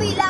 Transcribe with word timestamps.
¡Yupi, 0.00 0.14
la 0.16 0.29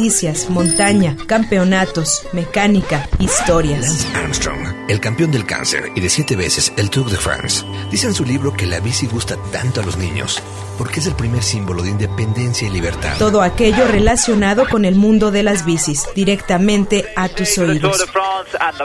montaña, 0.49 1.15
campeonatos, 1.27 2.23
mecánica, 2.33 3.07
historias. 3.19 3.81
Lance 3.81 4.07
Armstrong, 4.15 4.89
el 4.89 4.99
campeón 4.99 5.31
del 5.31 5.45
cáncer 5.45 5.91
y 5.95 5.99
de 5.99 6.09
siete 6.09 6.35
veces 6.35 6.73
el 6.77 6.89
Tour 6.89 7.11
de 7.11 7.17
France, 7.17 7.63
dice 7.91 8.07
en 8.07 8.15
su 8.15 8.25
libro 8.25 8.51
que 8.51 8.65
la 8.65 8.79
bici 8.79 9.05
gusta 9.05 9.37
tanto 9.51 9.81
a 9.81 9.85
los 9.85 9.97
niños 9.97 10.41
porque 10.79 10.99
es 10.99 11.05
el 11.05 11.13
primer 11.13 11.43
símbolo 11.43 11.83
de 11.83 11.89
independencia 11.89 12.67
y 12.67 12.71
libertad. 12.71 13.15
Todo 13.19 13.43
aquello 13.43 13.87
relacionado 13.87 14.67
con 14.67 14.83
el 14.83 14.95
mundo 14.95 15.29
de 15.29 15.43
las 15.43 15.63
bicis, 15.63 16.07
directamente 16.15 17.05
a 17.15 17.29
tus 17.29 17.55
oídos. 17.59 18.03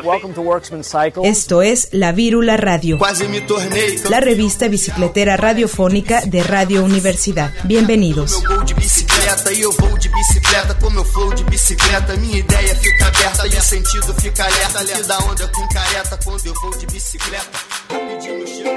Welcome 0.05 0.35
to 0.35 0.43
Worksman 0.43 0.85
Cycle. 0.85 1.27
Esto 1.27 1.63
es 1.63 1.89
La 1.93 2.13
Vírula 2.13 2.59
Radio, 2.59 2.99
la 4.11 4.21
revista 4.21 4.69
bicicletera 4.69 5.39
radiofónica 5.39 6.21
de 6.27 6.43
Radio 6.43 6.85
Universidad. 6.85 7.55
Bienvenidos. 7.65 8.43
Bicicleta 9.27 9.53
e 9.55 9.61
eu 9.61 9.73
vou 9.73 9.99
de 9.99 10.09
bicicleta 10.09 10.75
com 10.75 10.89
meu 10.89 11.05
flow 11.05 11.35
de 11.35 11.43
bicicleta. 11.43 12.17
Minha 12.17 12.39
ideia 12.39 12.77
fica 12.77 13.09
aberta 13.09 13.45
e 13.49 13.57
o 13.57 13.61
sentido 13.61 14.15
fica 14.21 14.45
alerta. 14.45 14.85
Que 14.85 15.03
da 15.03 15.19
onda 15.19 15.49
com 15.49 15.69
careta 15.69 16.17
quando 16.23 16.47
eu 16.47 16.55
vou 16.63 16.71
de 16.79 16.87
bicicleta. 16.87 17.59
Rapidinho 17.91 18.65
na... 18.65 18.76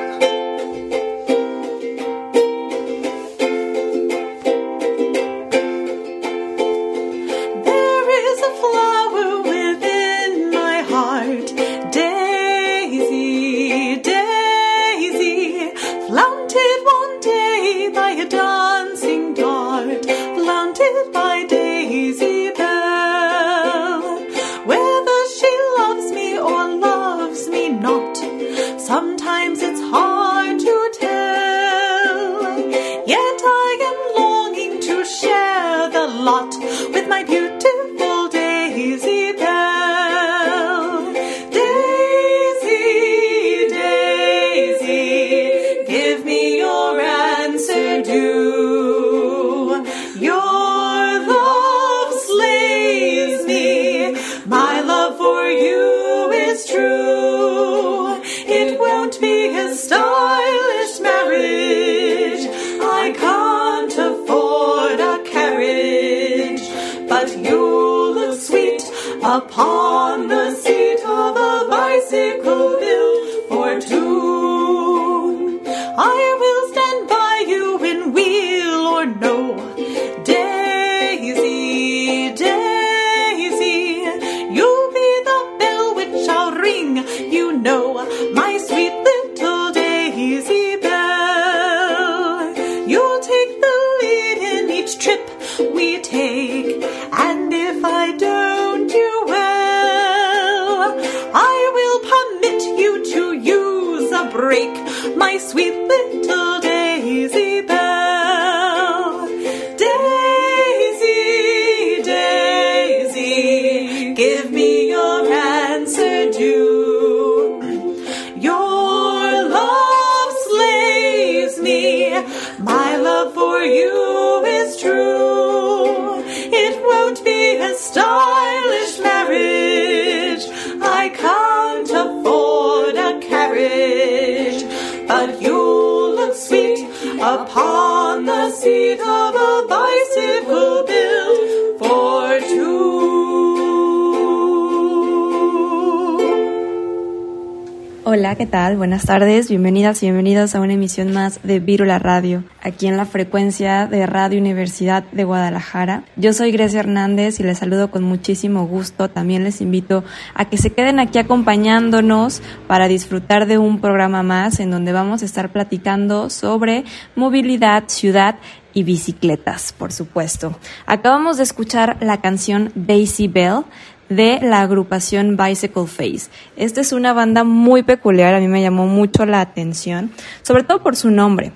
Hola, 148.29 148.37
¿qué 148.37 148.45
tal? 148.45 148.77
Buenas 148.77 149.07
tardes, 149.07 149.49
bienvenidas 149.49 150.03
y 150.03 150.05
bienvenidos 150.05 150.53
a 150.53 150.61
una 150.61 150.73
emisión 150.73 151.11
más 151.11 151.39
de 151.41 151.59
Vírula 151.59 151.97
Radio, 151.97 152.43
aquí 152.61 152.85
en 152.85 152.95
la 152.95 153.07
frecuencia 153.07 153.87
de 153.87 154.05
Radio 154.05 154.39
Universidad 154.39 155.03
de 155.11 155.23
Guadalajara. 155.23 156.03
Yo 156.15 156.31
soy 156.31 156.51
Grecia 156.51 156.81
Hernández 156.81 157.39
y 157.39 157.43
les 157.43 157.57
saludo 157.57 157.89
con 157.89 158.03
muchísimo 158.03 158.67
gusto. 158.67 159.09
También 159.09 159.43
les 159.43 159.61
invito 159.61 160.03
a 160.35 160.45
que 160.45 160.59
se 160.59 160.71
queden 160.73 160.99
aquí 160.99 161.17
acompañándonos 161.17 162.43
para 162.67 162.87
disfrutar 162.87 163.47
de 163.47 163.57
un 163.57 163.81
programa 163.81 164.21
más 164.21 164.59
en 164.59 164.69
donde 164.69 164.91
vamos 164.91 165.23
a 165.23 165.25
estar 165.25 165.51
platicando 165.51 166.29
sobre 166.29 166.83
movilidad, 167.15 167.85
ciudad 167.87 168.35
y 168.75 168.83
bicicletas, 168.83 169.73
por 169.73 169.91
supuesto. 169.91 170.55
Acabamos 170.85 171.37
de 171.37 171.43
escuchar 171.43 171.97
la 171.99 172.21
canción 172.21 172.71
Daisy 172.75 173.27
Bell 173.27 173.63
de 174.09 174.39
la 174.41 174.61
agrupación 174.61 175.37
Bicycle 175.37 175.87
Face. 175.87 176.29
Esta 176.57 176.81
es 176.81 176.91
una 176.91 177.13
banda 177.13 177.43
muy 177.43 177.83
peculiar, 177.83 178.33
a 178.33 178.39
mí 178.39 178.47
me 178.47 178.61
llamó 178.61 178.87
mucho 178.87 179.25
la 179.25 179.41
atención, 179.41 180.11
sobre 180.41 180.63
todo 180.63 180.81
por 180.81 180.95
su 180.95 181.09
nombre. 181.11 181.53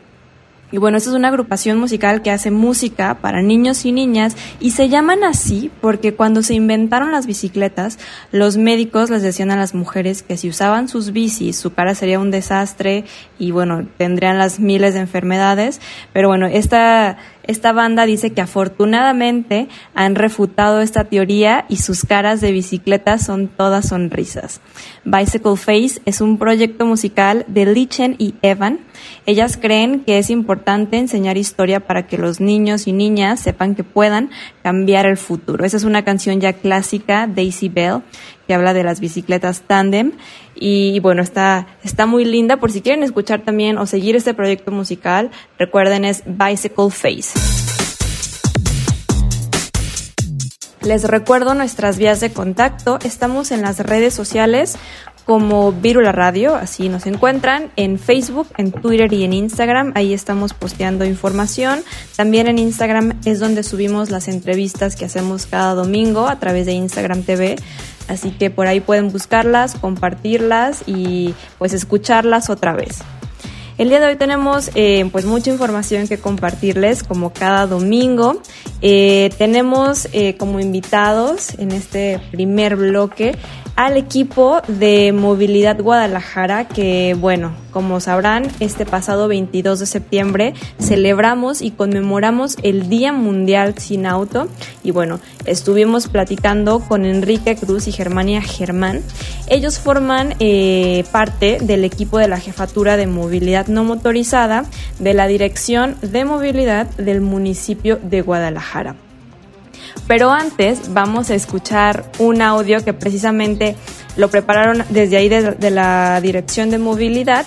Y 0.73 0.79
bueno, 0.79 0.97
esta 0.97 1.11
es 1.11 1.15
una 1.15 1.27
agrupación 1.27 1.77
musical 1.77 2.23
que 2.23 2.31
hace 2.31 2.49
música 2.49 3.19
para 3.21 3.43
niños 3.43 3.85
y 3.85 3.91
niñas 3.91 4.35
y 4.59 4.71
se 4.71 4.89
llaman 4.89 5.23
así 5.23 5.69
porque 5.81 6.15
cuando 6.15 6.41
se 6.41 6.55
inventaron 6.55 7.11
las 7.11 7.27
bicicletas, 7.27 7.99
los 8.31 8.57
médicos 8.57 9.11
les 9.11 9.21
decían 9.21 9.51
a 9.51 9.55
las 9.55 9.75
mujeres 9.75 10.23
que 10.23 10.35
si 10.35 10.49
usaban 10.49 10.87
sus 10.87 11.11
bicis, 11.11 11.59
su 11.59 11.75
cara 11.75 11.93
sería 11.93 12.19
un 12.19 12.31
desastre 12.31 13.03
y 13.37 13.51
bueno, 13.51 13.85
tendrían 13.97 14.39
las 14.39 14.59
miles 14.59 14.95
de 14.95 15.01
enfermedades. 15.01 15.79
Pero 16.11 16.27
bueno, 16.27 16.47
esta, 16.47 17.17
esta 17.43 17.73
banda 17.73 18.05
dice 18.05 18.31
que 18.31 18.41
afortunadamente 18.41 19.67
han 19.93 20.15
refutado 20.15 20.81
esta 20.81 21.03
teoría 21.03 21.65
y 21.67 21.77
sus 21.77 22.05
caras 22.05 22.39
de 22.39 22.51
bicicleta 22.51 23.17
son 23.17 23.49
todas 23.49 23.89
sonrisas. 23.89 24.61
Bicycle 25.03 25.57
Face 25.57 26.01
es 26.05 26.21
un 26.21 26.37
proyecto 26.37 26.85
musical 26.85 27.45
de 27.47 27.65
Lichen 27.65 28.15
y 28.17 28.35
Evan. 28.41 28.79
Ellas 29.25 29.57
creen 29.57 30.01
que 30.05 30.17
es 30.17 30.29
importante 30.29 30.97
enseñar 30.97 31.37
historia 31.37 31.81
para 31.81 32.07
que 32.07 32.17
los 32.17 32.39
niños 32.39 32.87
y 32.87 32.93
niñas 32.93 33.41
sepan 33.41 33.75
que 33.75 33.83
puedan 33.83 34.29
cambiar 34.61 35.05
el 35.05 35.17
futuro. 35.17 35.65
Esa 35.65 35.77
es 35.77 35.83
una 35.83 36.05
canción 36.05 36.39
ya 36.39 36.53
clásica, 36.53 37.27
Daisy 37.27 37.67
Bell, 37.67 38.03
que 38.47 38.53
habla 38.53 38.73
de 38.73 38.83
las 38.83 38.99
bicicletas 38.99 39.61
tandem 39.61 40.13
y 40.55 40.99
bueno, 40.99 41.21
está, 41.21 41.67
está 41.83 42.05
muy 42.05 42.25
linda. 42.25 42.57
Por 42.57 42.71
si 42.71 42.81
quieren 42.81 43.03
escuchar 43.03 43.41
también 43.41 43.77
o 43.77 43.85
seguir 43.85 44.15
este 44.15 44.33
proyecto 44.33 44.71
musical, 44.71 45.31
recuerden 45.57 46.05
es 46.05 46.23
Bicycle 46.25 46.89
Face. 46.89 47.39
Les 50.81 51.05
recuerdo 51.05 51.53
nuestras 51.53 51.97
vías 51.97 52.19
de 52.19 52.31
contacto. 52.31 52.99
Estamos 53.03 53.51
en 53.51 53.61
las 53.61 53.79
redes 53.79 54.13
sociales 54.13 54.77
como 55.25 55.71
Virula 55.71 56.11
Radio, 56.11 56.55
así 56.55 56.89
nos 56.89 57.05
encuentran, 57.05 57.71
en 57.77 57.97
Facebook, 57.97 58.47
en 58.57 58.71
Twitter 58.71 59.11
y 59.13 59.23
en 59.23 59.31
Instagram. 59.33 59.93
Ahí 59.95 60.13
estamos 60.13 60.53
posteando 60.53 61.05
información. 61.05 61.83
También 62.17 62.47
en 62.47 62.59
Instagram 62.59 63.19
es 63.23 63.39
donde 63.39 63.63
subimos 63.63 64.09
las 64.09 64.27
entrevistas 64.27 64.95
que 64.95 65.05
hacemos 65.05 65.45
cada 65.45 65.75
domingo 65.75 66.27
a 66.27 66.39
través 66.39 66.65
de 66.65 66.73
Instagram 66.73 67.23
TV. 67.23 67.55
Así 68.07 68.31
que 68.31 68.49
por 68.49 68.67
ahí 68.67 68.79
pueden 68.79 69.11
buscarlas, 69.11 69.75
compartirlas 69.75 70.83
y 70.85 71.33
pues 71.57 71.73
escucharlas 71.73 72.49
otra 72.49 72.73
vez. 72.73 72.99
El 73.77 73.89
día 73.89 73.99
de 73.99 74.05
hoy 74.05 74.15
tenemos 74.15 74.69
eh, 74.75 75.09
pues 75.11 75.25
mucha 75.25 75.49
información 75.49 76.07
que 76.07 76.19
compartirles 76.19 77.01
como 77.01 77.33
cada 77.33 77.65
domingo. 77.65 78.39
Eh, 78.81 79.31
tenemos 79.39 80.07
eh, 80.13 80.35
como 80.37 80.59
invitados 80.59 81.57
en 81.57 81.71
este 81.71 82.21
primer 82.31 82.75
bloque 82.75 83.35
al 83.75 83.97
equipo 83.97 84.61
de 84.67 85.11
Movilidad 85.13 85.81
Guadalajara 85.81 86.67
que, 86.67 87.15
bueno, 87.19 87.53
como 87.71 87.99
sabrán, 87.99 88.47
este 88.59 88.85
pasado 88.85 89.27
22 89.27 89.79
de 89.79 89.85
septiembre 89.85 90.53
celebramos 90.79 91.61
y 91.61 91.71
conmemoramos 91.71 92.57
el 92.61 92.87
Día 92.87 93.13
Mundial 93.13 93.75
sin 93.77 94.05
Auto 94.05 94.47
y 94.83 94.91
bueno, 94.91 95.19
estuvimos 95.45 96.07
platicando 96.07 96.79
con 96.81 97.05
Enrique 97.05 97.55
Cruz 97.55 97.87
y 97.87 97.91
Germania 97.91 98.41
Germán. 98.41 99.01
Ellos 99.47 99.79
forman 99.79 100.35
eh, 100.39 101.03
parte 101.11 101.57
del 101.59 101.83
equipo 101.83 102.19
de 102.19 102.27
la 102.27 102.39
Jefatura 102.39 102.95
de 102.95 103.07
Movilidad 103.07 103.67
No 103.67 103.83
Motorizada 103.83 104.65
de 104.99 105.13
la 105.13 105.27
Dirección 105.27 105.95
de 106.01 106.25
Movilidad 106.25 106.87
del 106.97 107.21
municipio 107.21 107.99
de 108.01 108.21
Guadalajara. 108.21 108.95
Pero 110.07 110.31
antes 110.31 110.93
vamos 110.93 111.29
a 111.29 111.35
escuchar 111.35 112.11
un 112.19 112.41
audio 112.41 112.83
que 112.83 112.93
precisamente 112.93 113.75
lo 114.17 114.29
prepararon 114.29 114.83
desde 114.89 115.17
ahí 115.17 115.29
de, 115.29 115.71
la 115.71 116.19
Dirección 116.21 116.69
de 116.69 116.77
Movilidad 116.77 117.45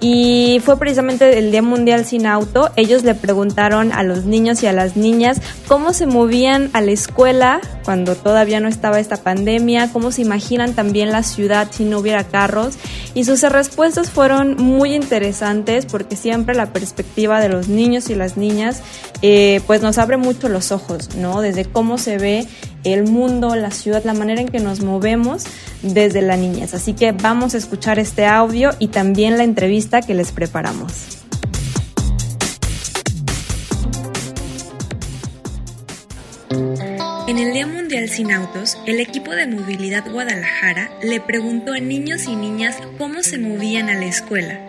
y 0.00 0.60
fue 0.64 0.78
precisamente 0.78 1.38
el 1.38 1.50
Día 1.50 1.62
Mundial 1.62 2.04
sin 2.04 2.26
Auto. 2.26 2.70
Ellos 2.76 3.04
le 3.04 3.14
preguntaron 3.14 3.92
a 3.92 4.02
los 4.02 4.24
niños 4.24 4.62
y 4.62 4.66
a 4.66 4.72
las 4.72 4.96
niñas 4.96 5.40
cómo 5.66 5.92
se 5.92 6.06
movían 6.06 6.70
a 6.72 6.80
la 6.80 6.92
escuela 6.92 7.60
cuando 7.84 8.14
todavía 8.14 8.60
no 8.60 8.68
estaba 8.68 9.00
esta 9.00 9.16
pandemia, 9.16 9.92
cómo 9.92 10.10
se 10.10 10.22
imaginan 10.22 10.74
también 10.74 11.10
la 11.10 11.22
ciudad 11.22 11.68
si 11.70 11.84
no 11.84 11.98
hubiera 11.98 12.24
carros. 12.24 12.74
Y 13.14 13.24
sus 13.24 13.42
respuestas 13.42 14.10
fueron 14.10 14.56
muy 14.56 14.94
interesantes 14.94 15.86
porque 15.86 16.16
siempre 16.16 16.54
la 16.54 16.72
perspectiva 16.72 17.40
de 17.40 17.48
los 17.48 17.68
niños 17.68 18.10
y 18.10 18.14
las 18.14 18.36
niñas 18.36 18.82
eh, 19.22 19.60
pues 19.66 19.82
nos 19.82 19.98
abre 19.98 20.16
mucho 20.16 20.48
los 20.48 20.72
ojos, 20.72 21.14
¿no? 21.16 21.40
Desde 21.40 21.64
cómo 21.64 21.98
se 21.98 22.18
ve 22.18 22.46
el 22.84 23.04
mundo, 23.04 23.56
la 23.56 23.70
ciudad, 23.70 24.04
la 24.04 24.14
manera 24.14 24.40
en 24.40 24.48
que 24.48 24.60
nos 24.60 24.80
movemos 24.80 25.44
desde 25.82 26.22
la 26.22 26.36
niñez. 26.36 26.74
Así 26.74 26.92
que 26.92 27.12
vamos 27.12 27.54
a 27.54 27.58
escuchar 27.58 27.98
este 27.98 28.26
audio 28.26 28.70
y 28.78 28.88
también 28.88 29.36
la 29.38 29.44
entrevista 29.44 30.02
que 30.02 30.14
les 30.14 30.32
preparamos. 30.32 31.24
En 37.26 37.38
el 37.38 37.54
Día 37.54 37.66
Mundial 37.66 38.08
Sin 38.10 38.30
Autos, 38.30 38.78
el 38.86 39.00
equipo 39.00 39.32
de 39.32 39.46
Movilidad 39.46 40.04
Guadalajara 40.10 40.90
le 41.02 41.20
preguntó 41.20 41.72
a 41.72 41.80
niños 41.80 42.26
y 42.26 42.36
niñas 42.36 42.76
cómo 42.98 43.22
se 43.22 43.38
movían 43.38 43.88
a 43.88 43.94
la 43.94 44.04
escuela 44.04 44.60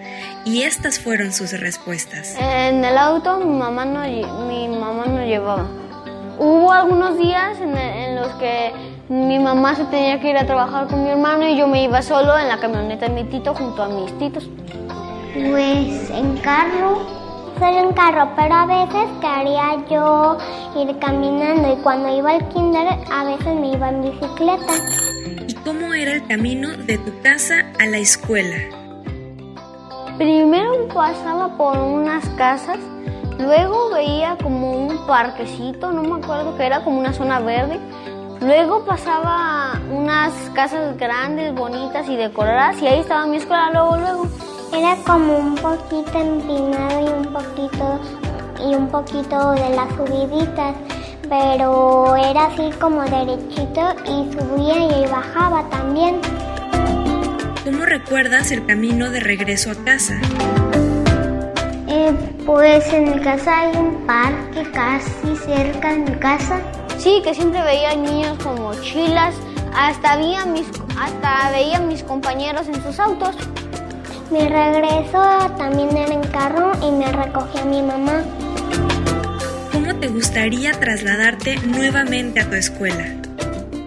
y 0.46 0.62
estas 0.62 1.00
fueron 1.00 1.34
sus 1.34 1.52
respuestas. 1.60 2.36
En 2.40 2.86
el 2.86 2.98
auto 2.98 3.40
mi 3.40 3.58
mamá 3.58 3.84
no, 3.86 4.02
mi 4.48 4.70
mamá 4.70 5.06
no 5.06 5.26
llevaba. 5.26 5.85
Hubo 6.38 6.72
algunos 6.72 7.18
días 7.18 7.60
en, 7.62 8.16
los 8.16 8.28
que 8.36 8.74
mi 9.10 9.40
mamá 9.40 9.76
se 9.76 9.86
tenía 9.86 10.20
que 10.20 10.30
ir 10.30 10.38
a 10.38 10.46
trabajar 10.46 10.88
con 10.88 11.04
mi 11.04 11.10
hermano 11.10 11.48
y 11.48 11.58
yo 11.58 11.68
me 11.68 11.84
iba 11.84 12.02
solo 12.02 12.38
en 12.38 12.48
la 12.48 12.58
camioneta 12.58 13.08
de 13.08 13.14
mi 13.14 13.24
tito 13.30 13.54
junto 13.54 13.84
a 13.84 13.88
mis 13.88 14.18
titos. 14.18 14.50
Pues 15.34 16.10
en 16.10 16.38
carro. 16.38 17.00
Solo 17.60 17.80
en 17.88 17.94
carro, 17.94 18.30
pero 18.36 18.54
a 18.54 18.66
veces 18.66 19.08
quería 19.22 19.78
yo 19.90 20.38
ir 20.76 21.00
caminando 21.00 21.72
y 21.72 21.78
cuando 21.78 22.14
iba 22.14 22.32
al 22.32 22.50
kinder 22.50 22.86
a 23.10 23.24
veces 23.24 23.56
me 23.56 23.72
iba 23.72 23.90
en 23.90 24.02
bicicleta. 24.02 24.74
¿Y 25.48 25.54
cómo 25.64 25.94
era 25.94 26.16
el 26.16 26.28
camino 26.28 26.70
de 26.76 26.98
tu 26.98 27.18
casa 27.22 27.66
a 27.80 27.86
la 27.86 27.98
escuela? 27.98 28.58
Primero 30.18 30.88
pasaba 30.94 31.56
por 31.56 31.78
unas 31.78 32.28
casas 32.32 32.80
Luego 33.40 33.90
veía 33.90 34.38
como 34.42 34.72
un 34.72 35.06
parquecito, 35.06 35.92
no 35.92 36.04
me 36.04 36.24
acuerdo 36.24 36.56
que 36.58 36.66
era 36.66 36.84
como 36.84 37.00
una 37.00 37.14
zona 37.14 37.40
verde. 37.40 37.80
Luego 38.40 38.86
pasaba 38.86 39.80
unas 39.92 40.34
casas 40.54 40.98
grandes, 40.98 41.54
bonitas 41.54 42.08
y 42.08 42.16
decoradas 42.16 42.82
y 42.82 42.88
ahí 42.88 43.00
estaba 43.00 43.26
mi 43.26 43.38
escuela 43.38 43.72
luego, 43.72 43.98
luego. 43.98 44.28
Era 44.74 44.96
como 45.06 45.38
un 45.38 45.56
poquito 45.56 46.20
empinado 46.20 47.02
y 47.02 47.10
un 47.10 47.34
poquito 47.34 48.00
y 48.60 48.74
un 48.74 48.88
poquito 48.88 49.52
de 49.52 49.70
las 49.70 49.90
subiditas, 49.96 50.76
pero 51.30 52.16
era 52.16 52.46
así 52.46 52.72
como 52.80 53.04
derechito 53.04 53.96
y 54.06 54.32
subía 54.34 55.00
y 55.00 55.08
bajaba 55.08 55.70
también. 55.70 56.20
¿Cómo 57.64 57.86
recuerdas 57.86 58.52
el 58.52 58.66
camino 58.66 59.10
de 59.10 59.20
regreso 59.20 59.72
a 59.72 59.76
casa? 59.84 60.16
Pues 62.46 62.92
en 62.94 63.12
mi 63.12 63.20
casa 63.22 63.62
hay 63.62 63.78
un 63.78 64.06
parque 64.06 64.70
casi 64.72 65.36
cerca 65.46 65.92
de 65.92 65.98
mi 65.98 66.16
casa. 66.18 66.60
Sí, 66.98 67.22
que 67.24 67.34
siempre 67.34 67.62
veía 67.62 67.96
niños 67.96 68.38
con 68.44 68.62
mochilas, 68.62 69.36
hasta, 69.76 70.18
veía 70.18 70.46
mis, 70.46 70.68
hasta 71.00 71.52
veía 71.52 71.80
mis 71.80 72.04
compañeros 72.04 72.68
en 72.68 72.82
sus 72.84 73.00
autos. 73.00 73.36
Mi 74.32 74.48
regreso 74.48 75.22
también 75.58 75.96
era 75.96 76.14
en 76.14 76.24
carro 76.28 76.72
y 76.82 76.92
me 76.92 77.12
recogía 77.12 77.64
mi 77.66 77.82
mamá. 77.82 78.24
¿Cómo 79.72 79.94
te 79.96 80.08
gustaría 80.08 80.72
trasladarte 80.74 81.58
nuevamente 81.58 82.40
a 82.40 82.50
tu 82.50 82.56
escuela? 82.56 83.06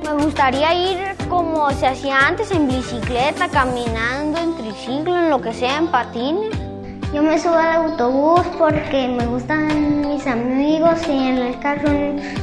Me 0.04 0.24
gustaría 0.24 0.72
ir 0.74 0.98
como 1.28 1.70
se 1.72 1.86
hacía 1.86 2.18
antes, 2.18 2.50
en 2.50 2.68
bicicleta, 2.68 3.48
caminando, 3.48 4.38
en 4.38 4.56
triciclo, 4.56 5.18
en 5.18 5.30
lo 5.30 5.40
que 5.40 5.52
sea, 5.52 5.78
en 5.78 5.88
patines. 5.88 6.67
Yo 7.12 7.22
me 7.22 7.38
subo 7.38 7.54
al 7.54 7.90
autobús 7.90 8.42
porque 8.58 9.08
me 9.08 9.26
gustan 9.26 10.06
mis 10.06 10.26
amigos 10.26 10.98
y 11.08 11.12
en 11.12 11.38
el 11.38 11.58
carro 11.58 11.90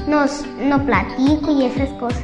nos, 0.08 0.44
no 0.60 0.84
platico 0.84 1.52
y 1.52 1.66
esas 1.66 1.90
cosas. 2.00 2.24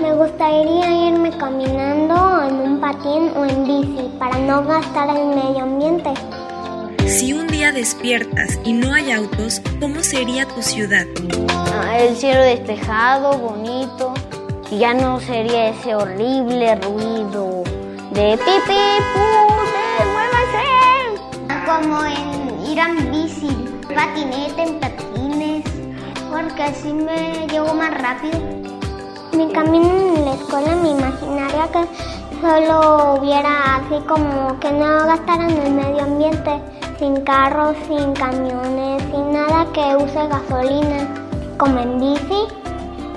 Me 0.00 0.12
gustaría 0.14 1.08
irme 1.08 1.30
caminando 1.30 2.42
en 2.48 2.54
un 2.56 2.80
patín 2.80 3.30
o 3.36 3.44
en 3.44 3.64
bici 3.64 4.10
para 4.18 4.36
no 4.38 4.64
gastar 4.64 5.16
el 5.16 5.28
medio 5.28 5.62
ambiente. 5.62 6.10
Si 7.06 7.32
un 7.32 7.46
día 7.46 7.70
despiertas 7.70 8.58
y 8.64 8.72
no 8.72 8.92
hay 8.92 9.12
autos, 9.12 9.62
¿cómo 9.78 10.02
sería 10.02 10.46
tu 10.48 10.60
ciudad? 10.60 11.06
Ah, 11.48 11.98
el 11.98 12.16
cielo 12.16 12.40
despejado, 12.40 13.38
bonito, 13.38 14.12
y 14.72 14.78
ya 14.78 14.92
no 14.92 15.20
sería 15.20 15.68
ese 15.68 15.94
horrible 15.94 16.74
ruido 16.76 17.62
de 18.12 18.38
pipi, 18.38 19.53
como 21.74 22.04
en 22.04 22.66
ir 22.70 22.78
en 22.78 23.10
bici, 23.10 23.48
patinete, 23.94 24.62
en 24.62 24.80
patines, 24.80 25.64
porque 26.30 26.62
así 26.62 26.92
me 26.92 27.46
llevo 27.48 27.74
más 27.74 27.90
rápido. 28.00 28.38
Mi 29.32 29.50
camino 29.52 29.88
en 29.88 30.24
la 30.24 30.34
escuela 30.34 30.76
me 30.76 30.90
imaginaría 30.90 31.66
que 31.72 31.84
solo 32.40 33.14
hubiera 33.14 33.76
así 33.76 33.98
como 34.06 34.58
que 34.60 34.70
no 34.70 35.06
gastaran 35.06 35.50
el 35.50 35.72
medio 35.72 36.04
ambiente, 36.04 36.62
sin 36.98 37.20
carros, 37.22 37.76
sin 37.88 38.12
camiones, 38.12 39.02
sin 39.10 39.32
nada 39.32 39.66
que 39.72 39.96
use 39.96 40.28
gasolina, 40.28 41.08
como 41.58 41.80
en 41.80 41.98
bici, 41.98 42.46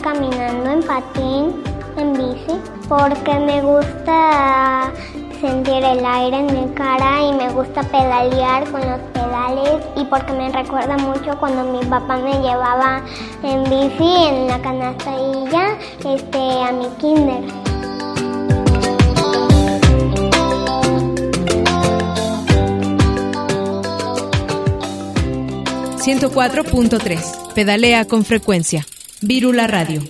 caminando 0.01 0.71
en 0.71 0.83
patín, 0.83 1.63
en 1.97 2.13
bici, 2.13 2.59
porque 2.89 3.33
me 3.39 3.61
gusta 3.61 4.91
sentir 5.39 5.83
el 5.83 6.05
aire 6.05 6.37
en 6.37 6.45
mi 6.45 6.73
cara 6.73 7.21
y 7.21 7.33
me 7.33 7.49
gusta 7.51 7.83
pedalear 7.83 8.69
con 8.71 8.81
los 8.81 8.99
pedales 9.13 9.85
y 9.95 10.03
porque 10.05 10.33
me 10.33 10.51
recuerda 10.51 10.97
mucho 10.97 11.37
cuando 11.39 11.63
mi 11.65 11.85
papá 11.85 12.17
me 12.17 12.33
llevaba 12.41 13.01
en 13.43 13.63
bici 13.63 14.27
en 14.27 14.47
la 14.47 14.59
canastilla 14.61 15.77
este, 16.05 16.37
a 16.37 16.71
mi 16.71 16.87
kinder. 16.99 17.43
...104.3... 26.07 27.53
Pedalea 27.53 28.05
con 28.05 28.23
frecuencia. 28.23 28.85
Virula 29.21 29.67
Radio. 29.67 30.03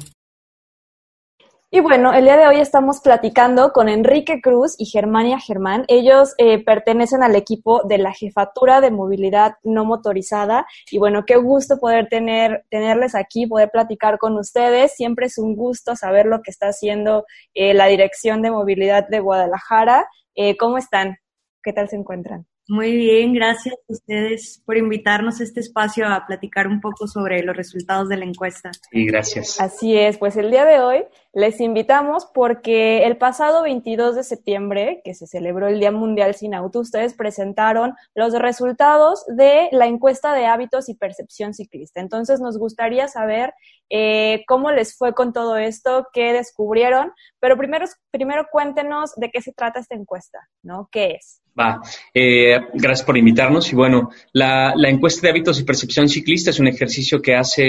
Y 1.69 1.81
bueno, 1.81 2.13
el 2.13 2.23
día 2.23 2.37
de 2.37 2.47
hoy 2.47 2.61
estamos 2.61 3.01
platicando 3.01 3.73
con 3.73 3.89
Enrique 3.89 4.39
Cruz 4.41 4.75
y 4.77 4.85
Germania 4.85 5.37
Germán. 5.37 5.83
Ellos 5.89 6.33
eh, 6.37 6.63
pertenecen 6.63 7.23
al 7.23 7.35
equipo 7.35 7.81
de 7.83 7.97
la 7.97 8.13
Jefatura 8.13 8.79
de 8.79 8.89
Movilidad 8.89 9.55
No 9.63 9.83
Motorizada. 9.83 10.65
Y 10.89 10.97
bueno, 10.97 11.25
qué 11.25 11.35
gusto 11.35 11.77
poder 11.77 12.07
tener, 12.07 12.63
tenerles 12.69 13.15
aquí, 13.15 13.47
poder 13.47 13.69
platicar 13.69 14.17
con 14.17 14.37
ustedes. 14.37 14.95
Siempre 14.95 15.25
es 15.25 15.37
un 15.37 15.57
gusto 15.57 15.97
saber 15.97 16.25
lo 16.25 16.41
que 16.41 16.51
está 16.51 16.67
haciendo 16.67 17.25
eh, 17.53 17.73
la 17.73 17.87
Dirección 17.87 18.41
de 18.41 18.51
Movilidad 18.51 19.05
de 19.09 19.19
Guadalajara. 19.19 20.07
Eh, 20.35 20.55
¿Cómo 20.55 20.77
están? 20.77 21.17
¿Qué 21.61 21.73
tal 21.73 21.89
se 21.89 21.97
encuentran? 21.97 22.47
Muy 22.69 22.97
bien, 22.97 23.33
gracias 23.33 23.75
a 23.75 23.93
ustedes 23.93 24.61
por 24.65 24.75
invitarnos 24.75 25.39
a 25.39 25.43
este 25.43 25.61
espacio 25.61 26.05
a 26.05 26.25
platicar 26.27 26.67
un 26.67 26.81
poco 26.81 27.07
sobre 27.07 27.41
los 27.41 27.55
resultados 27.55 28.09
de 28.09 28.17
la 28.17 28.25
encuesta. 28.25 28.71
Y 28.91 29.05
gracias. 29.05 29.61
Así 29.61 29.95
es, 29.95 30.17
pues 30.17 30.35
el 30.35 30.51
día 30.51 30.65
de 30.65 30.81
hoy 30.81 31.05
les 31.33 31.59
invitamos 31.61 32.25
porque 32.33 33.05
el 33.05 33.17
pasado 33.17 33.63
22 33.63 34.15
de 34.15 34.23
septiembre, 34.23 35.01
que 35.03 35.13
se 35.13 35.27
celebró 35.27 35.67
el 35.67 35.79
Día 35.79 35.91
Mundial 35.91 36.35
Sin 36.35 36.53
Auto, 36.53 36.79
ustedes 36.79 37.13
presentaron 37.13 37.93
los 38.15 38.33
resultados 38.33 39.25
de 39.27 39.69
la 39.71 39.87
encuesta 39.87 40.33
de 40.33 40.45
hábitos 40.45 40.89
y 40.89 40.95
percepción 40.95 41.53
ciclista. 41.53 42.01
Entonces 42.01 42.39
nos 42.39 42.57
gustaría 42.57 43.07
saber 43.07 43.53
eh, 43.89 44.43
cómo 44.47 44.71
les 44.71 44.97
fue 44.97 45.13
con 45.13 45.31
todo 45.33 45.57
esto, 45.57 46.07
qué 46.13 46.33
descubrieron, 46.33 47.11
pero 47.39 47.57
primero, 47.57 47.85
primero 48.11 48.47
cuéntenos 48.51 49.13
de 49.15 49.29
qué 49.29 49.41
se 49.41 49.53
trata 49.53 49.79
esta 49.79 49.95
encuesta, 49.95 50.39
¿no? 50.63 50.89
¿Qué 50.91 51.11
es? 51.11 51.41
Va, 51.59 51.81
eh, 52.13 52.59
gracias 52.73 53.03
por 53.03 53.17
invitarnos. 53.17 53.71
Y 53.71 53.75
bueno, 53.75 54.11
la, 54.31 54.73
encuesta 54.87 55.21
de 55.21 55.31
hábitos 55.31 55.59
y 55.59 55.63
percepción 55.63 56.07
ciclista 56.07 56.51
es 56.51 56.59
un 56.59 56.67
ejercicio 56.67 57.19
que 57.19 57.35
hace, 57.35 57.65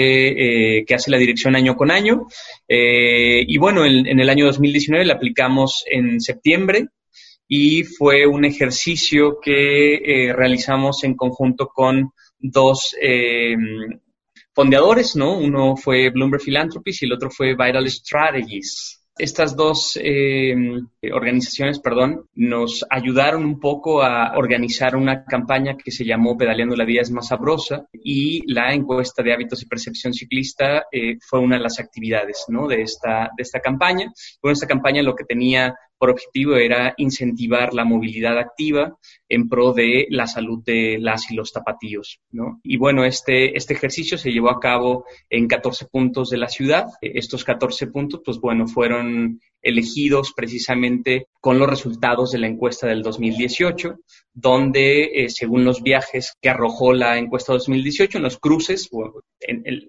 eh, 0.77 0.85
que 0.85 0.93
hace 0.93 1.09
la 1.09 1.17
dirección 1.17 1.55
año 1.55 1.75
con 1.75 1.89
año. 1.89 2.27
Eh, 3.49 3.53
y 3.53 3.57
bueno, 3.57 3.85
en, 3.85 4.19
el 4.19 4.29
año 4.29 4.45
2019 4.45 5.05
la 5.05 5.15
aplicamos 5.15 5.83
en 5.89 6.19
septiembre 6.19 6.87
y 7.47 7.83
fue 7.83 8.27
un 8.27 8.45
ejercicio 8.45 9.39
que 9.41 10.31
realizamos 10.35 11.03
en 11.03 11.15
conjunto 11.15 11.67
con 11.67 12.11
dos 12.37 12.95
fondeadores, 14.53 15.15
¿no? 15.15 15.37
Uno 15.39 15.75
fue 15.75 16.11
Bloomberg 16.11 16.43
Philanthropies 16.43 17.01
y 17.01 17.05
el 17.05 17.13
otro 17.13 17.31
fue 17.31 17.55
Viral 17.55 17.89
Strategies 17.89 18.98
estas 19.19 19.55
dos 19.55 19.99
eh, 20.01 20.55
organizaciones, 21.11 21.79
perdón, 21.79 22.25
nos 22.35 22.85
ayudaron 22.89 23.43
un 23.45 23.59
poco 23.59 24.01
a 24.01 24.37
organizar 24.37 24.95
una 24.95 25.23
campaña 25.25 25.77
que 25.77 25.91
se 25.91 26.05
llamó 26.05 26.37
Pedaleando 26.37 26.75
la 26.75 26.85
Vida 26.85 27.01
es 27.01 27.11
más 27.11 27.27
sabrosa 27.27 27.85
y 27.93 28.51
la 28.51 28.73
encuesta 28.73 29.21
de 29.21 29.33
hábitos 29.33 29.61
y 29.61 29.67
percepción 29.67 30.13
ciclista 30.13 30.85
eh, 30.91 31.17
fue 31.21 31.39
una 31.39 31.57
de 31.57 31.63
las 31.63 31.79
actividades 31.79 32.45
¿no? 32.47 32.67
de, 32.67 32.81
esta, 32.81 33.29
de 33.35 33.43
esta 33.43 33.59
campaña. 33.59 34.11
Bueno, 34.41 34.53
esta 34.53 34.67
campaña 34.67 35.03
lo 35.03 35.15
que 35.15 35.25
tenía 35.25 35.75
por 35.99 36.09
objetivo 36.09 36.55
era 36.55 36.93
incentivar 36.97 37.73
la 37.73 37.83
movilidad 37.83 38.39
activa 38.39 38.97
en 39.27 39.47
pro 39.47 39.73
de 39.73 40.07
la 40.09 40.25
salud 40.25 40.63
de 40.63 40.97
las 40.99 41.29
y 41.29 41.35
los 41.35 41.51
tapatíos. 41.51 42.19
¿no? 42.31 42.59
Y 42.63 42.77
bueno, 42.77 43.03
este, 43.03 43.57
este 43.57 43.73
ejercicio 43.73 44.17
se 44.17 44.31
llevó 44.31 44.49
a 44.49 44.59
cabo 44.59 45.05
en 45.29 45.47
14 45.47 45.85
puntos 45.87 46.29
de 46.29 46.37
la 46.37 46.47
ciudad. 46.47 46.87
Estos 47.01 47.43
14 47.43 47.87
puntos, 47.87 48.21
pues 48.25 48.39
bueno, 48.39 48.65
fueron 48.67 49.41
elegidos 49.61 50.33
precisamente 50.35 51.27
con 51.41 51.57
los 51.57 51.69
resultados 51.69 52.31
de 52.31 52.39
la 52.39 52.47
encuesta 52.47 52.87
del 52.87 53.01
2018, 53.01 53.99
donde 54.33 55.03
eh, 55.13 55.29
según 55.29 55.65
los 55.65 55.81
viajes 55.81 56.33
que 56.41 56.49
arrojó 56.49 56.93
la 56.93 57.17
encuesta 57.17 57.53
2018, 57.53 58.17
en 58.17 58.23
los 58.23 58.37
cruces, 58.37 58.89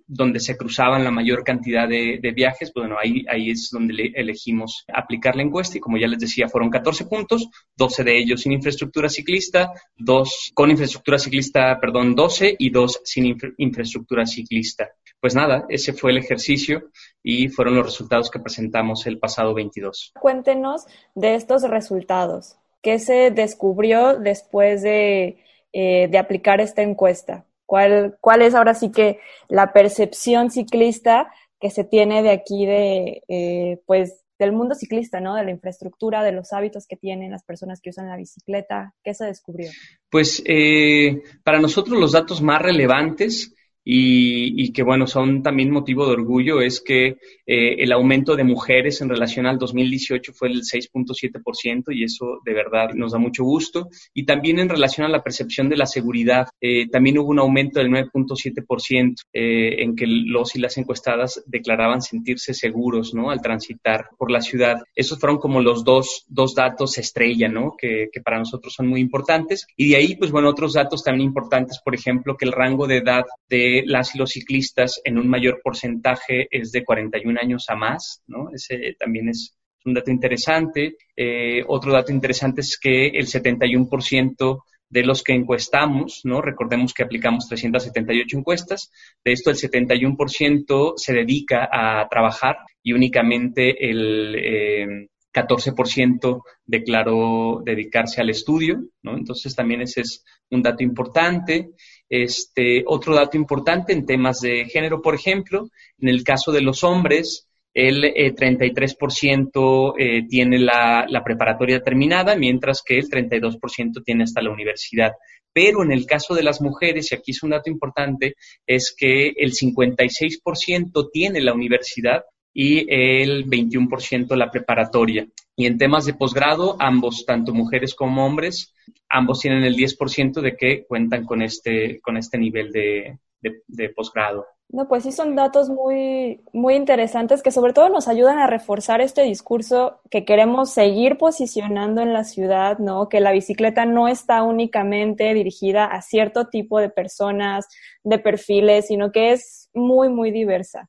donde 0.07 0.41
se 0.41 0.57
cruzaban 0.57 1.05
la 1.05 1.11
mayor 1.11 1.43
cantidad 1.45 1.89
de, 1.89 2.33
viajes, 2.35 2.73
bueno, 2.75 2.97
ahí, 3.03 3.25
ahí 3.29 3.51
es 3.51 3.69
donde 3.73 4.13
elegimos 4.15 4.85
aplicar 4.93 5.37
la 5.37 5.43
encuesta 5.43 5.79
y 5.79 5.81
como 5.81 5.99
ya 5.99 6.07
les 6.07 6.21
decía, 6.21 6.49
fueron 6.49 6.71
14 6.71 7.07
puntos, 7.07 7.49
12 7.77 8.05
de 8.05 8.19
ellos 8.19 8.43
sin 8.43 8.53
infraestructura 8.53 9.09
ciclista, 9.09 9.73
dos 9.97 10.51
con 10.55 10.71
infraestructura 10.71 11.19
ciclista, 11.19 11.79
perdón, 11.81 12.15
12 12.15 12.57
y 12.59 12.71
dos 12.71 13.01
sin 13.05 13.37
infraestructura 13.59 14.27
ciclista. 14.27 14.91
Pues 15.21 15.35
nada, 15.35 15.67
ese 15.69 15.93
fue 15.93 16.13
el 16.13 16.19
ejercicio 16.19 16.91
y 17.23 17.49
fueron 17.49 17.77
los 17.77 17.87
resultados 17.87 18.31
que 18.31 18.39
presentamos 18.39 19.07
el 19.07 19.19
pasado 19.19 19.55
22. 19.55 20.13
Cuéntenos 20.21 20.87
de 21.15 21.35
estos 21.35 21.63
resultados. 21.63 22.57
¿Qué 22.83 22.99
se 22.99 23.31
descubrió 23.31 24.19
después 24.19 24.83
de, 24.83 25.39
eh, 25.73 26.09
de 26.09 26.19
aplicar 26.19 26.61
esta 26.61 26.83
encuesta? 26.83 27.45
¿Cuál, 27.67 28.17
¿Cuál 28.21 28.43
es 28.43 28.55
ahora 28.55 28.75
sí 28.75 28.91
que 28.91 29.21
la 29.49 29.73
percepción 29.73 30.51
ciclista 30.51 31.31
que 31.61 31.71
se 31.71 31.85
tiene 31.85 32.23
de 32.23 32.31
aquí 32.31 32.65
de, 32.65 33.23
eh, 33.29 33.81
pues, 33.87 34.25
del 34.39 34.53
mundo 34.53 34.75
ciclista, 34.75 35.21
¿no? 35.21 35.37
De 35.37 35.45
la 35.45 35.51
infraestructura, 35.51 36.25
de 36.25 36.33
los 36.33 36.55
hábitos 36.55 36.87
que 36.87 36.97
tienen 36.97 37.31
las 37.31 37.45
personas 37.45 37.81
que 37.83 37.91
usan 37.91 38.09
la 38.09 38.17
bicicleta. 38.17 38.95
¿Qué 39.05 39.13
se 39.13 39.27
descubrió? 39.27 39.71
Pues 40.09 40.43
eh, 40.47 41.23
para 41.45 41.61
nosotros 41.61 42.01
los 42.01 42.13
datos 42.13 42.41
más 42.41 42.63
relevantes 42.63 43.55
y, 43.93 44.73
que, 44.73 44.85
bueno, 44.85 45.09
son 45.09 45.43
también 45.43 45.73
motivo 45.73 46.07
de 46.07 46.13
orgullo, 46.13 46.61
es 46.61 46.81
que 46.81 47.17
eh, 47.45 47.75
el 47.79 47.91
aumento 47.91 48.37
de 48.37 48.45
mujeres 48.45 49.01
en 49.01 49.09
relación 49.09 49.47
al 49.47 49.59
2018 49.59 50.33
fue 50.33 50.49
del 50.49 50.61
6.7% 50.61 51.87
y 51.89 52.05
eso 52.05 52.41
de 52.45 52.55
verdad 52.55 52.91
nos 52.95 53.11
da 53.11 53.19
mucho 53.19 53.43
gusto. 53.43 53.89
Y 54.15 54.25
también 54.25 54.61
en 54.61 54.69
relación 54.69 55.07
a 55.07 55.11
la 55.11 55.25
percepción 55.25 55.69
de 55.69 55.77
la 55.77 55.87
seguridad, 55.87 56.47
eh, 56.61 56.89
también 56.89 57.19
hubo 57.19 57.31
un 57.31 57.41
aumento 57.41 57.81
del 57.81 57.91
9.7% 57.91 59.15
eh, 59.33 59.83
en 59.83 59.97
que 59.97 60.07
los 60.07 60.55
y 60.55 60.61
las 60.61 60.79
encuestadas 60.79 61.43
declaraban 61.47 62.01
sentirse 62.01 62.55
seguros, 62.55 63.13
¿no? 63.13 63.33
Al 63.33 63.43
transitar 63.43 64.07
por 64.17 64.31
la 64.31 64.41
ciudad. 64.41 64.85
Esos 64.95 65.19
fueron 65.19 65.39
como 65.39 65.61
los 65.61 65.83
dos, 65.83 66.27
dos 66.29 66.55
datos 66.55 66.97
estrella, 66.97 67.49
¿no? 67.49 67.75
Que, 67.77 68.09
que 68.13 68.21
para 68.21 68.39
nosotros 68.39 68.73
son 68.73 68.87
muy 68.87 69.01
importantes. 69.01 69.67
Y 69.77 69.89
de 69.89 69.97
ahí, 69.97 70.15
pues 70.15 70.31
bueno, 70.31 70.49
otros 70.49 70.75
datos 70.75 71.03
también 71.03 71.27
importantes, 71.31 71.81
por 71.85 71.97
ejemplo, 71.97 72.37
que 72.37 72.45
el 72.45 72.53
rango 72.53 72.87
de 72.87 72.99
edad 72.99 73.25
de 73.49 73.80
las 73.87 74.15
y 74.15 74.19
los 74.19 74.31
ciclistas 74.31 75.01
en 75.05 75.19
un 75.19 75.29
mayor 75.29 75.61
porcentaje 75.63 76.49
es 76.51 76.73
de 76.73 76.85
41 76.85 77.39
años 77.41 77.67
a 77.69 77.77
más, 77.77 78.23
¿no? 78.27 78.51
Ese 78.53 78.97
también 78.99 79.29
es 79.29 79.57
un 79.85 79.95
dato 79.95 80.11
interesante. 80.11 80.97
Eh, 81.17 81.65
otro 81.67 81.93
dato 81.93 82.13
interesante 82.13 82.61
es 82.61 82.79
que 82.79 83.09
el 83.09 83.27
71% 83.27 84.63
de 84.91 85.05
los 85.05 85.23
que 85.23 85.33
encuestamos, 85.33 86.21
¿no? 86.25 86.43
Recordemos 86.43 86.93
que 86.93 87.05
aplicamos 87.05 87.49
378 87.49 88.37
encuestas, 88.37 88.91
de 89.25 89.33
esto 89.33 89.51
el 89.51 89.57
71% 89.57 90.95
se 90.97 91.13
dedica 91.13 91.69
a 91.73 92.09
trabajar 92.09 92.57
y 92.83 92.93
únicamente 92.93 93.89
el 93.89 95.09
14% 95.33 96.37
eh, 96.37 96.41
declaró 96.67 97.63
dedicarse 97.65 98.21
al 98.21 98.31
estudio, 98.31 98.83
¿no? 99.03 99.17
Entonces 99.17 99.55
también 99.55 99.83
ese 99.83 100.01
es 100.01 100.25
un 100.51 100.63
dato 100.63 100.83
importante. 100.83 101.71
Este, 102.11 102.83
otro 102.87 103.15
dato 103.15 103.37
importante 103.37 103.93
en 103.93 104.05
temas 104.05 104.41
de 104.41 104.65
género, 104.65 105.01
por 105.01 105.15
ejemplo, 105.15 105.69
en 105.99 106.09
el 106.09 106.25
caso 106.25 106.51
de 106.51 106.61
los 106.61 106.83
hombres, 106.83 107.49
el 107.73 108.03
33% 108.03 109.95
eh, 109.97 110.19
eh, 110.19 110.27
tiene 110.29 110.59
la, 110.59 111.07
la, 111.09 111.23
preparatoria 111.23 111.81
terminada, 111.81 112.35
mientras 112.35 112.83
que 112.85 112.99
el 112.99 113.09
32% 113.09 114.03
tiene 114.05 114.25
hasta 114.25 114.43
la 114.43 114.51
universidad. 114.51 115.13
Pero 115.53 115.85
en 115.85 115.93
el 115.93 116.05
caso 116.05 116.35
de 116.35 116.43
las 116.43 116.61
mujeres, 116.61 117.11
y 117.11 117.15
aquí 117.15 117.31
es 117.31 117.45
un 117.45 117.51
dato 117.51 117.71
importante, 117.71 118.35
es 118.67 118.93
que 118.97 119.29
el 119.37 119.53
56% 119.53 121.11
tiene 121.13 121.41
la 121.41 121.55
universidad 121.55 122.25
y 122.53 122.87
el 122.89 123.47
21% 123.47 124.37
la 124.37 124.51
preparatoria. 124.51 125.27
Y 125.57 125.67
en 125.67 125.79
temas 125.79 126.07
de 126.07 126.15
posgrado, 126.15 126.77
ambos, 126.79 127.25
tanto 127.27 127.53
mujeres 127.53 127.95
como 127.95 128.25
hombres, 128.25 128.75
ambos 129.09 129.41
tienen 129.41 129.65
el 129.65 129.77
10% 129.77 130.41
de 130.41 130.57
que 130.57 130.87
cuentan 130.87 131.25
con 131.25 131.43
este, 131.43 132.01
con 132.01 132.17
este 132.17 132.39
nivel 132.39 132.73
de, 132.73 133.19
de, 133.41 133.89
posgrado. 133.91 134.47
No, 134.69 134.87
pues 134.87 135.03
sí 135.03 135.11
son 135.11 135.35
datos 135.35 135.69
muy, 135.69 136.41
muy 136.53 136.77
interesantes 136.77 137.43
que 137.43 137.51
sobre 137.51 137.73
todo 137.73 137.89
nos 137.89 138.07
ayudan 138.07 138.39
a 138.39 138.47
reforzar 138.47 139.01
este 139.01 139.23
discurso 139.23 140.01
que 140.11 140.25
queremos 140.25 140.71
seguir 140.71 141.19
posicionando 141.19 142.03
en 142.03 142.13
la 142.13 142.23
ciudad, 142.23 142.79
¿no? 142.79 143.09
Que 143.09 143.21
la 143.21 143.33
bicicleta 143.33 143.85
no 143.85 144.07
está 144.07 144.45
únicamente 144.45 145.35
dirigida 145.35 145.87
a 145.87 146.03
cierto 146.03 146.49
tipo 146.49 146.79
de 146.79 146.89
personas, 146.89 147.67
de 148.05 148.19
perfiles, 148.21 148.87
sino 148.87 149.11
que 149.11 149.33
es 149.33 149.69
muy, 149.75 150.09
muy 150.09 150.31
diversa. 150.31 150.89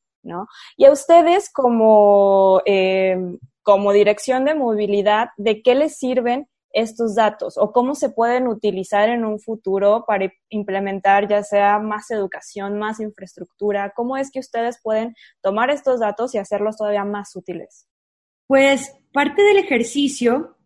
Y 0.78 0.86
a 0.86 0.92
ustedes 0.92 1.52
como, 1.52 2.62
eh, 2.66 3.18
como 3.64 3.92
dirección 3.94 4.46
de 4.46 4.56
movilidad, 4.56 5.30
¿de 5.38 5.62
qué 5.62 5.76
les 5.76 5.98
sirven 5.98 6.48
estos 6.74 7.16
datos 7.16 7.58
o 7.58 7.72
cómo 7.72 7.96
se 7.96 8.10
pueden 8.10 8.48
utilizar 8.48 9.10
en 9.10 9.26
un 9.26 9.40
futuro 9.40 10.06
para 10.08 10.32
implementar 10.50 11.28
ya 11.28 11.44
sea 11.44 11.80
más 11.80 12.10
educación, 12.12 12.78
más 12.80 13.00
infraestructura? 13.00 13.92
¿Cómo 13.96 14.18
es 14.18 14.32
que 14.32 14.40
ustedes 14.40 14.80
pueden 14.82 15.16
tomar 15.42 15.70
estos 15.70 16.00
datos 16.00 16.34
y 16.34 16.38
hacerlos 16.38 16.78
todavía 16.78 17.04
más 17.04 17.36
útiles? 17.36 17.88
Pues 18.48 18.96
parte 19.14 19.42
del 19.42 19.58
ejercicio 19.58 20.58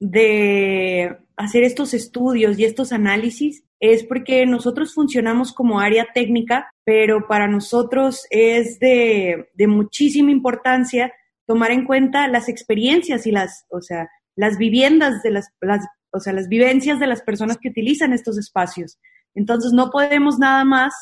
de 0.00 1.18
hacer 1.36 1.64
estos 1.64 1.94
estudios 1.94 2.58
y 2.58 2.64
estos 2.64 2.92
análisis 2.92 3.64
es 3.80 4.04
porque 4.04 4.44
nosotros 4.44 4.92
funcionamos 4.92 5.52
como 5.52 5.80
área 5.80 6.08
técnica, 6.12 6.70
pero 6.84 7.28
para 7.28 7.46
nosotros 7.46 8.26
es 8.30 8.78
de, 8.80 9.48
muchísima 9.68 10.30
importancia 10.30 11.12
tomar 11.46 11.70
en 11.70 11.84
cuenta 11.84 12.28
las 12.28 12.48
experiencias 12.48 13.26
y 13.26 13.30
las, 13.30 13.66
o 13.70 13.80
sea, 13.80 14.08
las 14.36 14.58
viviendas 14.58 15.22
de 15.22 15.30
las, 15.30 15.48
las, 15.60 15.86
o 16.12 16.20
sea, 16.20 16.32
las 16.32 16.48
vivencias 16.48 16.98
de 16.98 17.06
las 17.06 17.22
personas 17.22 17.58
que 17.58 17.68
utilizan 17.68 18.12
estos 18.12 18.36
espacios. 18.38 18.98
Entonces, 19.34 19.72
no 19.72 19.90
podemos 19.90 20.38
nada 20.38 20.64
más 20.64 20.92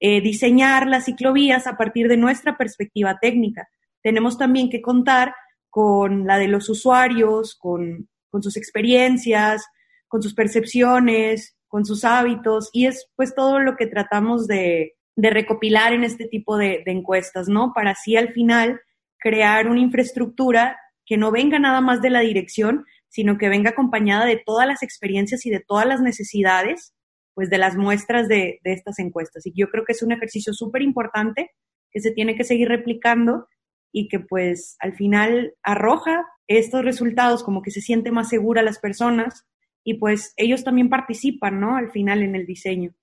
eh, 0.00 0.20
diseñar 0.20 0.86
las 0.86 1.04
ciclovías 1.04 1.66
a 1.66 1.76
partir 1.76 2.08
de 2.08 2.16
nuestra 2.16 2.56
perspectiva 2.56 3.18
técnica. 3.20 3.68
Tenemos 4.02 4.38
también 4.38 4.70
que 4.70 4.82
contar 4.82 5.34
con 5.68 6.26
la 6.26 6.38
de 6.38 6.48
los 6.48 6.68
usuarios, 6.68 7.54
con, 7.54 8.08
con 8.30 8.42
sus 8.42 8.56
experiencias, 8.56 9.64
con 10.08 10.22
sus 10.22 10.34
percepciones, 10.34 11.56
con 11.72 11.86
sus 11.86 12.04
hábitos, 12.04 12.68
y 12.74 12.84
es 12.84 13.08
pues 13.16 13.34
todo 13.34 13.58
lo 13.58 13.76
que 13.76 13.86
tratamos 13.86 14.46
de, 14.46 14.92
de 15.16 15.30
recopilar 15.30 15.94
en 15.94 16.04
este 16.04 16.26
tipo 16.26 16.58
de, 16.58 16.82
encuestas, 16.84 17.48
¿no? 17.48 17.72
Para 17.74 17.92
así 17.92 18.14
al 18.14 18.34
final 18.34 18.82
crear 19.18 19.66
una 19.68 19.80
infraestructura 19.80 20.78
que 21.06 21.16
no 21.16 21.30
venga 21.30 21.58
nada 21.58 21.80
más 21.80 22.02
de 22.02 22.10
la 22.10 22.20
dirección, 22.20 22.84
sino 23.08 23.38
que 23.38 23.48
venga 23.48 23.70
acompañada 23.70 24.26
de 24.26 24.36
todas 24.36 24.66
las 24.66 24.82
experiencias 24.82 25.46
y 25.46 25.50
de 25.50 25.64
todas 25.66 25.86
las 25.86 26.02
necesidades, 26.02 26.92
pues 27.32 27.48
de 27.48 27.56
las 27.56 27.74
muestras 27.74 28.28
de, 28.28 28.60
de 28.62 28.72
estas 28.74 28.98
encuestas. 28.98 29.46
Y 29.46 29.54
yo 29.56 29.70
creo 29.70 29.86
que 29.86 29.92
es 29.92 30.02
un 30.02 30.12
ejercicio 30.12 30.52
súper 30.52 30.82
importante 30.82 31.52
que 31.90 32.00
se 32.00 32.10
tiene 32.10 32.36
que 32.36 32.44
seguir 32.44 32.68
replicando 32.68 33.48
y 33.92 34.08
que 34.08 34.20
pues 34.20 34.76
al 34.78 34.92
final 34.92 35.54
arroja 35.62 36.22
estos 36.48 36.84
resultados 36.84 37.42
como 37.42 37.62
que 37.62 37.70
se 37.70 37.80
siente 37.80 38.10
más 38.10 38.28
segura 38.28 38.60
las 38.60 38.78
personas 38.78 39.46
y 39.84 39.94
pues 39.94 40.32
ellos 40.36 40.64
también 40.64 40.88
participan, 40.88 41.60
¿no? 41.60 41.76
Al 41.76 41.90
final 41.90 42.22
en 42.22 42.34
el 42.36 42.46
diseño. 42.46 42.94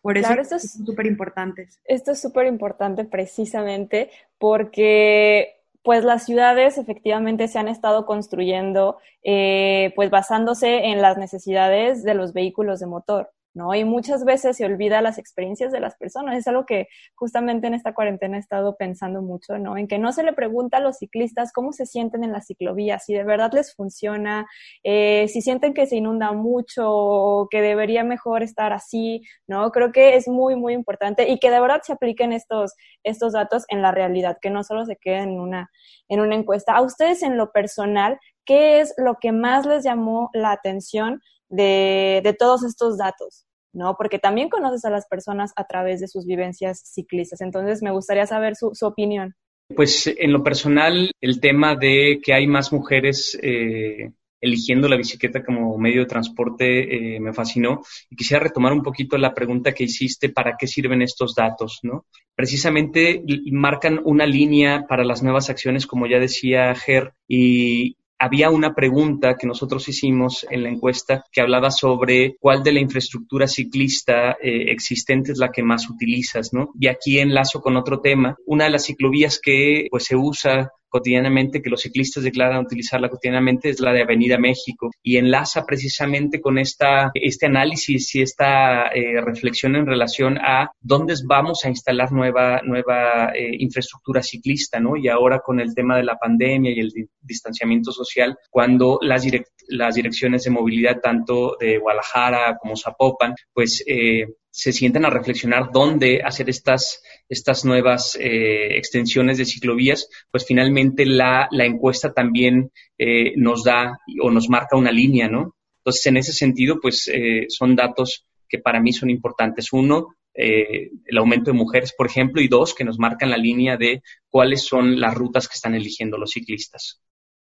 Por 0.00 0.16
eso 0.16 0.28
Claro, 0.28 0.42
esto 0.42 0.56
es- 0.56 0.72
son 0.72 0.86
súper 0.86 1.06
importantes. 1.06 1.80
Esto 1.84 2.12
es 2.12 2.20
súper 2.20 2.46
importante 2.46 3.04
precisamente 3.04 4.10
porque 4.38 5.54
pues 5.82 6.04
las 6.04 6.24
ciudades 6.26 6.76
efectivamente 6.76 7.48
se 7.48 7.58
han 7.58 7.68
estado 7.68 8.04
construyendo 8.04 8.98
eh, 9.22 9.92
pues 9.96 10.10
basándose 10.10 10.86
en 10.86 11.00
las 11.00 11.16
necesidades 11.16 12.02
de 12.04 12.14
los 12.14 12.32
vehículos 12.32 12.80
de 12.80 12.86
motor, 12.86 13.30
¿no? 13.58 13.74
Y 13.74 13.84
muchas 13.84 14.24
veces 14.24 14.56
se 14.56 14.64
olvida 14.64 15.02
las 15.02 15.18
experiencias 15.18 15.72
de 15.72 15.80
las 15.80 15.96
personas. 15.96 16.38
Es 16.38 16.46
algo 16.46 16.64
que 16.64 16.86
justamente 17.16 17.66
en 17.66 17.74
esta 17.74 17.92
cuarentena 17.92 18.36
he 18.36 18.40
estado 18.40 18.76
pensando 18.76 19.20
mucho, 19.20 19.58
¿no? 19.58 19.76
En 19.76 19.88
que 19.88 19.98
no 19.98 20.12
se 20.12 20.22
le 20.22 20.32
pregunta 20.32 20.76
a 20.76 20.80
los 20.80 20.98
ciclistas 20.98 21.52
cómo 21.52 21.72
se 21.72 21.84
sienten 21.84 22.22
en 22.22 22.32
las 22.32 22.46
ciclovías, 22.46 23.04
si 23.04 23.14
de 23.14 23.24
verdad 23.24 23.50
les 23.52 23.74
funciona, 23.74 24.46
eh, 24.84 25.26
si 25.26 25.42
sienten 25.42 25.74
que 25.74 25.86
se 25.86 25.96
inunda 25.96 26.30
mucho 26.32 27.48
que 27.50 27.60
debería 27.60 28.04
mejor 28.04 28.44
estar 28.44 28.72
así, 28.72 29.22
¿no? 29.48 29.72
Creo 29.72 29.90
que 29.90 30.14
es 30.14 30.28
muy, 30.28 30.54
muy 30.54 30.72
importante 30.72 31.28
y 31.28 31.40
que 31.40 31.50
de 31.50 31.60
verdad 31.60 31.80
se 31.82 31.94
apliquen 31.94 32.32
estos, 32.32 32.74
estos 33.02 33.32
datos 33.32 33.64
en 33.68 33.82
la 33.82 33.90
realidad, 33.90 34.38
que 34.40 34.50
no 34.50 34.62
solo 34.62 34.86
se 34.86 34.96
queden 34.96 35.30
en 35.30 35.40
una, 35.40 35.70
en 36.08 36.20
una 36.20 36.36
encuesta. 36.36 36.76
A 36.76 36.82
ustedes 36.82 37.24
en 37.24 37.36
lo 37.36 37.50
personal, 37.50 38.20
¿qué 38.44 38.80
es 38.80 38.94
lo 38.96 39.16
que 39.20 39.32
más 39.32 39.66
les 39.66 39.82
llamó 39.82 40.30
la 40.32 40.52
atención 40.52 41.20
de, 41.48 42.20
de 42.22 42.34
todos 42.34 42.64
estos 42.64 42.98
datos? 42.98 43.47
¿No? 43.72 43.96
Porque 43.96 44.18
también 44.18 44.48
conoces 44.48 44.84
a 44.84 44.90
las 44.90 45.06
personas 45.06 45.52
a 45.56 45.64
través 45.64 46.00
de 46.00 46.08
sus 46.08 46.26
vivencias 46.26 46.82
ciclistas. 46.84 47.40
Entonces, 47.40 47.82
me 47.82 47.90
gustaría 47.90 48.26
saber 48.26 48.54
su, 48.56 48.72
opinión. 48.82 49.34
Pues 49.74 50.06
en 50.06 50.32
lo 50.32 50.42
personal, 50.42 51.10
el 51.20 51.40
tema 51.40 51.76
de 51.76 52.20
que 52.22 52.32
hay 52.32 52.46
más 52.46 52.72
mujeres 52.72 53.38
eh, 53.42 54.12
eligiendo 54.40 54.88
la 54.88 54.96
bicicleta 54.96 55.44
como 55.44 55.76
medio 55.78 56.02
de 56.02 56.06
transporte 56.06 57.16
eh, 57.16 57.20
me 57.20 57.32
fascinó. 57.32 57.82
Y 58.10 58.16
quisiera 58.16 58.42
retomar 58.42 58.72
un 58.72 58.82
poquito 58.82 59.18
la 59.18 59.34
pregunta 59.34 59.72
que 59.72 59.84
hiciste, 59.84 60.28
¿para 60.28 60.56
qué 60.58 60.66
sirven 60.66 61.02
estos 61.02 61.34
datos? 61.34 61.80
¿no? 61.82 62.06
Precisamente 62.34 63.22
marcan 63.52 64.00
una 64.04 64.26
línea 64.26 64.86
para 64.88 65.04
las 65.04 65.22
nuevas 65.22 65.50
acciones, 65.50 65.86
como 65.86 66.06
ya 66.06 66.18
decía 66.18 66.74
Ger, 66.74 67.14
y 67.26 67.96
había 68.18 68.50
una 68.50 68.74
pregunta 68.74 69.36
que 69.36 69.46
nosotros 69.46 69.88
hicimos 69.88 70.46
en 70.50 70.62
la 70.62 70.70
encuesta 70.70 71.24
que 71.32 71.40
hablaba 71.40 71.70
sobre 71.70 72.36
cuál 72.40 72.62
de 72.62 72.72
la 72.72 72.80
infraestructura 72.80 73.46
ciclista 73.46 74.32
eh, 74.32 74.70
existente 74.70 75.32
es 75.32 75.38
la 75.38 75.50
que 75.50 75.62
más 75.62 75.88
utilizas, 75.88 76.52
¿no? 76.52 76.70
Y 76.78 76.88
aquí 76.88 77.18
enlazo 77.18 77.60
con 77.60 77.76
otro 77.76 78.00
tema. 78.00 78.36
Una 78.46 78.64
de 78.64 78.70
las 78.70 78.86
ciclovías 78.86 79.40
que 79.40 79.86
pues 79.90 80.04
se 80.04 80.16
usa 80.16 80.72
cotidianamente, 80.88 81.62
que 81.62 81.70
los 81.70 81.82
ciclistas 81.82 82.24
declaran 82.24 82.64
utilizarla 82.64 83.08
cotidianamente, 83.08 83.70
es 83.70 83.80
la 83.80 83.92
de 83.92 84.02
Avenida 84.02 84.38
México 84.38 84.90
y 85.02 85.16
enlaza 85.16 85.64
precisamente 85.64 86.40
con 86.40 86.58
esta, 86.58 87.10
este 87.14 87.46
análisis 87.46 88.14
y 88.14 88.22
esta 88.22 88.88
eh, 88.88 89.20
reflexión 89.20 89.76
en 89.76 89.86
relación 89.86 90.38
a 90.38 90.70
dónde 90.80 91.14
vamos 91.26 91.64
a 91.64 91.68
instalar 91.68 92.12
nueva, 92.12 92.60
nueva 92.64 93.32
eh, 93.34 93.50
infraestructura 93.58 94.22
ciclista, 94.22 94.80
¿no? 94.80 94.96
Y 94.96 95.08
ahora 95.08 95.40
con 95.40 95.60
el 95.60 95.74
tema 95.74 95.96
de 95.96 96.04
la 96.04 96.16
pandemia 96.16 96.72
y 96.72 96.80
el 96.80 96.90
di- 96.90 97.06
distanciamiento 97.20 97.92
social, 97.92 98.36
cuando 98.50 98.98
las, 99.02 99.24
direc- 99.24 99.46
las 99.68 99.94
direcciones 99.94 100.44
de 100.44 100.50
movilidad, 100.50 101.00
tanto 101.00 101.56
de 101.60 101.78
Guadalajara 101.78 102.56
como 102.60 102.76
Zapopan, 102.76 103.34
pues 103.52 103.82
eh, 103.86 104.26
se 104.50 104.72
sientan 104.72 105.04
a 105.04 105.10
reflexionar 105.10 105.70
dónde 105.72 106.22
hacer 106.24 106.48
estas, 106.48 107.02
estas 107.28 107.64
nuevas 107.64 108.16
eh, 108.20 108.76
extensiones 108.76 109.38
de 109.38 109.44
ciclovías, 109.44 110.08
pues 110.30 110.46
finalmente 110.46 111.06
la, 111.06 111.48
la 111.50 111.64
encuesta 111.64 112.12
también 112.12 112.70
eh, 112.96 113.34
nos 113.36 113.64
da 113.64 113.98
o 114.22 114.30
nos 114.30 114.48
marca 114.48 114.76
una 114.76 114.92
línea, 114.92 115.28
¿no? 115.28 115.54
Entonces, 115.78 116.06
en 116.06 116.16
ese 116.18 116.32
sentido, 116.32 116.80
pues 116.80 117.08
eh, 117.12 117.46
son 117.48 117.74
datos 117.74 118.26
que 118.48 118.58
para 118.58 118.80
mí 118.80 118.92
son 118.92 119.10
importantes. 119.10 119.72
Uno, 119.72 120.08
eh, 120.34 120.90
el 121.04 121.18
aumento 121.18 121.50
de 121.50 121.56
mujeres, 121.56 121.94
por 121.96 122.06
ejemplo, 122.06 122.40
y 122.40 122.48
dos, 122.48 122.74
que 122.74 122.84
nos 122.84 122.98
marcan 122.98 123.30
la 123.30 123.36
línea 123.36 123.76
de 123.76 124.02
cuáles 124.28 124.64
son 124.64 125.00
las 125.00 125.14
rutas 125.14 125.48
que 125.48 125.54
están 125.54 125.74
eligiendo 125.74 126.16
los 126.16 126.30
ciclistas. 126.30 127.00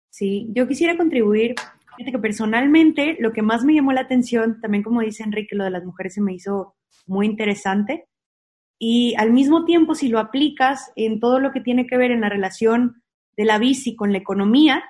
Sí, 0.09 0.47
yo 0.51 0.67
quisiera 0.67 0.95
contribuir. 0.95 1.55
Fíjate 1.97 2.11
que 2.11 2.19
personalmente 2.19 3.17
lo 3.19 3.33
que 3.33 3.41
más 3.41 3.65
me 3.65 3.73
llamó 3.73 3.91
la 3.91 4.01
atención, 4.01 4.61
también 4.61 4.83
como 4.83 5.01
dice 5.01 5.23
Enrique, 5.23 5.55
lo 5.55 5.63
de 5.63 5.71
las 5.71 5.83
mujeres 5.83 6.13
se 6.13 6.21
me 6.21 6.33
hizo 6.33 6.76
muy 7.05 7.25
interesante. 7.25 8.07
Y 8.79 9.15
al 9.15 9.31
mismo 9.31 9.65
tiempo, 9.65 9.95
si 9.95 10.07
lo 10.07 10.19
aplicas 10.19 10.91
en 10.95 11.19
todo 11.19 11.39
lo 11.39 11.51
que 11.51 11.61
tiene 11.61 11.87
que 11.87 11.97
ver 11.97 12.11
en 12.11 12.21
la 12.21 12.29
relación 12.29 13.01
de 13.35 13.45
la 13.45 13.57
bici 13.57 13.95
con 13.95 14.11
la 14.11 14.19
economía, 14.19 14.83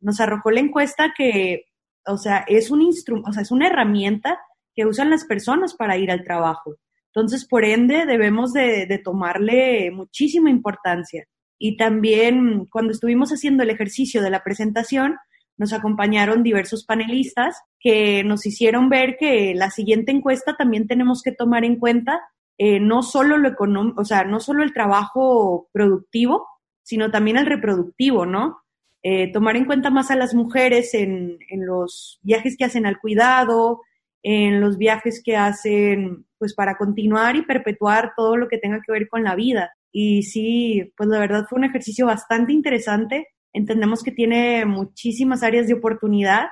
nos 0.00 0.20
arrojó 0.20 0.50
la 0.50 0.60
encuesta 0.60 1.14
que, 1.16 1.64
o 2.06 2.16
sea, 2.16 2.44
es 2.46 2.70
un 2.70 2.82
instrumento, 2.82 3.30
o 3.30 3.32
sea, 3.32 3.42
es 3.42 3.50
una 3.50 3.66
herramienta 3.66 4.38
que 4.74 4.86
usan 4.86 5.10
las 5.10 5.24
personas 5.24 5.74
para 5.74 5.96
ir 5.96 6.10
al 6.10 6.24
trabajo. 6.24 6.76
Entonces, 7.06 7.46
por 7.46 7.64
ende, 7.64 8.06
debemos 8.06 8.52
de, 8.52 8.86
de 8.86 8.98
tomarle 8.98 9.90
muchísima 9.90 10.50
importancia. 10.50 11.24
Y 11.58 11.76
también 11.76 12.66
cuando 12.66 12.92
estuvimos 12.92 13.30
haciendo 13.30 13.62
el 13.62 13.70
ejercicio 13.70 14.20
de 14.20 14.30
la 14.30 14.42
presentación, 14.42 15.16
nos 15.56 15.72
acompañaron 15.72 16.42
diversos 16.42 16.84
panelistas 16.84 17.56
que 17.80 18.24
nos 18.24 18.46
hicieron 18.46 18.88
ver 18.88 19.16
que 19.18 19.54
la 19.54 19.70
siguiente 19.70 20.12
encuesta 20.12 20.56
también 20.56 20.86
tenemos 20.86 21.22
que 21.22 21.32
tomar 21.32 21.64
en 21.64 21.76
cuenta 21.76 22.20
eh, 22.58 22.78
no 22.80 23.02
solo 23.02 23.36
lo 23.36 23.48
económico, 23.48 24.00
o 24.00 24.04
sea, 24.04 24.24
no 24.24 24.38
solo 24.40 24.62
el 24.62 24.72
trabajo 24.72 25.68
productivo, 25.72 26.46
sino 26.82 27.10
también 27.10 27.36
el 27.36 27.46
reproductivo, 27.46 28.26
¿no? 28.26 28.58
Eh, 29.02 29.32
tomar 29.32 29.56
en 29.56 29.64
cuenta 29.64 29.90
más 29.90 30.10
a 30.10 30.16
las 30.16 30.34
mujeres 30.34 30.94
en, 30.94 31.38
en 31.50 31.66
los 31.66 32.20
viajes 32.22 32.56
que 32.56 32.64
hacen 32.64 32.86
al 32.86 33.00
cuidado, 33.00 33.80
en 34.22 34.60
los 34.60 34.78
viajes 34.78 35.20
que 35.22 35.36
hacen, 35.36 36.26
pues 36.38 36.54
para 36.54 36.76
continuar 36.76 37.36
y 37.36 37.42
perpetuar 37.42 38.12
todo 38.16 38.36
lo 38.36 38.48
que 38.48 38.58
tenga 38.58 38.80
que 38.84 38.92
ver 38.92 39.08
con 39.08 39.24
la 39.24 39.34
vida. 39.34 39.72
Y 39.92 40.22
sí, 40.22 40.92
pues 40.96 41.08
la 41.08 41.18
verdad 41.18 41.46
fue 41.48 41.58
un 41.58 41.64
ejercicio 41.64 42.06
bastante 42.06 42.52
interesante. 42.52 43.28
Entendemos 43.54 44.02
que 44.02 44.10
tiene 44.10 44.66
muchísimas 44.66 45.42
áreas 45.42 45.66
de 45.66 45.74
oportunidad 45.74 46.48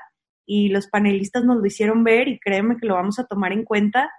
y 0.46 0.70
los 0.70 0.86
panelistas 0.86 1.44
nos 1.44 1.58
lo 1.58 1.66
hicieron 1.66 2.04
ver 2.04 2.28
y 2.28 2.40
créeme 2.40 2.78
que 2.78 2.86
lo 2.86 2.94
vamos 2.94 3.18
a 3.18 3.26
tomar 3.26 3.52
en 3.52 3.64
cuenta 3.64 4.10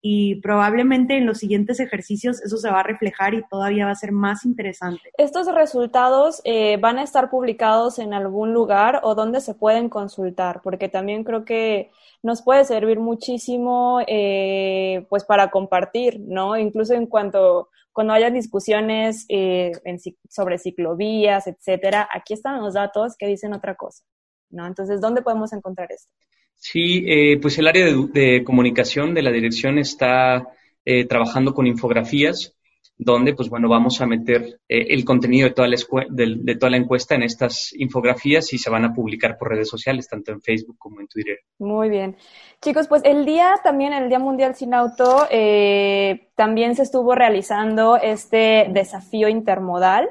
y 0.00 0.36
probablemente 0.40 1.16
en 1.16 1.26
los 1.26 1.38
siguientes 1.38 1.80
ejercicios 1.80 2.40
eso 2.42 2.56
se 2.56 2.70
va 2.70 2.80
a 2.80 2.84
reflejar 2.84 3.34
y 3.34 3.42
todavía 3.48 3.86
va 3.86 3.90
a 3.90 3.96
ser 3.96 4.12
más 4.12 4.44
interesante. 4.44 5.10
¿Estos 5.18 5.52
resultados 5.52 6.40
eh, 6.44 6.76
van 6.76 6.98
a 6.98 7.02
estar 7.02 7.30
publicados 7.30 7.98
en 7.98 8.14
algún 8.14 8.54
lugar 8.54 9.00
o 9.02 9.14
dónde 9.14 9.40
se 9.40 9.54
pueden 9.54 9.88
consultar? 9.88 10.60
Porque 10.62 10.88
también 10.88 11.24
creo 11.24 11.44
que 11.44 11.90
nos 12.22 12.42
puede 12.42 12.64
servir 12.64 13.00
muchísimo 13.00 14.00
eh, 14.06 15.04
pues 15.08 15.24
para 15.24 15.50
compartir, 15.50 16.20
¿no? 16.20 16.56
Incluso 16.56 16.94
en 16.94 17.06
cuanto 17.06 17.68
cuando 17.98 18.14
haya 18.14 18.30
discusiones 18.30 19.26
eh, 19.28 19.72
en, 19.82 19.98
sobre 20.28 20.56
ciclovías, 20.60 21.48
etcétera, 21.48 22.08
aquí 22.14 22.32
están 22.32 22.60
los 22.60 22.74
datos 22.74 23.16
que 23.18 23.26
dicen 23.26 23.52
otra 23.52 23.74
cosa, 23.74 24.04
¿no? 24.50 24.68
Entonces, 24.68 25.00
¿dónde 25.00 25.20
podemos 25.20 25.52
encontrar 25.52 25.90
esto? 25.90 26.08
Sí, 26.54 27.04
eh, 27.08 27.40
pues 27.42 27.58
el 27.58 27.66
área 27.66 27.86
de, 27.86 28.06
de, 28.12 28.44
comunicación 28.44 29.14
de 29.14 29.22
la 29.22 29.32
dirección 29.32 29.78
está 29.78 30.46
eh, 30.84 31.06
trabajando 31.06 31.54
con 31.54 31.66
infografías, 31.66 32.54
donde, 33.00 33.32
pues 33.32 33.48
bueno, 33.48 33.68
vamos 33.68 34.00
a 34.00 34.06
meter 34.06 34.60
eh, 34.68 34.86
el 34.90 35.04
contenido 35.04 35.48
de 35.48 35.54
toda, 35.54 35.68
la 35.68 35.76
de, 36.10 36.56
toda 36.56 36.70
la 36.70 36.76
encuesta 36.76 37.14
en 37.14 37.22
estas 37.22 37.72
infografías 37.74 38.52
y 38.52 38.58
se 38.58 38.70
van 38.70 38.84
a 38.84 38.92
publicar 38.92 39.38
por 39.38 39.50
redes 39.50 39.68
sociales, 39.68 40.08
tanto 40.08 40.32
en 40.32 40.42
Facebook 40.42 40.76
como 40.78 41.00
en 41.00 41.06
Twitter. 41.06 41.38
Muy 41.60 41.90
bien. 41.90 42.16
Chicos, 42.60 42.88
pues 42.88 43.02
el 43.04 43.24
día 43.24 43.54
también, 43.62 43.92
el 43.92 44.08
Día 44.08 44.18
Mundial 44.18 44.56
Sin 44.56 44.74
Auto, 44.74 45.28
eh, 45.30 46.28
también 46.34 46.74
se 46.74 46.82
estuvo 46.82 47.14
realizando 47.14 47.96
este 47.96 48.66
desafío 48.72 49.28
intermodal. 49.28 50.08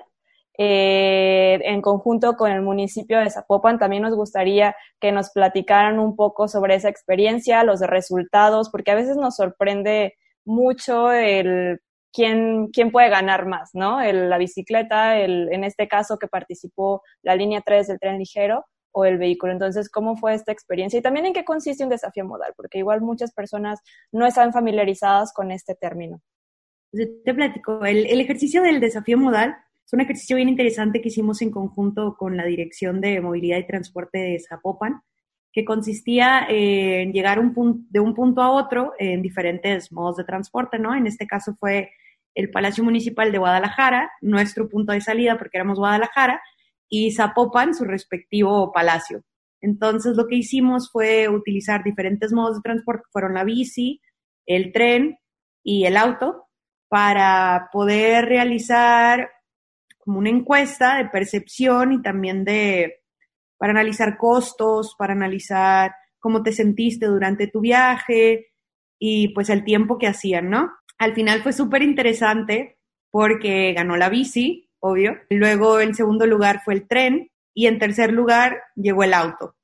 eh, 0.59 1.59
en 1.65 1.81
conjunto 1.81 2.35
con 2.35 2.51
el 2.51 2.63
municipio 2.63 3.19
de 3.19 3.29
Zapopan. 3.29 3.77
También 3.77 4.01
nos 4.01 4.15
gustaría 4.15 4.75
que 4.99 5.11
nos 5.11 5.29
platicaran 5.29 5.99
un 5.99 6.15
poco 6.15 6.47
sobre 6.47 6.73
esa 6.73 6.89
experiencia, 6.89 7.63
los 7.63 7.79
resultados, 7.81 8.69
porque 8.71 8.89
a 8.89 8.95
veces 8.95 9.17
nos 9.17 9.35
sorprende 9.35 10.15
mucho 10.45 11.11
el 11.11 11.79
quién, 12.17 12.91
puede 12.91 13.09
ganar 13.09 13.45
más, 13.45 13.69
¿no? 13.73 14.01
El, 14.01 14.29
la 14.29 14.39
bicicleta, 14.39 15.19
el, 15.19 15.49
en 15.51 15.63
este 15.63 15.87
caso 15.87 16.17
que 16.17 16.27
participó 16.27 17.03
la 17.21 17.35
línea 17.35 17.61
3 17.63 17.87
del 17.87 17.99
tren 17.99 18.17
ligero 18.17 18.65
o 18.91 19.05
el 19.05 19.19
vehículo. 19.19 19.53
Entonces, 19.53 19.87
¿cómo 19.87 20.17
fue 20.17 20.33
esta 20.33 20.51
experiencia? 20.51 20.97
Y 20.97 21.03
también 21.03 21.27
en 21.27 21.33
qué 21.33 21.45
consiste 21.45 21.83
un 21.83 21.91
desafío 21.91 22.25
modal, 22.25 22.53
porque 22.57 22.79
igual 22.79 23.01
muchas 23.01 23.33
personas 23.33 23.79
no 24.11 24.25
están 24.25 24.51
familiarizadas 24.51 25.31
con 25.31 25.51
este 25.51 25.75
término. 25.75 26.19
Te 26.91 27.33
platico, 27.35 27.85
el, 27.85 28.19
ejercicio 28.19 28.63
del 28.63 28.79
desafío 28.79 29.19
modal 29.19 29.55
es 29.85 29.93
un 29.93 30.01
ejercicio 30.01 30.37
bien 30.37 30.49
interesante 30.49 31.01
que 31.01 31.09
hicimos 31.09 31.41
en 31.43 31.51
conjunto 31.51 32.15
con 32.17 32.35
la 32.35 32.45
Dirección 32.45 32.99
de 32.99 33.21
Movilidad 33.21 33.59
y 33.59 33.67
Transporte 33.67 34.17
de 34.17 34.39
Zapopan 34.39 35.01
que 35.51 35.65
consistía 35.65 36.47
en 36.49 37.11
llegar 37.13 37.39
de 37.41 37.99
un 37.99 38.13
punto 38.13 38.41
a 38.41 38.51
otro 38.51 38.93
en 38.97 39.21
diferentes 39.21 39.91
modos 39.91 40.17
de 40.17 40.23
transporte, 40.23 40.77
¿no? 40.77 40.95
En 40.95 41.07
este 41.07 41.25
caso 41.25 41.55
fue 41.59 41.91
el 42.37 42.51
Palacio 42.51 42.83
Municipal 42.83 43.31
de 43.31 43.39
Guadalajara, 43.39 44.11
nuestro 44.21 44.69
punto 44.69 44.93
de 44.93 45.01
salida 45.01 45.39
porque 45.39 45.57
éramos 45.57 45.79
Guadalajara, 45.79 46.39
y 46.87 47.11
Zapopan, 47.11 47.73
su 47.73 47.83
respectivo 47.83 48.71
palacio. 48.71 49.23
Entonces 49.59 50.15
lo 50.15 50.27
que 50.27 50.35
hicimos 50.35 50.91
fue 50.91 51.29
utilizar 51.29 51.83
diferentes 51.83 52.31
modos 52.31 52.57
de 52.57 52.61
transporte, 52.61 53.05
fueron 53.11 53.33
la 53.33 53.43
bici, 53.43 54.01
el 54.45 54.71
tren 54.71 55.17
y 55.63 55.85
el 55.85 55.97
auto, 55.97 56.47
para 56.87 57.69
poder 57.73 58.25
realizar 58.25 59.31
como 59.97 60.19
una 60.19 60.29
encuesta 60.29 60.97
de 60.97 61.09
percepción 61.09 61.91
y 61.91 62.03
también 62.03 62.45
de 62.45 63.01
para 63.57 63.71
analizar 63.71 64.15
costos, 64.15 64.93
para 64.95 65.13
analizar 65.13 65.91
cómo 66.19 66.43
te 66.43 66.51
sentiste 66.51 67.07
durante 67.07 67.47
tu 67.47 67.61
viaje 67.61 68.49
y 68.99 69.29
pues 69.29 69.49
el 69.49 69.63
tiempo 69.63 69.97
que 69.97 70.05
hacían, 70.05 70.51
¿no? 70.51 70.69
Al 70.97 71.13
final 71.13 71.41
fue 71.43 71.53
súper 71.53 71.83
interesante 71.83 72.77
porque 73.11 73.73
ganó 73.73 73.97
la 73.97 74.09
bici, 74.09 74.69
obvio. 74.79 75.17
Luego 75.29 75.79
en 75.79 75.95
segundo 75.95 76.25
lugar 76.25 76.61
fue 76.63 76.73
el 76.73 76.87
tren 76.87 77.31
y 77.53 77.67
en 77.67 77.79
tercer 77.79 78.11
lugar 78.11 78.61
llegó 78.75 79.03
el 79.03 79.13
auto. 79.13 79.55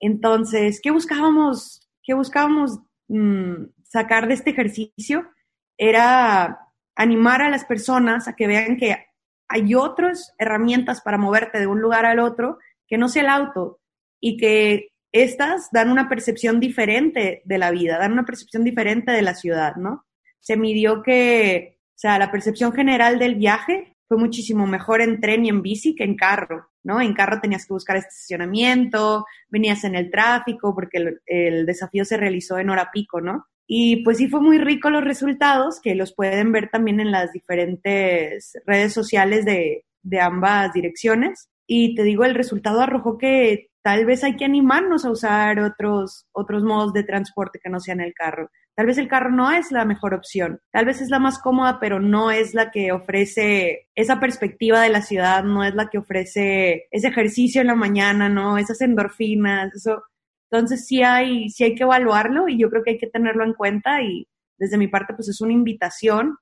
Entonces, 0.00 0.80
¿qué 0.82 0.90
buscábamos? 0.90 1.88
¿Qué 2.02 2.14
buscábamos 2.14 2.80
mm, 3.08 3.64
sacar 3.84 4.26
de 4.26 4.34
este 4.34 4.50
ejercicio? 4.50 5.30
Era 5.76 6.58
animar 6.96 7.42
a 7.42 7.50
las 7.50 7.64
personas 7.64 8.28
a 8.28 8.34
que 8.34 8.46
vean 8.46 8.76
que 8.76 9.06
hay 9.48 9.74
otras 9.74 10.34
herramientas 10.38 11.00
para 11.00 11.18
moverte 11.18 11.58
de 11.58 11.66
un 11.66 11.80
lugar 11.80 12.06
al 12.06 12.18
otro 12.18 12.58
que 12.86 12.98
no 12.98 13.08
sea 13.08 13.22
el 13.22 13.28
auto 13.28 13.80
y 14.20 14.36
que 14.36 14.92
estas 15.12 15.70
dan 15.72 15.90
una 15.90 16.08
percepción 16.08 16.60
diferente 16.60 17.42
de 17.44 17.58
la 17.58 17.70
vida, 17.70 17.98
dan 17.98 18.12
una 18.12 18.24
percepción 18.24 18.64
diferente 18.64 19.12
de 19.12 19.22
la 19.22 19.34
ciudad, 19.34 19.76
¿no? 19.76 20.06
Se 20.40 20.56
midió 20.56 21.02
que, 21.02 21.78
o 21.88 21.98
sea, 21.98 22.18
la 22.18 22.30
percepción 22.30 22.72
general 22.72 23.18
del 23.18 23.36
viaje 23.36 23.96
fue 24.08 24.18
muchísimo 24.18 24.66
mejor 24.66 25.00
en 25.00 25.20
tren 25.20 25.46
y 25.46 25.50
en 25.50 25.62
bici 25.62 25.94
que 25.94 26.04
en 26.04 26.16
carro, 26.16 26.70
¿no? 26.82 27.00
En 27.00 27.14
carro 27.14 27.40
tenías 27.40 27.64
que 27.64 27.74
buscar 27.74 27.96
estacionamiento, 27.96 29.24
venías 29.48 29.84
en 29.84 29.94
el 29.94 30.10
tráfico 30.10 30.74
porque 30.74 31.20
el, 31.26 31.66
desafío 31.66 32.04
se 32.04 32.16
realizó 32.16 32.58
en 32.58 32.70
hora 32.70 32.90
pico, 32.92 33.20
¿no? 33.20 33.46
Y 33.66 34.02
pues 34.02 34.18
sí 34.18 34.26
fue 34.28 34.40
muy 34.40 34.58
rico 34.58 34.90
los 34.90 35.04
resultados, 35.04 35.80
que 35.80 35.94
los 35.94 36.12
pueden 36.12 36.50
ver 36.50 36.70
también 36.70 36.98
en 36.98 37.12
las 37.12 37.32
diferentes 37.32 38.52
redes 38.66 38.92
sociales 38.92 39.44
de, 39.44 39.84
de 40.02 40.20
ambas 40.20 40.72
direcciones 40.72 41.48
y 41.72 41.94
te 41.94 42.02
digo, 42.02 42.24
el 42.24 42.34
resultado 42.34 42.80
arrojó 42.80 43.16
que 43.16 43.69
tal 43.82 44.04
vez 44.04 44.24
hay 44.24 44.36
que 44.36 44.44
animarnos 44.44 45.04
a 45.04 45.10
usar 45.10 45.60
otros, 45.60 46.26
otros 46.32 46.62
modos 46.62 46.92
de 46.92 47.04
transporte 47.04 47.60
que 47.62 47.70
no 47.70 47.80
sean 47.80 48.00
el 48.00 48.14
carro. 48.14 48.50
Tal 48.74 48.86
vez 48.86 48.98
el 48.98 49.08
carro 49.08 49.30
no 49.30 49.50
es 49.50 49.72
la 49.72 49.84
mejor 49.84 50.14
opción, 50.14 50.60
tal 50.70 50.86
vez 50.86 51.00
es 51.00 51.10
la 51.10 51.18
más 51.18 51.38
cómoda, 51.38 51.78
pero 51.80 52.00
no 52.00 52.30
es 52.30 52.54
la 52.54 52.70
que 52.70 52.92
ofrece 52.92 53.88
esa 53.94 54.20
perspectiva 54.20 54.80
de 54.80 54.88
la 54.88 55.02
ciudad, 55.02 55.44
no 55.44 55.64
es 55.64 55.74
la 55.74 55.88
que 55.88 55.98
ofrece 55.98 56.86
ese 56.90 57.08
ejercicio 57.08 57.60
en 57.60 57.66
la 57.66 57.74
mañana, 57.74 58.28
¿no? 58.28 58.58
Esas 58.58 58.80
endorfinas, 58.80 59.74
eso. 59.74 60.02
Entonces 60.50 60.86
sí 60.86 61.02
hay, 61.02 61.50
sí 61.50 61.64
hay 61.64 61.74
que 61.74 61.84
evaluarlo 61.84 62.48
y 62.48 62.58
yo 62.58 62.70
creo 62.70 62.82
que 62.82 62.92
hay 62.92 62.98
que 62.98 63.06
tenerlo 63.06 63.44
en 63.44 63.54
cuenta 63.54 64.02
y 64.02 64.26
desde 64.58 64.78
mi 64.78 64.88
parte 64.88 65.14
pues 65.14 65.28
es 65.28 65.40
una 65.40 65.52
invitación 65.52 66.36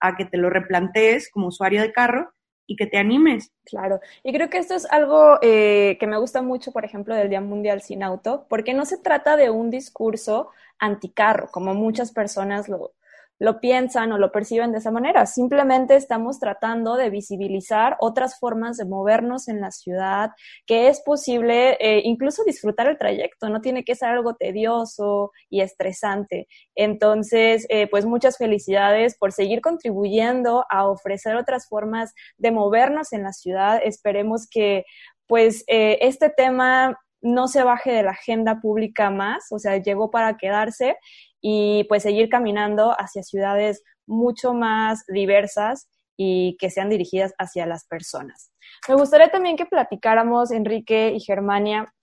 a 0.00 0.16
que 0.16 0.24
te 0.24 0.38
lo 0.38 0.50
replantees 0.50 1.30
como 1.30 1.48
usuario 1.48 1.82
de 1.82 1.92
carro 1.92 2.32
y 2.68 2.76
que 2.76 2.86
te 2.86 2.98
animes. 2.98 3.52
Claro, 3.64 4.00
y 4.22 4.32
creo 4.32 4.48
que 4.50 4.58
esto 4.58 4.74
es 4.76 4.86
algo 4.92 5.38
eh, 5.42 5.96
que 5.98 6.06
me 6.06 6.18
gusta 6.18 6.42
mucho, 6.42 6.70
por 6.70 6.84
ejemplo, 6.84 7.16
del 7.16 7.30
Día 7.30 7.40
Mundial 7.40 7.82
Sin 7.82 8.04
Auto, 8.04 8.46
porque 8.48 8.74
no 8.74 8.84
se 8.84 8.98
trata 8.98 9.36
de 9.36 9.50
un 9.50 9.70
discurso 9.70 10.50
anticarro, 10.78 11.50
como 11.50 11.74
muchas 11.74 12.12
personas 12.12 12.68
lo, 12.68 12.92
lo 13.38 13.60
piensan 13.60 14.12
o 14.12 14.18
lo 14.18 14.32
perciben 14.32 14.72
de 14.72 14.78
esa 14.78 14.90
manera. 14.90 15.26
Simplemente 15.26 15.96
estamos 15.96 16.38
tratando 16.38 16.96
de 16.96 17.10
visibilizar 17.10 17.96
otras 18.00 18.38
formas 18.38 18.76
de 18.76 18.84
movernos 18.84 19.48
en 19.48 19.60
la 19.60 19.70
ciudad, 19.70 20.30
que 20.66 20.88
es 20.88 21.00
posible 21.00 21.76
eh, 21.80 22.02
incluso 22.04 22.44
disfrutar 22.44 22.88
el 22.88 22.98
trayecto, 22.98 23.48
no 23.48 23.60
tiene 23.60 23.84
que 23.84 23.94
ser 23.94 24.10
algo 24.10 24.34
tedioso 24.34 25.32
y 25.48 25.60
estresante. 25.60 26.48
Entonces, 26.74 27.66
eh, 27.68 27.88
pues 27.88 28.06
muchas 28.06 28.36
felicidades 28.38 29.16
por 29.16 29.32
seguir 29.32 29.60
contribuyendo 29.60 30.64
a 30.70 30.88
ofrecer 30.88 31.36
otras 31.36 31.68
formas 31.68 32.14
de 32.36 32.50
movernos 32.50 33.12
en 33.12 33.22
la 33.22 33.32
ciudad. 33.32 33.80
Esperemos 33.82 34.48
que 34.50 34.84
pues 35.26 35.62
eh, 35.66 35.98
este 36.00 36.30
tema 36.30 36.98
no 37.20 37.48
se 37.48 37.64
baje 37.64 37.92
de 37.92 38.02
la 38.02 38.12
agenda 38.12 38.60
pública 38.60 39.10
más, 39.10 39.46
o 39.50 39.58
sea, 39.58 39.76
llegó 39.76 40.10
para 40.10 40.36
quedarse 40.36 40.96
y 41.40 41.84
pues 41.84 42.02
seguir 42.02 42.28
caminando 42.28 42.92
hacia 42.98 43.22
ciudades 43.22 43.82
mucho 44.06 44.54
más 44.54 45.04
diversas 45.06 45.88
y 46.16 46.56
que 46.58 46.70
sean 46.70 46.90
dirigidas 46.90 47.32
hacia 47.38 47.66
las 47.66 47.86
personas. 47.86 48.50
Me 48.88 48.96
gustaría 48.96 49.30
también 49.30 49.56
que 49.56 49.66
platicáramos, 49.66 50.50
Enrique 50.50 51.12
y 51.14 51.20
Germania, 51.20 51.94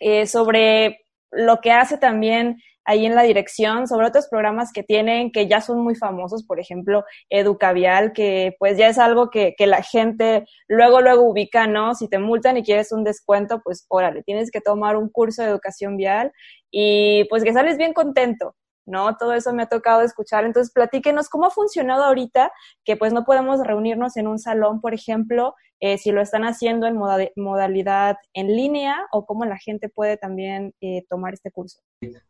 eh, 0.00 0.26
sobre 0.26 1.00
lo 1.30 1.60
que 1.60 1.72
hace 1.72 1.98
también 1.98 2.58
ahí 2.84 3.04
en 3.04 3.14
la 3.14 3.22
dirección, 3.22 3.86
sobre 3.86 4.06
otros 4.06 4.28
programas 4.28 4.72
que 4.72 4.82
tienen 4.82 5.30
que 5.30 5.46
ya 5.46 5.60
son 5.60 5.82
muy 5.82 5.94
famosos, 5.94 6.42
por 6.46 6.58
ejemplo, 6.58 7.04
Educavial, 7.28 8.14
que 8.14 8.54
pues 8.58 8.78
ya 8.78 8.88
es 8.88 8.98
algo 8.98 9.28
que, 9.28 9.54
que 9.58 9.66
la 9.66 9.82
gente 9.82 10.46
luego, 10.68 11.02
luego 11.02 11.28
ubica, 11.28 11.66
¿no? 11.66 11.94
Si 11.94 12.08
te 12.08 12.18
multan 12.18 12.56
y 12.56 12.62
quieres 12.62 12.90
un 12.90 13.04
descuento, 13.04 13.60
pues 13.62 13.84
órale, 13.88 14.22
tienes 14.22 14.50
que 14.50 14.62
tomar 14.62 14.96
un 14.96 15.10
curso 15.10 15.42
de 15.42 15.48
educación 15.48 15.98
vial 15.98 16.32
y 16.70 17.24
pues 17.28 17.44
que 17.44 17.52
sales 17.52 17.76
bien 17.76 17.92
contento. 17.92 18.54
¿No? 18.88 19.16
Todo 19.16 19.34
eso 19.34 19.52
me 19.52 19.62
ha 19.62 19.66
tocado 19.66 20.02
escuchar. 20.02 20.44
Entonces, 20.44 20.72
platíquenos 20.72 21.28
cómo 21.28 21.46
ha 21.46 21.50
funcionado 21.50 22.04
ahorita, 22.04 22.50
que 22.84 22.96
pues 22.96 23.12
no 23.12 23.24
podemos 23.24 23.60
reunirnos 23.60 24.16
en 24.16 24.26
un 24.26 24.38
salón, 24.38 24.80
por 24.80 24.94
ejemplo, 24.94 25.54
eh, 25.80 25.96
si 25.96 26.10
lo 26.10 26.20
están 26.20 26.42
haciendo 26.42 26.88
en 26.88 26.96
modalidad 27.36 28.16
en 28.34 28.48
línea 28.48 29.06
o 29.12 29.24
cómo 29.26 29.44
la 29.44 29.58
gente 29.58 29.88
puede 29.88 30.16
también 30.16 30.74
eh, 30.80 31.04
tomar 31.08 31.34
este 31.34 31.52
curso. 31.52 31.78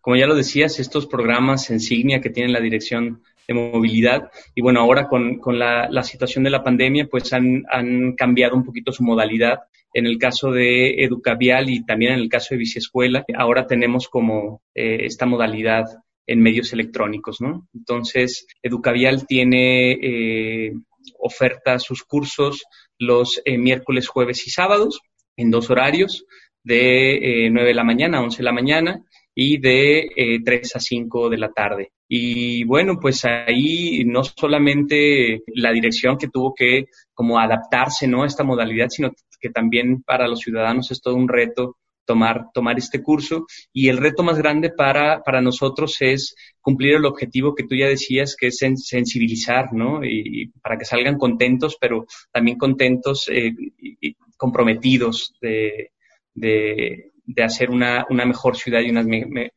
Como 0.02 0.16
ya 0.16 0.26
lo 0.26 0.34
decías, 0.34 0.78
estos 0.78 1.06
programas 1.06 1.70
insignia 1.70 2.20
que 2.20 2.28
tiene 2.28 2.52
la 2.52 2.60
Dirección 2.60 3.22
de 3.46 3.54
Movilidad 3.54 4.30
y 4.54 4.60
bueno, 4.60 4.80
ahora 4.80 5.08
con, 5.08 5.40
la, 5.58 6.02
situación 6.02 6.44
de 6.44 6.50
la 6.50 6.62
pandemia, 6.62 7.08
pues 7.10 7.32
han, 7.32 7.64
han 7.70 8.12
cambiado 8.14 8.54
un 8.54 8.64
poquito 8.64 8.92
su 8.92 9.02
modalidad. 9.02 9.60
En 9.94 10.04
el 10.04 10.18
caso 10.18 10.50
de 10.50 11.02
Educavial 11.02 11.70
y 11.70 11.84
también 11.84 12.12
en 12.12 12.18
el 12.18 12.28
caso 12.28 12.48
de 12.50 12.58
Biciescuela, 12.58 13.24
ahora 13.34 13.66
tenemos 13.66 14.08
como 14.08 14.60
eh, 14.74 15.06
esta 15.06 15.24
modalidad 15.24 15.86
en 16.28 16.40
medios 16.40 16.72
electrónicos, 16.72 17.40
¿no? 17.40 17.66
Entonces, 17.74 18.46
Educavial 18.62 19.26
tiene 19.26 19.92
eh, 19.92 20.72
oferta 21.18 21.78
sus 21.78 22.04
cursos 22.04 22.62
los 22.98 23.40
eh, 23.44 23.58
miércoles, 23.58 24.08
jueves 24.08 24.46
y 24.46 24.50
sábados 24.50 25.00
en 25.36 25.50
dos 25.50 25.70
horarios, 25.70 26.24
de 26.62 27.46
eh, 27.46 27.50
9 27.50 27.68
de 27.68 27.74
la 27.74 27.84
mañana 27.84 28.18
a 28.18 28.22
11 28.22 28.38
de 28.38 28.44
la 28.44 28.52
mañana 28.52 29.02
y 29.34 29.58
de 29.58 30.10
eh, 30.16 30.40
3 30.44 30.76
a 30.76 30.80
5 30.80 31.30
de 31.30 31.38
la 31.38 31.50
tarde. 31.50 31.92
Y 32.08 32.64
bueno, 32.64 32.98
pues 33.00 33.24
ahí 33.24 34.02
no 34.04 34.22
solamente 34.24 35.42
la 35.54 35.72
dirección 35.72 36.18
que 36.18 36.28
tuvo 36.28 36.54
que 36.54 36.86
como 37.14 37.38
adaptarse 37.38 38.06
¿no? 38.06 38.22
a 38.22 38.26
esta 38.26 38.44
modalidad, 38.44 38.88
sino 38.90 39.12
que 39.40 39.50
también 39.50 40.02
para 40.02 40.26
los 40.26 40.40
ciudadanos 40.40 40.90
es 40.90 41.00
todo 41.00 41.14
un 41.14 41.28
reto 41.28 41.76
tomar, 42.08 42.46
tomar 42.54 42.78
este 42.78 43.02
curso. 43.02 43.46
Y 43.70 43.88
el 43.88 43.98
reto 43.98 44.22
más 44.22 44.38
grande 44.38 44.70
para, 44.70 45.22
para 45.22 45.42
nosotros 45.42 45.98
es 46.00 46.34
cumplir 46.62 46.94
el 46.94 47.04
objetivo 47.04 47.54
que 47.54 47.64
tú 47.64 47.76
ya 47.76 47.86
decías, 47.86 48.34
que 48.34 48.46
es 48.46 48.58
sensibilizar, 48.58 49.74
¿no? 49.74 50.02
Y, 50.02 50.50
para 50.62 50.78
que 50.78 50.86
salgan 50.86 51.18
contentos, 51.18 51.76
pero 51.78 52.06
también 52.32 52.56
contentos 52.56 53.28
eh, 53.30 53.52
y 53.78 54.16
comprometidos 54.38 55.34
de, 55.42 55.90
de, 56.32 57.12
de, 57.26 57.42
hacer 57.42 57.68
una, 57.68 58.06
una 58.08 58.24
mejor 58.24 58.56
ciudad 58.56 58.80
y 58.80 58.90
una, 58.90 59.04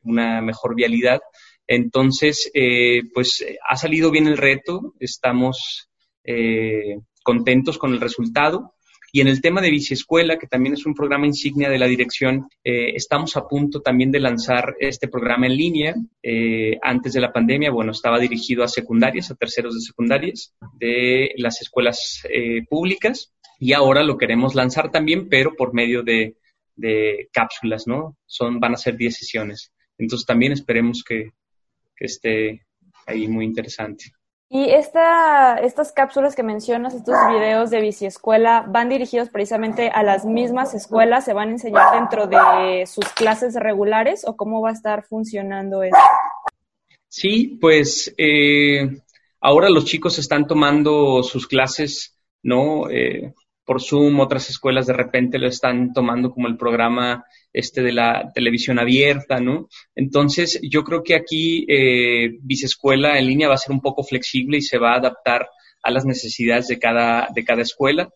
una 0.03 0.41
mejor 0.41 0.75
vialidad. 0.75 1.21
Entonces, 1.65 2.51
eh, 2.53 3.03
pues 3.13 3.45
ha 3.69 3.77
salido 3.77 4.11
bien 4.11 4.27
el 4.27 4.37
reto, 4.37 4.93
estamos 4.99 5.89
eh, 6.25 6.97
contentos 7.23 7.77
con 7.77 7.93
el 7.93 8.01
resultado 8.01 8.73
Y 9.13 9.19
en 9.19 9.27
el 9.27 9.41
tema 9.41 9.59
de 9.61 9.69
Biciescuela, 9.69 10.37
que 10.37 10.47
también 10.47 10.73
es 10.73 10.85
un 10.85 10.93
programa 10.93 11.27
insignia 11.27 11.69
de 11.69 11.77
la 11.77 11.87
dirección, 11.87 12.47
eh, 12.63 12.93
estamos 12.95 13.35
a 13.35 13.45
punto 13.45 13.81
también 13.81 14.11
de 14.11 14.21
lanzar 14.21 14.75
este 14.79 15.09
programa 15.09 15.47
en 15.47 15.57
línea. 15.57 15.95
Eh, 16.23 16.77
antes 16.81 17.13
de 17.13 17.19
la 17.19 17.33
pandemia, 17.33 17.71
bueno, 17.71 17.91
estaba 17.91 18.19
dirigido 18.19 18.63
a 18.63 18.69
secundarias, 18.69 19.29
a 19.29 19.35
terceros 19.35 19.75
de 19.75 19.81
secundarias 19.81 20.55
de 20.79 21.33
las 21.35 21.61
escuelas 21.61 22.25
eh, 22.29 22.63
públicas 22.69 23.33
y 23.59 23.73
ahora 23.73 24.03
lo 24.03 24.17
queremos 24.17 24.55
lanzar 24.55 24.91
también, 24.91 25.27
pero 25.27 25.55
por 25.55 25.73
medio 25.73 26.03
de, 26.03 26.37
cápsulas, 27.31 27.85
¿no? 27.85 28.17
Son, 28.25 28.59
van 28.59 28.73
a 28.73 28.77
ser 28.77 28.97
10 28.97 29.15
sesiones. 29.15 29.71
Entonces 29.99 30.25
también 30.25 30.51
esperemos 30.53 31.03
que 31.03 31.29
esté 31.97 32.65
ahí 33.05 33.27
muy 33.27 33.45
interesante. 33.45 34.05
Y 34.53 34.69
esta, 34.69 35.55
estas 35.59 35.93
cápsulas 35.93 36.35
que 36.35 36.43
mencionas, 36.43 36.93
estos 36.93 37.15
videos 37.29 37.69
de 37.69 37.79
biciescuela, 37.79 38.65
¿van 38.67 38.89
dirigidos 38.89 39.29
precisamente 39.29 39.87
a 39.87 40.03
las 40.03 40.25
mismas 40.25 40.73
escuelas? 40.73 41.23
¿Se 41.23 41.31
van 41.31 41.47
a 41.47 41.51
enseñar 41.53 41.93
dentro 41.93 42.27
de 42.27 42.85
sus 42.85 43.05
clases 43.13 43.53
regulares 43.55 44.27
o 44.27 44.35
cómo 44.35 44.59
va 44.59 44.71
a 44.71 44.73
estar 44.73 45.03
funcionando 45.05 45.83
esto? 45.83 45.97
Sí, 47.07 47.57
pues 47.61 48.13
eh, 48.17 49.01
ahora 49.39 49.69
los 49.69 49.85
chicos 49.85 50.19
están 50.19 50.45
tomando 50.45 51.23
sus 51.23 51.47
clases, 51.47 52.19
¿no? 52.43 52.89
Eh, 52.89 53.33
por 53.63 53.81
Zoom, 53.81 54.19
otras 54.19 54.49
escuelas 54.49 54.85
de 54.85 54.93
repente 54.93 55.39
lo 55.39 55.47
están 55.47 55.93
tomando 55.93 56.29
como 56.29 56.49
el 56.49 56.57
programa 56.57 57.23
este 57.53 57.81
de 57.81 57.91
la 57.91 58.31
televisión 58.33 58.79
abierta, 58.79 59.39
¿no? 59.39 59.67
Entonces, 59.95 60.59
yo 60.63 60.83
creo 60.83 61.03
que 61.03 61.15
aquí 61.15 61.65
eh, 61.67 62.37
en 62.37 63.27
línea 63.27 63.47
va 63.47 63.55
a 63.55 63.57
ser 63.57 63.71
un 63.71 63.81
poco 63.81 64.03
flexible 64.03 64.57
y 64.57 64.61
se 64.61 64.77
va 64.77 64.93
a 64.93 64.97
adaptar 64.97 65.47
a 65.83 65.91
las 65.91 66.05
necesidades 66.05 66.67
de 66.67 66.79
cada, 66.79 67.27
de 67.33 67.43
cada 67.43 67.61
escuela. 67.61 68.09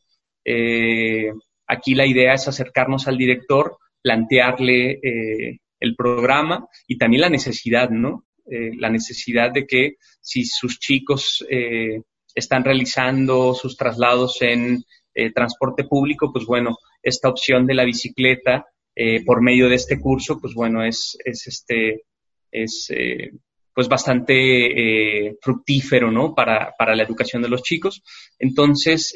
Eh, 0.44 1.32
aquí 1.68 1.96
la 1.96 2.06
idea 2.06 2.34
es 2.34 2.48
acercarnos 2.48 3.08
al 3.08 3.18
director, 3.18 3.78
plantearle 4.02 5.00
eh, 5.02 5.60
el 5.80 5.96
programa 5.96 6.68
y 6.88 6.98
también 6.98 7.22
la 7.22 7.30
necesidad, 7.30 7.90
¿no? 7.90 8.26
Eh, 8.50 8.72
la 8.78 8.90
necesidad 8.90 9.52
de 9.52 9.66
que 9.66 9.96
si 10.22 10.46
sus 10.46 10.80
chicos 10.80 11.44
eh, 11.50 12.02
están 12.36 12.64
realizando 12.64 13.56
sus 13.56 13.76
traslados 13.76 14.40
en 14.42 14.84
eh, 15.16 15.32
transporte 15.34 15.86
público, 15.86 16.32
pues 16.32 16.46
bueno, 16.46 16.78
esta 17.02 17.30
opción 17.30 17.66
de 17.66 17.74
la 17.74 17.86
bicicleta 17.86 18.68
eh, 18.96 19.24
por 19.26 19.42
medio 19.42 19.68
de 19.68 19.76
este 19.76 20.00
curso, 20.00 20.40
pues 20.40 20.54
bueno, 20.54 20.84
es, 20.84 21.18
es 21.26 21.48
este, 21.48 22.04
es 22.52 22.88
eh, 22.90 23.32
pues 23.74 23.90
bastante 23.90 25.28
eh, 25.28 25.38
fructífero, 25.42 26.12
¿no? 26.12 26.34
Para, 26.34 26.74
para 26.78 26.96
la 26.96 27.04
educación 27.04 27.42
de 27.42 27.50
los 27.50 27.62
chicos. 27.62 28.04
Entonces, 28.40 29.14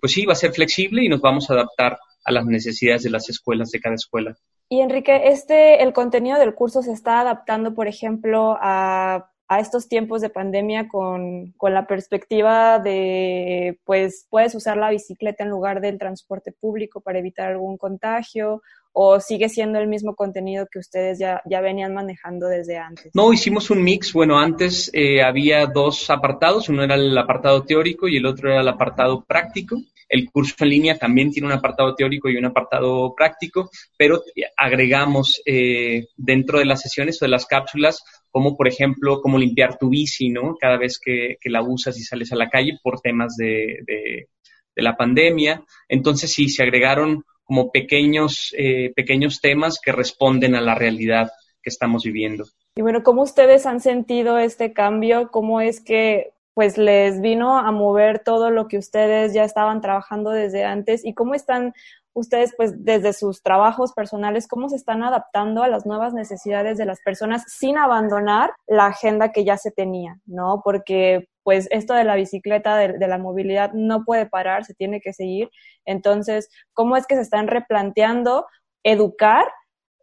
pues 0.00 0.12
sí, 0.12 0.26
va 0.26 0.32
a 0.32 0.36
ser 0.36 0.52
flexible 0.52 1.04
y 1.04 1.08
nos 1.08 1.20
vamos 1.20 1.48
a 1.48 1.54
adaptar 1.54 1.96
a 2.24 2.32
las 2.32 2.44
necesidades 2.46 3.04
de 3.04 3.10
las 3.10 3.28
escuelas, 3.28 3.70
de 3.70 3.80
cada 3.80 3.94
escuela. 3.94 4.34
Y 4.68 4.80
Enrique, 4.80 5.28
este, 5.28 5.82
el 5.82 5.92
contenido 5.92 6.38
del 6.38 6.54
curso 6.54 6.82
se 6.82 6.92
está 6.92 7.20
adaptando, 7.20 7.74
por 7.74 7.86
ejemplo, 7.86 8.56
a 8.60 9.30
a 9.48 9.60
estos 9.60 9.88
tiempos 9.88 10.20
de 10.22 10.30
pandemia 10.30 10.88
con, 10.88 11.52
con, 11.56 11.74
la 11.74 11.86
perspectiva 11.86 12.78
de, 12.78 13.78
pues, 13.84 14.26
puedes 14.30 14.54
usar 14.54 14.76
la 14.76 14.90
bicicleta 14.90 15.44
en 15.44 15.50
lugar 15.50 15.80
del 15.80 15.98
transporte 15.98 16.52
público 16.52 17.00
para 17.00 17.18
evitar 17.18 17.50
algún 17.50 17.76
contagio 17.76 18.62
o 18.96 19.20
sigue 19.20 19.48
siendo 19.48 19.80
el 19.80 19.88
mismo 19.88 20.14
contenido 20.14 20.68
que 20.70 20.78
ustedes 20.78 21.18
ya, 21.18 21.42
ya 21.44 21.60
venían 21.60 21.92
manejando 21.92 22.46
desde 22.46 22.78
antes? 22.78 23.10
No, 23.12 23.32
hicimos 23.32 23.68
un 23.70 23.82
mix. 23.82 24.12
Bueno, 24.12 24.38
antes 24.38 24.88
eh, 24.94 25.20
había 25.20 25.66
dos 25.66 26.08
apartados, 26.10 26.68
uno 26.68 26.84
era 26.84 26.94
el 26.94 27.16
apartado 27.18 27.64
teórico 27.64 28.06
y 28.06 28.18
el 28.18 28.26
otro 28.26 28.50
era 28.50 28.60
el 28.60 28.68
apartado 28.68 29.24
práctico. 29.24 29.78
El 30.08 30.30
curso 30.30 30.54
en 30.60 30.68
línea 30.68 30.98
también 30.98 31.30
tiene 31.30 31.48
un 31.48 31.54
apartado 31.54 31.94
teórico 31.94 32.28
y 32.28 32.36
un 32.36 32.44
apartado 32.44 33.14
práctico, 33.14 33.70
pero 33.96 34.22
agregamos 34.56 35.40
eh, 35.46 36.06
dentro 36.16 36.58
de 36.58 36.66
las 36.66 36.82
sesiones 36.82 37.20
o 37.20 37.24
de 37.24 37.30
las 37.30 37.46
cápsulas 37.46 38.02
como 38.30 38.56
por 38.56 38.66
ejemplo, 38.66 39.20
cómo 39.22 39.38
limpiar 39.38 39.78
tu 39.78 39.88
bici, 39.90 40.28
¿no? 40.28 40.56
Cada 40.60 40.76
vez 40.76 40.98
que, 40.98 41.36
la 41.44 41.62
usas 41.62 41.96
y 42.00 42.02
sales 42.02 42.32
a 42.32 42.36
la 42.36 42.50
calle 42.50 42.80
por 42.82 43.00
temas 43.00 43.36
de 43.36 44.26
la 44.74 44.96
pandemia. 44.96 45.62
Entonces 45.88 46.32
sí, 46.32 46.48
se 46.48 46.64
agregaron 46.64 47.22
como 47.44 47.70
pequeños, 47.70 48.54
eh, 48.58 48.92
pequeños 48.96 49.40
temas 49.40 49.78
que 49.82 49.92
responden 49.92 50.54
a 50.54 50.60
la 50.60 50.74
realidad 50.74 51.30
que 51.62 51.70
estamos 51.70 52.02
viviendo. 52.02 52.44
Y 52.76 52.82
bueno, 52.82 53.02
¿cómo 53.02 53.22
ustedes 53.22 53.66
han 53.66 53.80
sentido 53.80 54.38
este 54.38 54.72
cambio? 54.72 55.30
¿Cómo 55.30 55.60
es 55.60 55.80
que 55.80 56.32
pues 56.54 56.78
les 56.78 57.20
vino 57.20 57.58
a 57.58 57.70
mover 57.72 58.20
todo 58.20 58.50
lo 58.50 58.68
que 58.68 58.78
ustedes 58.78 59.34
ya 59.34 59.44
estaban 59.44 59.80
trabajando 59.80 60.30
desde 60.30 60.64
antes 60.64 61.04
y 61.04 61.14
cómo 61.14 61.34
están 61.34 61.74
ustedes, 62.12 62.54
pues 62.56 62.84
desde 62.84 63.12
sus 63.12 63.42
trabajos 63.42 63.92
personales, 63.92 64.46
cómo 64.46 64.68
se 64.68 64.76
están 64.76 65.02
adaptando 65.02 65.64
a 65.64 65.68
las 65.68 65.84
nuevas 65.84 66.14
necesidades 66.14 66.78
de 66.78 66.86
las 66.86 67.00
personas 67.00 67.42
sin 67.48 67.76
abandonar 67.76 68.52
la 68.68 68.86
agenda 68.86 69.32
que 69.32 69.44
ya 69.44 69.56
se 69.56 69.72
tenía, 69.72 70.20
¿no? 70.24 70.62
Porque 70.64 71.28
pues 71.42 71.66
esto 71.70 71.92
de 71.92 72.04
la 72.04 72.14
bicicleta, 72.14 72.76
de, 72.76 72.94
de, 72.94 73.08
la 73.08 73.18
movilidad, 73.18 73.72
no 73.74 74.04
puede 74.04 74.24
parar, 74.24 74.64
se 74.64 74.72
tiene 74.74 75.00
que 75.00 75.12
seguir. 75.12 75.50
Entonces, 75.84 76.48
¿cómo 76.72 76.96
es 76.96 77.06
que 77.06 77.16
se 77.16 77.20
están 77.20 77.48
replanteando 77.48 78.46
educar, 78.84 79.46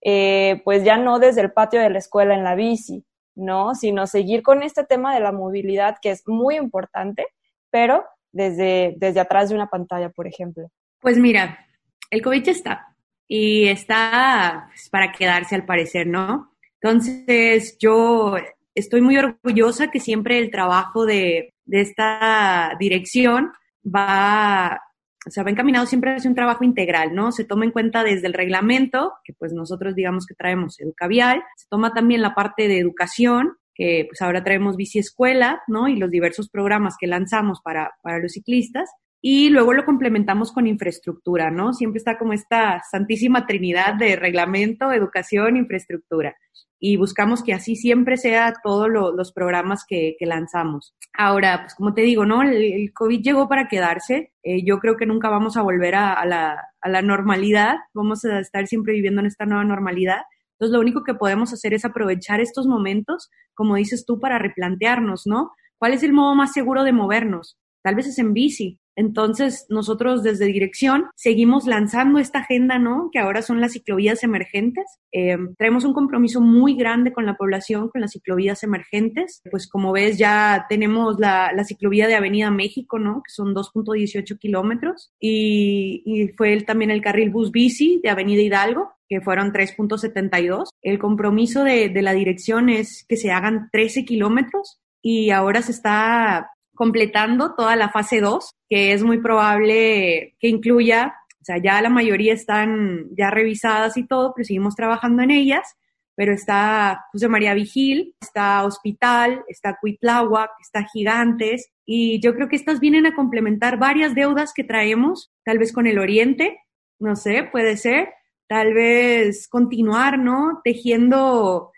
eh, 0.03 0.61
pues 0.65 0.83
ya 0.83 0.97
no 0.97 1.19
desde 1.19 1.41
el 1.41 1.53
patio 1.53 1.79
de 1.79 1.91
la 1.91 1.99
escuela 1.99 2.33
en 2.33 2.43
la 2.43 2.55
bici, 2.55 3.05
¿no? 3.41 3.75
Sino 3.75 4.07
seguir 4.07 4.43
con 4.43 4.63
este 4.63 4.83
tema 4.83 5.13
de 5.13 5.19
la 5.19 5.31
movilidad 5.31 5.97
que 6.01 6.11
es 6.11 6.23
muy 6.27 6.55
importante, 6.55 7.25
pero 7.69 8.05
desde, 8.31 8.95
desde 8.97 9.19
atrás 9.19 9.49
de 9.49 9.55
una 9.55 9.69
pantalla, 9.69 10.09
por 10.09 10.27
ejemplo. 10.27 10.69
Pues 10.99 11.17
mira, 11.17 11.65
el 12.09 12.21
COVID 12.21 12.47
está 12.47 12.95
y 13.27 13.67
está 13.67 14.67
pues, 14.69 14.89
para 14.89 15.11
quedarse 15.11 15.55
al 15.55 15.65
parecer, 15.65 16.07
¿no? 16.07 16.53
Entonces, 16.81 17.77
yo 17.79 18.35
estoy 18.75 19.01
muy 19.01 19.17
orgullosa 19.17 19.89
que 19.89 19.99
siempre 19.99 20.37
el 20.37 20.51
trabajo 20.51 21.05
de, 21.05 21.53
de 21.65 21.81
esta 21.81 22.75
dirección 22.79 23.51
va, 23.83 24.81
o 25.25 25.29
sea, 25.29 25.43
va 25.43 25.51
encaminado 25.51 25.85
siempre 25.85 26.15
hacia 26.15 26.29
un 26.29 26.35
trabajo 26.35 26.63
integral, 26.63 27.13
¿no? 27.13 27.31
Se 27.31 27.45
toma 27.45 27.65
en 27.65 27.71
cuenta 27.71 28.03
desde 28.03 28.27
el 28.27 28.33
reglamento, 28.33 29.13
que 29.23 29.33
pues 29.33 29.53
nosotros 29.53 29.95
digamos 29.95 30.25
que 30.25 30.33
traemos 30.33 30.79
Educavial, 30.79 31.43
se 31.55 31.67
toma 31.69 31.93
también 31.93 32.21
la 32.21 32.33
parte 32.33 32.67
de 32.67 32.79
educación, 32.79 33.57
que 33.75 34.05
pues 34.09 34.21
ahora 34.21 34.43
traemos 34.43 34.77
Bici 34.77 34.99
Escuela, 34.99 35.61
¿no? 35.67 35.87
Y 35.87 35.95
los 35.95 36.09
diversos 36.09 36.49
programas 36.49 36.95
que 36.99 37.07
lanzamos 37.07 37.61
para, 37.61 37.91
para 38.01 38.19
los 38.19 38.33
ciclistas 38.33 38.89
y 39.21 39.49
luego 39.49 39.73
lo 39.73 39.85
complementamos 39.85 40.51
con 40.51 40.65
infraestructura, 40.65 41.51
¿no? 41.51 41.73
Siempre 41.73 41.99
está 41.99 42.17
como 42.17 42.33
esta 42.33 42.81
santísima 42.89 43.45
trinidad 43.45 43.93
de 43.93 44.15
reglamento, 44.15 44.91
educación, 44.91 45.57
infraestructura. 45.57 46.35
Y 46.79 46.97
buscamos 46.97 47.43
que 47.43 47.53
así 47.53 47.75
siempre 47.75 48.17
sea 48.17 48.55
todos 48.63 48.89
lo, 48.89 49.15
los 49.15 49.31
programas 49.31 49.85
que, 49.87 50.15
lanzamos. 50.21 50.95
Ahora, 51.13 51.61
pues 51.61 51.75
como 51.75 51.93
te 51.93 52.01
digo, 52.01 52.25
¿no? 52.25 52.41
El, 52.41 52.91
COVID 52.93 53.21
llegó 53.21 53.47
para 53.47 53.67
quedarse. 53.67 54.33
Eh, 54.41 54.65
yo 54.65 54.79
creo 54.79 54.97
que 54.97 55.05
nunca 55.05 55.29
vamos 55.29 55.55
a 55.55 55.61
volver 55.61 55.93
a, 55.93 56.25
la, 56.25 56.59
a 56.81 56.89
la 56.89 57.03
normalidad. 57.03 57.75
Vamos 57.93 58.25
a 58.25 58.39
estar 58.39 58.65
siempre 58.65 58.93
viviendo 58.93 59.21
en 59.21 59.27
esta 59.27 59.45
nueva 59.45 59.63
normalidad. 59.63 60.21
Entonces, 60.53 60.73
lo 60.73 60.79
único 60.79 61.03
que 61.03 61.13
podemos 61.13 61.53
hacer 61.53 61.75
es 61.75 61.85
aprovechar 61.85 62.41
estos 62.41 62.65
momentos, 62.65 63.29
como 63.53 63.75
dices 63.75 64.03
tú, 64.07 64.19
para 64.19 64.39
replantearnos, 64.39 65.27
¿no? 65.27 65.51
¿Cuál 65.77 65.93
es 65.93 66.01
el 66.01 66.13
modo 66.13 66.33
más 66.33 66.53
seguro 66.53 66.83
de 66.83 66.93
movernos? 66.93 67.59
Tal 67.83 67.95
vez 67.95 68.07
es 68.07 68.19
en 68.19 68.33
bici, 68.33 68.79
entonces, 68.95 69.65
nosotros 69.69 70.21
desde 70.21 70.45
dirección 70.45 71.05
seguimos 71.15 71.65
lanzando 71.65 72.19
esta 72.19 72.39
agenda, 72.39 72.77
¿no? 72.77 73.09
Que 73.11 73.19
ahora 73.19 73.41
son 73.41 73.61
las 73.61 73.73
ciclovías 73.73 74.23
emergentes. 74.23 74.85
Eh, 75.11 75.37
traemos 75.57 75.85
un 75.85 75.93
compromiso 75.93 76.41
muy 76.41 76.75
grande 76.75 77.13
con 77.13 77.25
la 77.25 77.35
población, 77.35 77.89
con 77.89 78.01
las 78.01 78.11
ciclovías 78.11 78.63
emergentes. 78.63 79.41
Pues 79.49 79.67
como 79.69 79.93
ves, 79.93 80.17
ya 80.17 80.65
tenemos 80.67 81.19
la, 81.19 81.53
la 81.53 81.63
ciclovía 81.63 82.07
de 82.07 82.15
Avenida 82.15 82.51
México, 82.51 82.99
¿no? 82.99 83.23
Que 83.23 83.31
son 83.31 83.55
2.18 83.55 84.37
kilómetros. 84.37 85.11
Y, 85.19 86.03
y 86.05 86.27
fue 86.29 86.53
el, 86.53 86.65
también 86.65 86.91
el 86.91 87.01
carril 87.01 87.29
bus 87.29 87.51
bici 87.51 88.01
de 88.03 88.09
Avenida 88.09 88.41
Hidalgo, 88.41 88.91
que 89.07 89.21
fueron 89.21 89.53
3.72. 89.53 90.69
El 90.81 90.99
compromiso 90.99 91.63
de, 91.63 91.89
de 91.89 92.01
la 92.01 92.13
dirección 92.13 92.69
es 92.69 93.05
que 93.07 93.15
se 93.15 93.31
hagan 93.31 93.69
13 93.71 94.03
kilómetros 94.03 94.81
y 95.01 95.31
ahora 95.31 95.61
se 95.61 95.71
está 95.71 96.51
completando 96.81 97.53
toda 97.53 97.75
la 97.75 97.89
fase 97.89 98.21
2, 98.21 98.55
que 98.67 98.91
es 98.91 99.03
muy 99.03 99.19
probable 99.19 100.35
que 100.39 100.47
incluya, 100.47 101.13
o 101.39 101.45
sea, 101.45 101.59
ya 101.59 101.79
la 101.79 101.91
mayoría 101.91 102.33
están 102.33 103.05
ya 103.15 103.29
revisadas 103.29 103.97
y 103.97 104.07
todo, 104.07 104.33
pero 104.35 104.45
seguimos 104.45 104.75
trabajando 104.75 105.21
en 105.21 105.29
ellas, 105.29 105.75
pero 106.15 106.33
está 106.33 107.05
José 107.11 107.27
María 107.27 107.53
Vigil, 107.53 108.15
está 108.19 108.65
Hospital, 108.65 109.43
está 109.47 109.77
Cuitláhuac, 109.79 110.49
está 110.59 110.83
Gigantes, 110.91 111.69
y 111.85 112.19
yo 112.19 112.33
creo 112.33 112.49
que 112.49 112.55
estas 112.55 112.79
vienen 112.79 113.05
a 113.05 113.13
complementar 113.13 113.77
varias 113.77 114.15
deudas 114.15 114.51
que 114.51 114.63
traemos, 114.63 115.31
tal 115.45 115.59
vez 115.59 115.71
con 115.73 115.85
el 115.85 115.99
Oriente, 115.99 116.61
no 116.97 117.15
sé, 117.15 117.43
puede 117.43 117.77
ser, 117.77 118.09
tal 118.47 118.73
vez 118.73 119.47
continuar, 119.47 120.17
¿no? 120.17 120.61
Tejiendo 120.63 121.71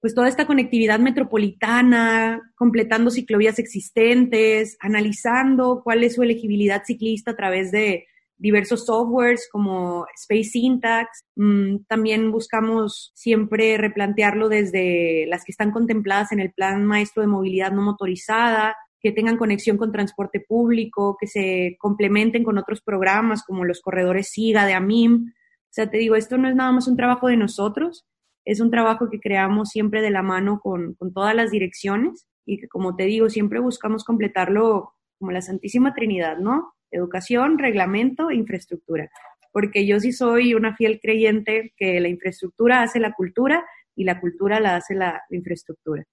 pues 0.00 0.14
toda 0.14 0.28
esta 0.28 0.46
conectividad 0.46 0.98
metropolitana, 0.98 2.40
completando 2.56 3.10
ciclovías 3.10 3.58
existentes, 3.58 4.76
analizando 4.80 5.82
cuál 5.84 6.04
es 6.04 6.14
su 6.14 6.22
elegibilidad 6.22 6.82
ciclista 6.84 7.32
a 7.32 7.36
través 7.36 7.70
de, 7.70 8.06
diversos 8.40 8.86
softwares 8.86 9.48
como 9.52 10.06
Space 10.14 10.50
Syntax. 10.50 11.24
Mm, 11.36 11.84
también 11.86 12.32
buscamos 12.32 13.12
siempre 13.14 13.76
replantearlo 13.76 14.48
desde 14.48 15.26
las 15.28 15.44
que 15.44 15.52
están 15.52 15.70
contempladas 15.70 16.32
en 16.32 16.40
el 16.40 16.52
Plan 16.52 16.84
Maestro 16.84 17.20
de 17.20 17.28
Movilidad 17.28 17.70
No 17.70 17.82
Motorizada, 17.82 18.74
que 19.00 19.12
tengan 19.12 19.36
conexión 19.36 19.76
con 19.76 19.92
transporte 19.92 20.40
público, 20.40 21.16
que 21.20 21.26
se 21.26 21.76
complementen 21.78 22.42
con 22.42 22.58
otros 22.58 22.80
programas 22.80 23.44
como 23.44 23.64
los 23.64 23.80
corredores 23.80 24.30
SIGA 24.30 24.66
de 24.66 24.72
AMIM. 24.72 25.32
O 25.32 25.72
sea, 25.72 25.90
te 25.90 25.98
digo, 25.98 26.16
esto 26.16 26.38
no 26.38 26.48
es 26.48 26.54
nada 26.56 26.72
más 26.72 26.88
un 26.88 26.96
trabajo 26.96 27.28
de 27.28 27.36
nosotros, 27.36 28.06
es 28.44 28.60
un 28.60 28.70
trabajo 28.70 29.08
que 29.10 29.20
creamos 29.20 29.70
siempre 29.70 30.02
de 30.02 30.10
la 30.10 30.22
mano 30.22 30.60
con, 30.60 30.94
con 30.94 31.12
todas 31.12 31.34
las 31.34 31.50
direcciones 31.50 32.26
y 32.46 32.58
que, 32.58 32.68
como 32.68 32.96
te 32.96 33.04
digo, 33.04 33.28
siempre 33.28 33.60
buscamos 33.60 34.04
completarlo 34.04 34.94
como 35.18 35.32
la 35.32 35.42
Santísima 35.42 35.94
Trinidad, 35.94 36.38
¿no? 36.38 36.72
Educación, 36.90 37.58
reglamento, 37.58 38.30
infraestructura. 38.30 39.10
Porque 39.52 39.86
yo 39.86 40.00
sí 40.00 40.12
soy 40.12 40.54
una 40.54 40.74
fiel 40.76 41.00
creyente 41.00 41.74
que 41.76 42.00
la 42.00 42.08
infraestructura 42.08 42.82
hace 42.82 43.00
la 43.00 43.12
cultura 43.12 43.64
y 43.94 44.04
la 44.04 44.20
cultura 44.20 44.60
la 44.60 44.76
hace 44.76 44.94
la 44.94 45.22
infraestructura. 45.30 46.04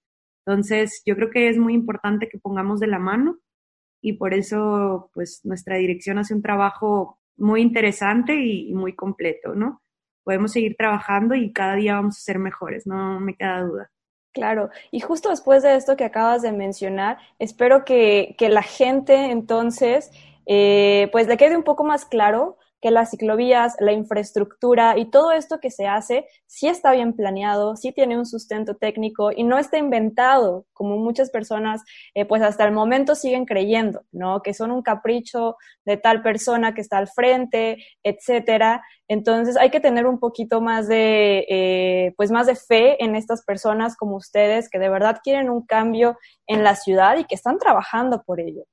Entonces, 0.44 1.02
yo 1.06 1.16
creo 1.16 1.30
que 1.30 1.48
es 1.48 1.58
muy 1.58 1.74
importante 1.74 2.28
que 2.28 2.38
pongamos 2.38 2.80
de 2.80 2.86
la 2.86 2.98
mano 2.98 3.38
y 4.00 4.14
por 4.14 4.34
eso, 4.34 5.10
pues, 5.14 5.40
nuestra 5.44 5.76
dirección 5.76 6.18
hace 6.18 6.34
un 6.34 6.42
trabajo 6.42 7.18
muy 7.36 7.62
interesante 7.62 8.36
y, 8.36 8.70
y 8.70 8.74
muy 8.74 8.94
completo, 8.94 9.54
¿no? 9.54 9.82
Podemos 10.24 10.52
seguir 10.52 10.76
trabajando 10.76 11.34
y 11.34 11.52
cada 11.52 11.74
día 11.74 11.94
vamos 11.94 12.18
a 12.18 12.20
ser 12.20 12.38
mejores, 12.38 12.86
no 12.86 13.20
me 13.20 13.34
queda 13.34 13.62
duda. 13.62 13.90
Claro, 14.32 14.70
y 14.90 15.00
justo 15.00 15.30
después 15.30 15.62
de 15.62 15.74
esto 15.74 15.96
que 15.96 16.04
acabas 16.04 16.42
de 16.42 16.52
mencionar, 16.52 17.18
espero 17.38 17.84
que, 17.84 18.36
que 18.38 18.48
la 18.48 18.62
gente 18.62 19.30
entonces 19.30 20.10
eh, 20.46 21.08
pues 21.12 21.26
le 21.26 21.36
quede 21.36 21.56
un 21.56 21.62
poco 21.62 21.84
más 21.84 22.04
claro 22.04 22.56
que 22.80 22.90
las 22.90 23.10
ciclovías, 23.10 23.76
la 23.80 23.92
infraestructura 23.92 24.96
y 24.98 25.10
todo 25.10 25.32
esto 25.32 25.58
que 25.60 25.70
se 25.70 25.86
hace 25.86 26.26
sí 26.46 26.68
está 26.68 26.92
bien 26.92 27.14
planeado, 27.14 27.76
sí 27.76 27.92
tiene 27.92 28.16
un 28.16 28.26
sustento 28.26 28.76
técnico 28.76 29.30
y 29.34 29.42
no 29.42 29.58
está 29.58 29.78
inventado, 29.78 30.66
como 30.72 30.96
muchas 30.96 31.30
personas 31.30 31.82
eh, 32.14 32.24
pues 32.24 32.42
hasta 32.42 32.64
el 32.64 32.72
momento 32.72 33.14
siguen 33.14 33.46
creyendo, 33.46 34.02
¿no? 34.12 34.42
Que 34.42 34.54
son 34.54 34.70
un 34.70 34.82
capricho 34.82 35.56
de 35.84 35.96
tal 35.96 36.22
persona 36.22 36.74
que 36.74 36.80
está 36.80 36.98
al 36.98 37.08
frente, 37.08 37.78
etcétera. 38.02 38.82
Entonces 39.08 39.56
hay 39.56 39.70
que 39.70 39.80
tener 39.80 40.06
un 40.06 40.20
poquito 40.20 40.60
más 40.60 40.86
de, 40.86 41.46
eh, 41.48 42.14
pues 42.16 42.30
más 42.30 42.46
de 42.46 42.54
fe 42.54 43.02
en 43.02 43.16
estas 43.16 43.44
personas 43.44 43.96
como 43.96 44.16
ustedes 44.16 44.68
que 44.68 44.78
de 44.78 44.88
verdad 44.88 45.20
quieren 45.22 45.50
un 45.50 45.64
cambio 45.64 46.16
en 46.46 46.62
la 46.62 46.76
ciudad 46.76 47.18
y 47.18 47.24
que 47.24 47.34
están 47.34 47.58
trabajando 47.58 48.22
por 48.22 48.40
ello. 48.40 48.64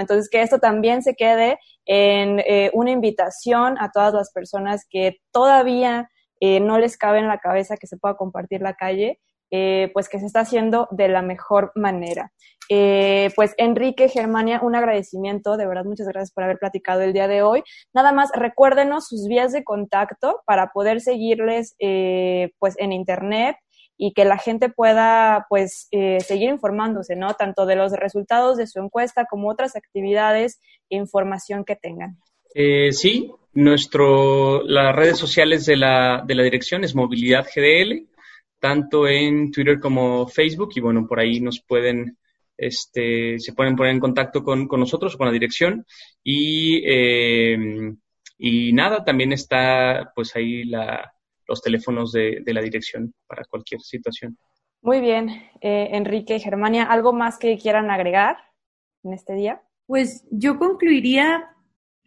Entonces, 0.00 0.28
que 0.30 0.42
esto 0.42 0.58
también 0.58 1.02
se 1.02 1.14
quede 1.14 1.58
en 1.86 2.40
eh, 2.40 2.70
una 2.74 2.90
invitación 2.90 3.76
a 3.78 3.90
todas 3.90 4.12
las 4.14 4.32
personas 4.32 4.86
que 4.88 5.18
todavía 5.32 6.10
eh, 6.40 6.60
no 6.60 6.78
les 6.78 6.96
cabe 6.96 7.18
en 7.18 7.28
la 7.28 7.38
cabeza 7.38 7.76
que 7.76 7.86
se 7.86 7.96
pueda 7.96 8.16
compartir 8.16 8.62
la 8.62 8.74
calle, 8.74 9.20
eh, 9.50 9.90
pues 9.92 10.08
que 10.08 10.18
se 10.18 10.26
está 10.26 10.40
haciendo 10.40 10.88
de 10.90 11.08
la 11.08 11.22
mejor 11.22 11.72
manera. 11.74 12.32
pues 13.36 13.54
Enrique, 13.58 14.08
Germania, 14.08 14.60
un 14.62 14.74
agradecimiento, 14.74 15.58
de 15.58 15.66
verdad, 15.66 15.84
muchas 15.84 16.06
gracias 16.06 16.32
por 16.32 16.44
haber 16.44 16.58
platicado 16.58 17.02
el 17.02 17.12
día 17.12 17.28
de 17.28 17.42
hoy. 17.42 17.62
Nada 17.92 18.12
más, 18.12 18.30
recuérdenos 18.34 19.08
sus 19.08 19.28
vías 19.28 19.52
de 19.52 19.62
contacto 19.62 20.40
para 20.46 20.68
poder 20.68 21.02
seguirles 21.02 21.74
pues 22.58 22.74
en 22.78 22.92
internet, 22.92 23.56
y 24.04 24.14
que 24.14 24.24
la 24.24 24.36
gente 24.36 24.68
pueda 24.68 25.46
pues 25.48 25.86
eh, 25.92 26.18
seguir 26.18 26.48
informándose, 26.48 27.14
¿no? 27.14 27.34
Tanto 27.34 27.66
de 27.66 27.76
los 27.76 27.92
resultados 27.92 28.56
de 28.56 28.66
su 28.66 28.80
encuesta 28.80 29.26
como 29.30 29.48
otras 29.48 29.76
actividades 29.76 30.60
e 30.90 30.96
información 30.96 31.64
que 31.64 31.76
tengan. 31.76 32.18
Eh, 32.52 32.90
sí, 32.90 33.30
nuestro, 33.52 34.64
las 34.64 34.92
redes 34.96 35.18
sociales 35.18 35.66
de 35.66 35.76
la, 35.76 36.24
de 36.26 36.34
la 36.34 36.42
dirección 36.42 36.82
es 36.82 36.96
Movilidad 36.96 37.46
GDL, 37.46 38.08
tanto 38.58 39.06
en 39.06 39.52
Twitter 39.52 39.78
como 39.78 40.26
Facebook, 40.26 40.70
y 40.74 40.80
bueno, 40.80 41.06
por 41.06 41.20
ahí 41.20 41.38
nos 41.38 41.62
pueden, 41.62 42.18
este, 42.56 43.38
se 43.38 43.52
pueden 43.52 43.76
poner 43.76 43.92
en 43.92 44.00
contacto 44.00 44.42
con, 44.42 44.66
con 44.66 44.80
nosotros, 44.80 45.16
con 45.16 45.28
la 45.28 45.32
dirección, 45.32 45.86
y, 46.24 46.82
eh, 46.84 47.56
y 48.36 48.72
nada, 48.72 49.04
también 49.04 49.32
está 49.32 50.10
pues 50.12 50.34
ahí 50.34 50.64
la, 50.64 51.14
los 51.52 51.60
teléfonos 51.60 52.12
de, 52.12 52.42
la 52.46 52.62
dirección 52.62 53.12
para 53.26 53.44
cualquier 53.44 53.82
situación. 53.82 54.38
Muy 54.80 55.00
bien, 55.00 55.28
eh, 55.60 55.90
Enrique 55.92 56.36
y 56.36 56.40
Germania, 56.40 56.84
¿algo 56.84 57.12
más 57.12 57.38
que 57.38 57.58
quieran 57.58 57.90
agregar 57.90 58.38
en 59.04 59.12
este 59.12 59.34
día? 59.34 59.62
Pues 59.86 60.26
yo 60.30 60.58
concluiría 60.58 61.50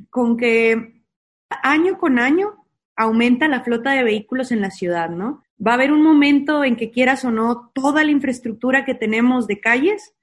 con 0.10 0.36
que 0.36 1.03
año 1.49 1.99
con 1.99 2.17
año 2.17 2.65
aumenta 2.95 3.47
la 3.47 3.63
flota 3.63 3.91
de 3.91 4.03
vehículos 4.03 4.51
en 4.51 4.62
la 4.62 4.71
ciudad, 4.71 5.10
¿no? 5.12 5.43
Va 5.65 5.71
a 5.71 5.75
haber 5.75 5.91
un 5.91 6.01
momento 6.01 6.63
en 6.63 6.75
que 6.75 6.89
quieras 6.89 7.23
o 7.23 7.29
no, 7.29 7.71
toda 7.75 8.03
la 8.03 8.12
infraestructura 8.12 8.84
que 8.84 8.95
tenemos 8.95 9.45
de 9.45 9.60
calles 9.60 10.15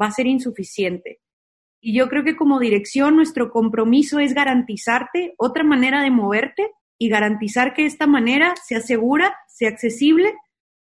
va 0.00 0.06
a 0.06 0.12
ser 0.12 0.26
insuficiente. 0.26 1.20
Y 1.78 1.94
yo 1.94 2.08
creo 2.08 2.24
que 2.24 2.36
como 2.36 2.58
dirección 2.58 3.16
nuestro 3.16 3.50
compromiso 3.50 4.18
es 4.18 4.32
garantizarte 4.32 5.34
otra 5.36 5.62
manera 5.62 6.02
de 6.02 6.10
moverte 6.10 6.70
y 7.02 7.08
garantizar 7.08 7.74
que 7.74 7.84
esta 7.84 8.06
manera 8.06 8.54
sea 8.64 8.80
segura, 8.80 9.34
sea 9.48 9.70
accesible 9.70 10.34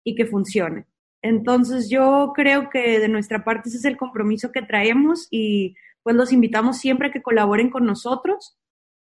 y 0.04 0.14
que 0.14 0.24
funcione. 0.24 0.86
Entonces 1.20 1.90
yo 1.90 2.30
creo 2.32 2.70
que 2.70 3.00
de 3.00 3.08
nuestra 3.08 3.44
parte 3.44 3.68
ese 3.68 3.78
es 3.78 3.84
el 3.86 3.96
compromiso 3.96 4.52
que 4.52 4.62
traemos 4.62 5.26
y 5.32 5.74
pues 6.04 6.14
los 6.14 6.32
invitamos 6.32 6.78
siempre 6.78 7.08
a 7.08 7.10
que 7.10 7.22
colaboren 7.22 7.70
con 7.70 7.86
nosotros 7.86 8.56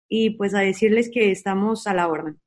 y 0.08 0.30
pues 0.30 0.54
a 0.54 0.60
decirles 0.60 1.10
que 1.12 1.30
estamos 1.30 1.86
a 1.86 1.92
la 1.92 2.08
orden. 2.08 2.40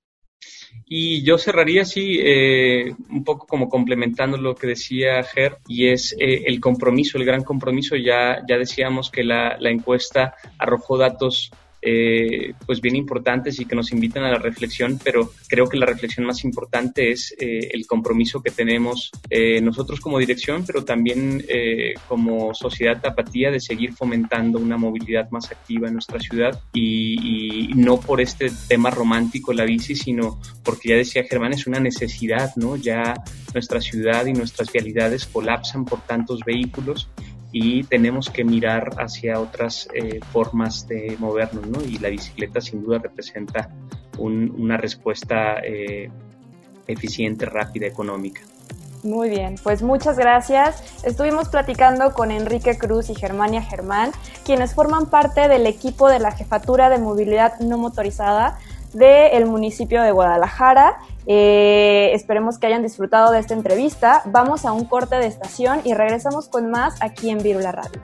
Y 0.88 1.24
yo 1.24 1.38
cerraría 1.38 1.84
así, 1.84 2.18
eh, 2.20 2.96
un 3.12 3.24
poco 3.24 3.46
como 3.46 3.70
complementando 3.70 4.38
lo 4.38 4.56
que 4.56 4.66
decía 4.66 5.22
Ger, 5.24 5.58
y 5.68 5.90
es 5.90 6.16
eh, 6.20 6.46
el 6.48 6.60
compromiso, 6.60 7.20
el 7.20 7.26
gran 7.26 7.44
compromiso. 7.44 7.96
Ya, 7.96 8.44
ya 8.50 8.58
decíamos 8.58 9.12
que 9.12 9.24
la, 9.24 9.58
la 9.60 9.70
encuesta 9.70 10.34
arrojó 10.58 10.98
datos 10.98 11.52
eh, 11.82 12.54
pues 12.66 12.82
bien 12.82 12.96
importantes 12.96 13.60
y 13.60 13.66
que 13.66 13.76
nos 13.76 13.92
invitan 13.92 14.24
a 14.24 14.32
la 14.32 14.40
reflexión, 14.40 15.00
pero 15.04 15.32
creo 15.48 15.68
que 15.68 15.78
la 15.78 15.86
reflexión 15.86 16.26
más 16.26 16.44
importante 16.44 17.12
es 17.12 17.36
eh, 17.40 17.70
el 17.72 17.86
compromiso 17.86 18.42
que 18.42 18.52
tenemos 18.52 19.12
eh, 19.30 19.62
nosotros 19.62 20.00
como 20.00 20.18
dirección, 20.18 20.64
pero 20.66 20.84
también 20.84 21.46
como 22.08 22.54
sociedad 22.54 23.02
tapatía 23.02 23.52
de 23.52 23.60
seguir 23.60 23.94
fomentando 23.94 24.60
una 24.60 24.78
movilidad 24.78 25.30
más 25.32 25.52
activa 25.52 25.88
en 25.88 25.94
nuestra 25.94 26.20
ciudad 26.20 26.62
y, 26.74 27.70
no 27.76 28.00
por 28.00 28.22
este 28.22 28.52
tema 28.68 28.90
romántico 28.90 29.54
la 29.54 29.66
bici, 29.66 29.96
sino 29.96 30.40
porque 30.64 30.90
ya 30.90 30.96
decía 30.96 31.24
Germán, 31.24 31.54
es 31.54 31.68
una 31.68 31.80
necesidad, 31.80 32.52
¿no? 32.56 32.76
Ya 32.76 33.14
nuestra 33.54 33.82
ciudad 33.82 34.26
y 34.26 34.34
nuestras 34.34 34.72
vialidades 34.72 35.26
colapsan 35.26 35.86
por 35.86 36.02
tantos 36.02 36.42
vehículos 36.46 37.10
y 37.52 37.84
tenemos 37.84 38.30
que 38.30 38.44
mirar 38.44 38.90
hacia 38.98 39.40
otras 39.40 39.88
eh, 39.94 40.20
formas 40.32 40.88
de 40.88 41.16
movernos, 41.20 41.68
¿no? 41.68 41.82
Y 41.82 41.98
la 42.00 42.10
bicicleta 42.10 42.62
sin 42.62 42.84
duda 42.84 43.00
representa 43.00 43.70
una 44.18 44.78
respuesta 44.78 45.60
eh, 45.64 46.10
eficiente, 46.88 47.46
rápida, 47.46 47.86
económica. 47.86 48.42
Muy 49.04 49.30
bien, 49.30 49.56
pues 49.64 49.84
muchas 49.84 50.18
gracias. 50.18 51.04
Estuvimos 51.06 51.50
platicando 51.50 52.14
con 52.14 52.32
Enrique 52.32 52.78
Cruz 52.78 53.10
y 53.10 53.16
Germania 53.16 53.62
Germán, 53.62 54.12
quienes 54.44 54.74
forman 54.74 55.06
parte 55.06 55.48
del 55.48 55.68
equipo 55.68 56.10
de 56.10 56.20
la 56.20 56.32
Jefatura 56.32 56.90
de 56.90 56.98
Movilidad 56.98 57.60
No 57.60 57.78
Motorizada 57.78 58.58
del 58.94 59.46
municipio 59.46 60.02
de 60.02 60.12
Guadalajara 60.12 60.98
eh, 61.30 62.12
esperemos 62.14 62.58
que 62.58 62.68
hayan 62.68 62.82
disfrutado 62.82 63.32
de 63.34 63.40
esta 63.40 63.54
entrevista. 63.54 64.22
Vamos 64.26 64.66
a 64.66 64.72
un 64.72 64.86
corte 64.86 65.18
de 65.18 65.28
estación 65.28 65.82
y 65.84 65.94
regresamos 65.94 66.48
con 66.48 66.72
más 66.72 67.02
aquí 67.02 67.30
en 67.30 67.40
Virula 67.40 67.74
Radio. 67.74 68.00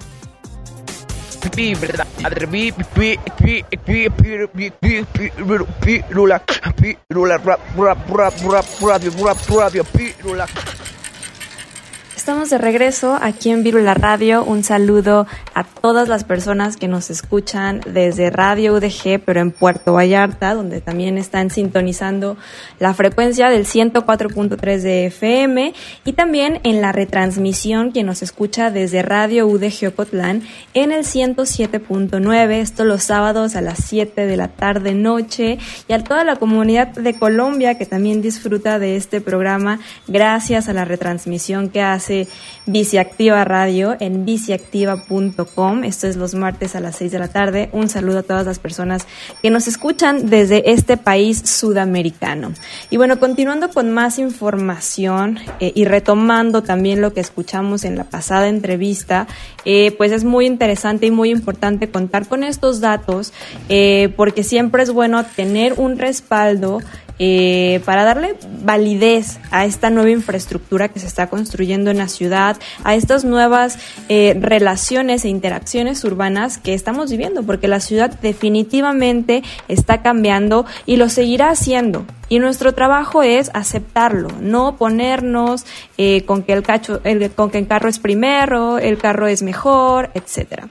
Estamos 12.23 12.49
de 12.49 12.57
regreso 12.57 13.19
aquí 13.21 13.49
en 13.49 13.63
Virula 13.63 13.95
Radio. 13.95 14.45
Un 14.45 14.63
saludo 14.63 15.27
a 15.53 15.65
todas 15.65 16.07
las 16.07 16.23
personas 16.23 16.77
que 16.77 16.87
nos 16.87 17.09
escuchan 17.09 17.81
desde 17.85 18.29
Radio 18.29 18.75
UDG, 18.75 19.19
pero 19.25 19.41
en 19.41 19.51
Puerto 19.51 19.91
Vallarta, 19.91 20.53
donde 20.53 20.79
también 20.79 21.17
están 21.17 21.49
sintonizando 21.49 22.37
la 22.79 22.93
frecuencia 22.93 23.49
del 23.49 23.65
104.3 23.65 24.79
de 24.79 25.07
FM 25.07 25.73
y 26.05 26.13
también 26.13 26.61
en 26.63 26.79
la 26.79 26.93
retransmisión 26.93 27.91
que 27.91 28.03
nos 28.03 28.23
escucha 28.23 28.71
desde 28.71 29.01
Radio 29.01 29.45
UDG 29.45 29.89
Ocotlán 29.89 30.43
en 30.73 30.93
el 30.93 31.03
107.9, 31.03 32.51
esto 32.51 32.85
los 32.85 33.03
sábados 33.03 33.57
a 33.57 33.61
las 33.61 33.79
7 33.83 34.25
de 34.25 34.37
la 34.37 34.47
tarde 34.47 34.93
noche 34.93 35.57
y 35.89 35.93
a 35.93 36.01
toda 36.01 36.23
la 36.23 36.37
comunidad 36.37 36.87
de 36.87 37.15
Colombia 37.15 37.77
que 37.77 37.85
también 37.85 38.21
disfruta 38.21 38.79
de 38.79 38.95
este 38.95 39.19
programa 39.19 39.81
gracias 40.07 40.69
a 40.69 40.73
la 40.73 40.85
retransmisión 40.85 41.67
que 41.67 41.81
hace 41.81 42.12
hace 42.13 42.27
Biciactiva 42.65 43.43
Radio 43.43 43.97
en 43.99 44.23
biciactiva.com. 44.23 45.83
Esto 45.83 46.07
es 46.07 46.15
los 46.15 46.33
martes 46.33 46.77
a 46.77 46.79
las 46.79 46.95
6 46.95 47.11
de 47.11 47.19
la 47.19 47.27
tarde. 47.27 47.69
Un 47.73 47.89
saludo 47.89 48.19
a 48.19 48.23
todas 48.23 48.45
las 48.45 48.57
personas 48.57 49.05
que 49.41 49.49
nos 49.49 49.67
escuchan 49.67 50.29
desde 50.29 50.71
este 50.71 50.95
país 50.95 51.39
sudamericano. 51.39 52.53
Y 52.89 52.95
bueno, 52.95 53.19
continuando 53.19 53.69
con 53.69 53.91
más 53.91 54.17
información 54.17 55.39
eh, 55.59 55.73
y 55.75 55.83
retomando 55.83 56.63
también 56.63 57.01
lo 57.01 57.13
que 57.13 57.19
escuchamos 57.19 57.83
en 57.83 57.97
la 57.97 58.05
pasada 58.05 58.47
entrevista, 58.47 59.27
eh, 59.65 59.93
pues 59.97 60.13
es 60.13 60.23
muy 60.23 60.45
interesante 60.45 61.07
y 61.07 61.11
muy 61.11 61.31
importante 61.31 61.89
contar 61.89 62.27
con 62.29 62.43
estos 62.43 62.79
datos 62.79 63.33
eh, 63.67 64.13
porque 64.15 64.43
siempre 64.43 64.83
es 64.83 64.91
bueno 64.91 65.25
tener 65.35 65.73
un 65.73 65.97
respaldo 65.97 66.79
eh, 67.19 67.81
para 67.85 68.03
darle 68.03 68.35
validez 68.63 69.39
a 69.51 69.65
esta 69.65 69.89
nueva 69.89 70.09
infraestructura 70.09 70.89
que 70.89 70.99
se 70.99 71.07
está 71.07 71.27
construyendo 71.27 71.91
en 71.91 71.97
la 71.97 72.07
ciudad, 72.07 72.57
a 72.83 72.95
estas 72.95 73.23
nuevas 73.23 73.77
eh, 74.09 74.35
relaciones 74.39 75.23
e 75.23 75.29
interacciones 75.29 76.03
urbanas 76.03 76.57
que 76.57 76.73
estamos 76.73 77.11
viviendo, 77.11 77.43
porque 77.43 77.67
la 77.67 77.79
ciudad 77.79 78.19
definitivamente 78.21 79.43
está 79.67 80.01
cambiando 80.01 80.65
y 80.85 80.97
lo 80.97 81.09
seguirá 81.09 81.49
haciendo. 81.49 82.05
Y 82.29 82.39
nuestro 82.39 82.73
trabajo 82.73 83.21
es 83.21 83.51
aceptarlo, 83.53 84.29
no 84.41 84.75
ponernos 84.77 85.65
eh, 85.97 86.23
con 86.25 86.41
que 86.41 86.53
el 86.53 86.63
cacho, 86.63 86.99
el, 87.03 87.29
con 87.31 87.51
que 87.51 87.59
el 87.59 87.67
carro 87.67 87.89
es 87.89 87.99
primero, 87.99 88.79
el 88.79 88.97
carro 88.97 89.27
es 89.27 89.43
mejor, 89.43 90.09
etcétera. 90.15 90.67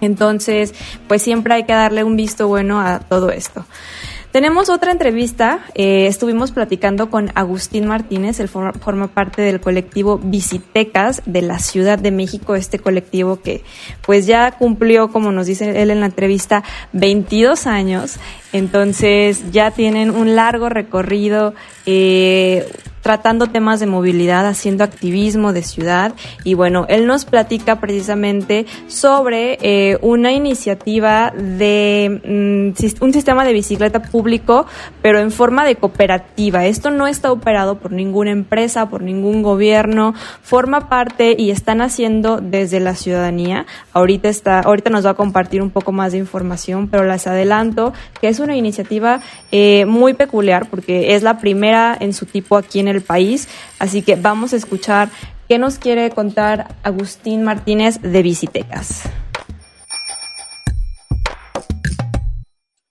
Entonces, 0.00 0.74
pues 1.08 1.22
siempre 1.22 1.54
hay 1.54 1.64
que 1.64 1.72
darle 1.72 2.04
un 2.04 2.16
visto 2.16 2.48
bueno 2.48 2.80
a 2.80 3.00
todo 3.00 3.30
esto. 3.30 3.64
Tenemos 4.32 4.68
otra 4.68 4.92
entrevista, 4.92 5.58
eh, 5.74 6.06
estuvimos 6.06 6.52
platicando 6.52 7.10
con 7.10 7.32
Agustín 7.34 7.88
Martínez, 7.88 8.38
él 8.38 8.48
forma, 8.48 8.72
forma, 8.74 9.08
parte 9.08 9.42
del 9.42 9.60
colectivo 9.60 10.18
Visitecas 10.22 11.22
de 11.26 11.42
la 11.42 11.58
Ciudad 11.58 11.98
de 11.98 12.12
México, 12.12 12.54
este 12.54 12.78
colectivo 12.78 13.40
que 13.42 13.64
pues 14.02 14.26
ya 14.26 14.52
cumplió, 14.52 15.10
como 15.10 15.32
nos 15.32 15.46
dice 15.46 15.82
él 15.82 15.90
en 15.90 15.98
la 15.98 16.06
entrevista, 16.06 16.62
22 16.92 17.66
años, 17.66 18.18
entonces 18.52 19.50
ya 19.50 19.72
tienen 19.72 20.10
un 20.10 20.36
largo 20.36 20.68
recorrido. 20.68 21.52
Eh, 21.86 22.68
tratando 23.10 23.48
temas 23.48 23.80
de 23.80 23.86
movilidad, 23.86 24.46
haciendo 24.46 24.84
activismo 24.84 25.52
de 25.52 25.64
ciudad 25.64 26.12
y 26.44 26.54
bueno, 26.54 26.86
él 26.88 27.08
nos 27.08 27.24
platica 27.24 27.80
precisamente 27.80 28.66
sobre 28.86 29.58
eh, 29.62 29.98
una 30.00 30.30
iniciativa 30.30 31.32
de 31.36 32.20
mm, 32.24 33.02
un 33.02 33.12
sistema 33.12 33.44
de 33.44 33.52
bicicleta 33.52 34.00
público, 34.00 34.66
pero 35.02 35.18
en 35.18 35.32
forma 35.32 35.64
de 35.64 35.74
cooperativa. 35.74 36.66
Esto 36.66 36.92
no 36.92 37.08
está 37.08 37.32
operado 37.32 37.80
por 37.80 37.90
ninguna 37.90 38.30
empresa, 38.30 38.88
por 38.88 39.02
ningún 39.02 39.42
gobierno, 39.42 40.14
forma 40.40 40.88
parte 40.88 41.34
y 41.36 41.50
están 41.50 41.80
haciendo 41.80 42.38
desde 42.40 42.78
la 42.78 42.94
ciudadanía. 42.94 43.66
Ahorita 43.92 44.28
está, 44.28 44.60
ahorita 44.60 44.90
nos 44.90 45.04
va 45.04 45.10
a 45.10 45.14
compartir 45.14 45.62
un 45.62 45.70
poco 45.70 45.90
más 45.90 46.12
de 46.12 46.18
información, 46.18 46.86
pero 46.86 47.04
les 47.04 47.26
adelanto 47.26 47.92
que 48.20 48.28
es 48.28 48.38
una 48.38 48.54
iniciativa 48.54 49.20
eh, 49.50 49.84
muy 49.86 50.14
peculiar 50.14 50.70
porque 50.70 51.16
es 51.16 51.24
la 51.24 51.40
primera 51.40 51.96
en 51.98 52.12
su 52.12 52.24
tipo 52.24 52.56
aquí 52.56 52.78
en 52.78 52.86
el 52.86 52.99
país. 53.02 53.48
Así 53.78 54.02
que 54.02 54.16
vamos 54.16 54.52
a 54.52 54.56
escuchar 54.56 55.10
qué 55.48 55.58
nos 55.58 55.78
quiere 55.78 56.10
contar 56.10 56.76
Agustín 56.82 57.42
Martínez 57.42 58.00
de 58.02 58.22
Visitecas. 58.22 59.02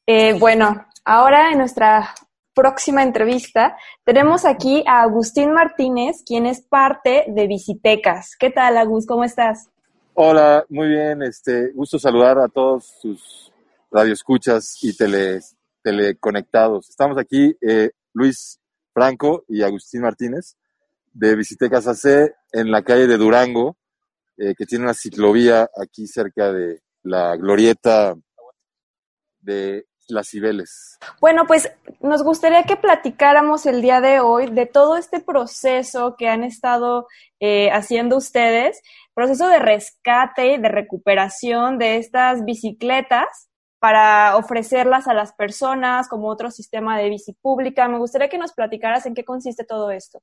Eh, 0.05 0.33
bueno, 0.39 0.85
ahora 1.05 1.51
en 1.51 1.59
nuestra 1.59 2.15
próxima 2.53 3.03
entrevista 3.03 3.77
tenemos 4.03 4.43
aquí 4.43 4.83
a 4.85 5.03
Agustín 5.03 5.53
Martínez, 5.53 6.23
quien 6.25 6.45
es 6.45 6.61
parte 6.61 7.25
de 7.27 7.47
Visitecas. 7.47 8.35
¿Qué 8.37 8.49
tal, 8.49 8.75
Agus? 8.77 9.05
¿Cómo 9.05 9.23
estás? 9.23 9.69
Hola, 10.13 10.65
muy 10.67 10.89
bien. 10.89 11.23
Este, 11.23 11.71
gusto 11.71 11.97
saludar 11.97 12.37
a 12.39 12.49
todos 12.49 12.93
sus 13.01 13.53
radioescuchas 13.89 14.77
y 14.83 14.93
tele, 14.97 15.39
teleconectados. 15.81 16.89
Estamos 16.89 17.17
aquí, 17.17 17.55
eh, 17.61 17.91
Luis 18.13 18.58
Y 19.47 19.61
Agustín 19.61 20.01
Martínez 20.01 20.55
de 21.13 21.35
Visitecas 21.35 21.87
AC 21.87 22.33
en 22.51 22.71
la 22.71 22.83
calle 22.83 23.07
de 23.07 23.17
Durango, 23.17 23.77
eh, 24.37 24.53
que 24.57 24.65
tiene 24.65 24.85
una 24.85 24.93
ciclovía 24.93 25.69
aquí 25.81 26.07
cerca 26.07 26.51
de 26.51 26.81
la 27.03 27.35
glorieta 27.35 28.15
de 29.41 29.85
las 30.07 30.29
Cibeles. 30.29 30.97
Bueno, 31.21 31.45
pues 31.45 31.71
nos 31.99 32.23
gustaría 32.23 32.63
que 32.63 32.75
platicáramos 32.75 33.65
el 33.65 33.81
día 33.81 34.01
de 34.01 34.19
hoy 34.19 34.47
de 34.47 34.65
todo 34.65 34.97
este 34.97 35.19
proceso 35.19 36.15
que 36.17 36.27
han 36.27 36.43
estado 36.43 37.07
eh, 37.39 37.69
haciendo 37.71 38.17
ustedes, 38.17 38.81
proceso 39.13 39.47
de 39.47 39.59
rescate, 39.59 40.57
de 40.57 40.69
recuperación 40.69 41.77
de 41.77 41.97
estas 41.97 42.43
bicicletas 42.43 43.48
para 43.79 44.35
ofrecerlas 44.35 45.07
a 45.07 45.13
las 45.13 45.33
personas 45.33 46.07
como 46.07 46.27
otro 46.27 46.51
sistema 46.51 46.97
de 46.97 47.09
bici 47.09 47.33
pública. 47.33 47.87
Me 47.87 47.97
gustaría 47.97 48.29
que 48.29 48.37
nos 48.37 48.53
platicaras 48.53 49.05
en 49.05 49.15
qué 49.15 49.23
consiste 49.23 49.63
todo 49.63 49.91
esto. 49.91 50.19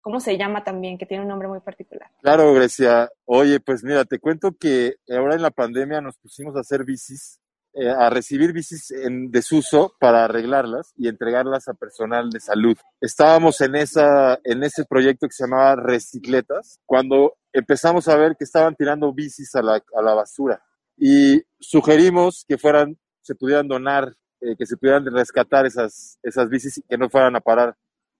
¿Cómo 0.00 0.20
se 0.20 0.38
llama 0.38 0.62
también? 0.62 0.98
Que 0.98 1.06
tiene 1.06 1.24
un 1.24 1.28
nombre 1.28 1.48
muy 1.48 1.58
particular. 1.58 2.08
Claro, 2.22 2.54
Grecia. 2.54 3.10
Oye, 3.24 3.58
pues 3.58 3.82
mira, 3.82 4.04
te 4.04 4.20
cuento 4.20 4.52
que 4.56 4.94
ahora 5.10 5.34
en 5.34 5.42
la 5.42 5.50
pandemia 5.50 6.00
nos 6.00 6.16
pusimos 6.16 6.54
a 6.54 6.60
hacer 6.60 6.84
bicis, 6.84 7.40
eh, 7.72 7.90
a 7.90 8.08
recibir 8.08 8.52
bicis 8.52 8.92
en 8.92 9.32
desuso 9.32 9.96
para 9.98 10.24
arreglarlas 10.24 10.92
y 10.96 11.08
entregarlas 11.08 11.66
a 11.66 11.74
personal 11.74 12.30
de 12.30 12.38
salud. 12.38 12.76
Estábamos 13.00 13.60
en, 13.60 13.74
esa, 13.74 14.38
en 14.44 14.62
ese 14.62 14.84
proyecto 14.84 15.26
que 15.26 15.34
se 15.34 15.42
llamaba 15.42 15.74
Recicletas, 15.74 16.78
cuando 16.86 17.34
empezamos 17.52 18.06
a 18.06 18.16
ver 18.16 18.36
que 18.36 18.44
estaban 18.44 18.76
tirando 18.76 19.12
bicis 19.12 19.56
a 19.56 19.62
la, 19.62 19.82
a 19.92 20.02
la 20.02 20.14
basura 20.14 20.62
y 20.96 21.42
sugerimos 21.58 22.44
que 22.48 22.58
fueran, 22.58 22.98
se 23.22 23.34
pudieran 23.34 23.68
donar, 23.68 24.14
eh, 24.40 24.56
que 24.56 24.66
se 24.66 24.76
pudieran 24.76 25.04
rescatar 25.06 25.66
esas, 25.66 26.18
esas 26.22 26.48
bicis 26.48 26.78
y 26.78 26.82
que 26.82 26.98
no 26.98 27.08
fueran 27.10 27.36
a 27.36 27.40
parar 27.40 27.76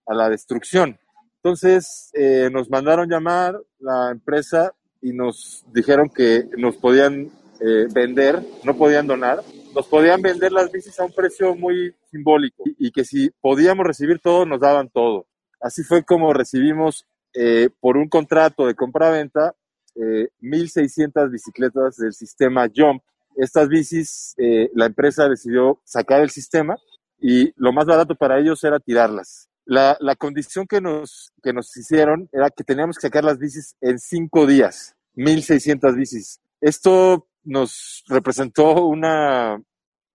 a 0.06 0.14
la 0.14 0.28
destrucción. 0.28 0.98
Entonces 1.36 2.10
eh, 2.14 2.48
nos 2.52 2.70
mandaron 2.70 3.08
llamar 3.08 3.60
la 3.78 4.10
empresa 4.10 4.72
y 5.00 5.12
nos 5.12 5.64
dijeron 5.72 6.08
que 6.08 6.48
nos 6.56 6.76
podían 6.76 7.30
eh, 7.60 7.86
vender, 7.92 8.42
no 8.64 8.76
podían 8.76 9.06
donar, 9.06 9.42
nos 9.74 9.86
podían 9.86 10.20
vender 10.22 10.52
las 10.52 10.70
bicis 10.72 10.98
a 10.98 11.04
un 11.04 11.12
precio 11.12 11.54
muy 11.54 11.94
simbólico 12.10 12.64
y, 12.66 12.88
y 12.88 12.90
que 12.90 13.04
si 13.04 13.30
podíamos 13.40 13.86
recibir 13.86 14.18
todo, 14.20 14.44
nos 14.44 14.60
daban 14.60 14.88
todo. 14.88 15.26
Así 15.60 15.82
fue 15.82 16.04
como 16.04 16.32
recibimos 16.32 17.06
eh, 17.38 17.68
por 17.80 17.98
un 17.98 18.08
contrato 18.08 18.66
de 18.66 18.74
compra-venta 18.74 19.54
eh, 19.96 20.28
1.600 20.40 21.30
bicicletas 21.30 21.96
del 21.96 22.12
sistema 22.12 22.68
Jump. 22.74 23.02
Estas 23.36 23.68
bicis, 23.68 24.34
eh, 24.38 24.70
la 24.74 24.86
empresa 24.86 25.28
decidió 25.28 25.80
sacar 25.84 26.20
el 26.20 26.30
sistema 26.30 26.76
y 27.18 27.52
lo 27.56 27.72
más 27.72 27.86
barato 27.86 28.14
para 28.14 28.38
ellos 28.38 28.62
era 28.64 28.78
tirarlas. 28.78 29.48
La, 29.64 29.96
la 30.00 30.14
condición 30.14 30.66
que 30.66 30.80
nos, 30.80 31.32
que 31.42 31.52
nos 31.52 31.76
hicieron 31.76 32.28
era 32.32 32.50
que 32.50 32.64
teníamos 32.64 32.96
que 32.96 33.08
sacar 33.08 33.24
las 33.24 33.38
bicis 33.38 33.74
en 33.80 33.98
cinco 33.98 34.46
días, 34.46 34.96
1.600 35.16 35.96
bicis. 35.96 36.40
Esto 36.60 37.26
nos 37.42 38.04
representó 38.08 38.86
una 38.86 39.60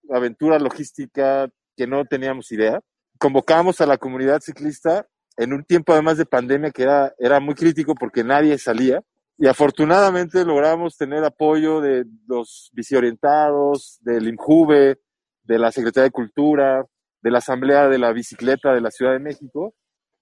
aventura 0.10 0.60
logística 0.60 1.50
que 1.76 1.88
no 1.88 2.06
teníamos 2.06 2.52
idea. 2.52 2.80
Convocamos 3.18 3.82
a 3.82 3.86
la 3.86 3.98
comunidad 3.98 4.42
ciclista 4.42 5.08
en 5.38 5.54
un 5.54 5.64
tiempo 5.64 5.94
además 5.94 6.18
de 6.18 6.26
pandemia 6.26 6.72
que 6.72 6.84
era, 6.84 7.14
era 7.18 7.40
muy 7.40 7.56
crítico 7.56 7.96
porque 7.96 8.24
nadie 8.24 8.58
salía 8.58 9.02
y 9.42 9.48
afortunadamente 9.48 10.46
logramos 10.46 10.98
tener 10.98 11.24
apoyo 11.24 11.82
de 11.82 12.06
los 12.28 12.70
visiorientados, 12.74 13.98
del 14.02 14.28
INJUVE, 14.28 15.00
de 15.46 15.58
la 15.58 15.72
Secretaría 15.72 16.04
de 16.04 16.12
Cultura, 16.12 16.86
de 17.24 17.32
la 17.32 17.40
Asamblea 17.40 17.90
de 17.90 17.98
la 17.98 18.14
Bicicleta 18.14 18.72
de 18.72 18.82
la 18.82 18.92
Ciudad 18.92 19.14
de 19.14 19.20
México. 19.20 19.74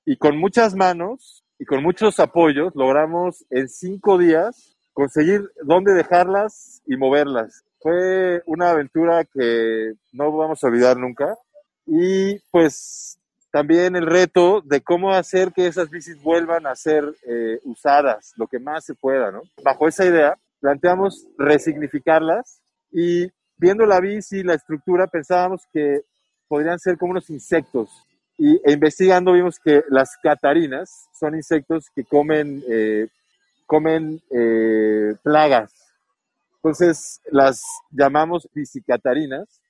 Y 0.06 0.16
con 0.16 0.38
muchas 0.38 0.74
manos 0.74 1.44
y 1.60 1.66
con 1.66 1.84
muchos 1.84 2.18
apoyos 2.22 2.72
logramos 2.76 3.46
en 3.50 3.68
cinco 3.68 4.18
días 4.18 4.78
conseguir 4.94 5.52
dónde 5.66 5.96
dejarlas 5.96 6.82
y 6.86 6.96
moverlas. 6.96 7.66
Fue 7.82 8.42
una 8.46 8.70
aventura 8.70 9.26
que 9.26 9.96
no 10.14 10.32
vamos 10.32 10.64
a 10.64 10.68
olvidar 10.68 10.96
nunca. 10.96 11.36
Y 11.86 12.40
pues 12.52 13.19
también 13.52 13.96
el 13.96 14.06
reto 14.06 14.62
de 14.62 14.82
cómo 14.82 15.12
hacer 15.12 15.52
que 15.52 15.68
esas 15.68 15.90
bicis 15.90 16.22
vuelvan 16.22 16.68
a 16.68 16.76
ser 16.76 17.04
eh, 17.28 17.60
usadas 17.64 18.34
lo 18.38 18.48
que 18.48 18.60
más 18.60 18.86
se 18.86 18.94
pueda, 18.94 19.32
¿no? 19.32 19.42
Bajo 19.64 19.88
esa 19.88 20.06
idea, 20.06 20.38
planteamos 20.60 21.26
resignificarlas 21.38 22.62
y 22.92 23.32
viendo 23.58 23.86
la 23.86 24.00
bici, 24.00 24.44
la 24.44 24.54
estructura, 24.54 25.08
pensábamos 25.08 25.62
que 25.74 26.02
podrían 26.48 26.80
ser 26.80 26.98
como 26.98 27.12
unos 27.12 27.30
insectos. 27.30 27.90
Y 28.38 28.56
e 28.64 28.72
investigando 28.72 29.34
vimos 29.34 29.60
que 29.60 29.84
las 29.90 30.16
catarinas 30.22 31.10
son 31.20 31.36
insectos 31.36 31.90
que 31.94 32.06
comen, 32.06 32.64
eh, 32.70 33.08
comen 33.66 34.22
eh, 34.32 35.16
plagas. 35.24 35.74
Entonces 36.56 37.22
las 37.32 37.62
llamamos 37.92 38.48
bicicatarinas 38.54 39.62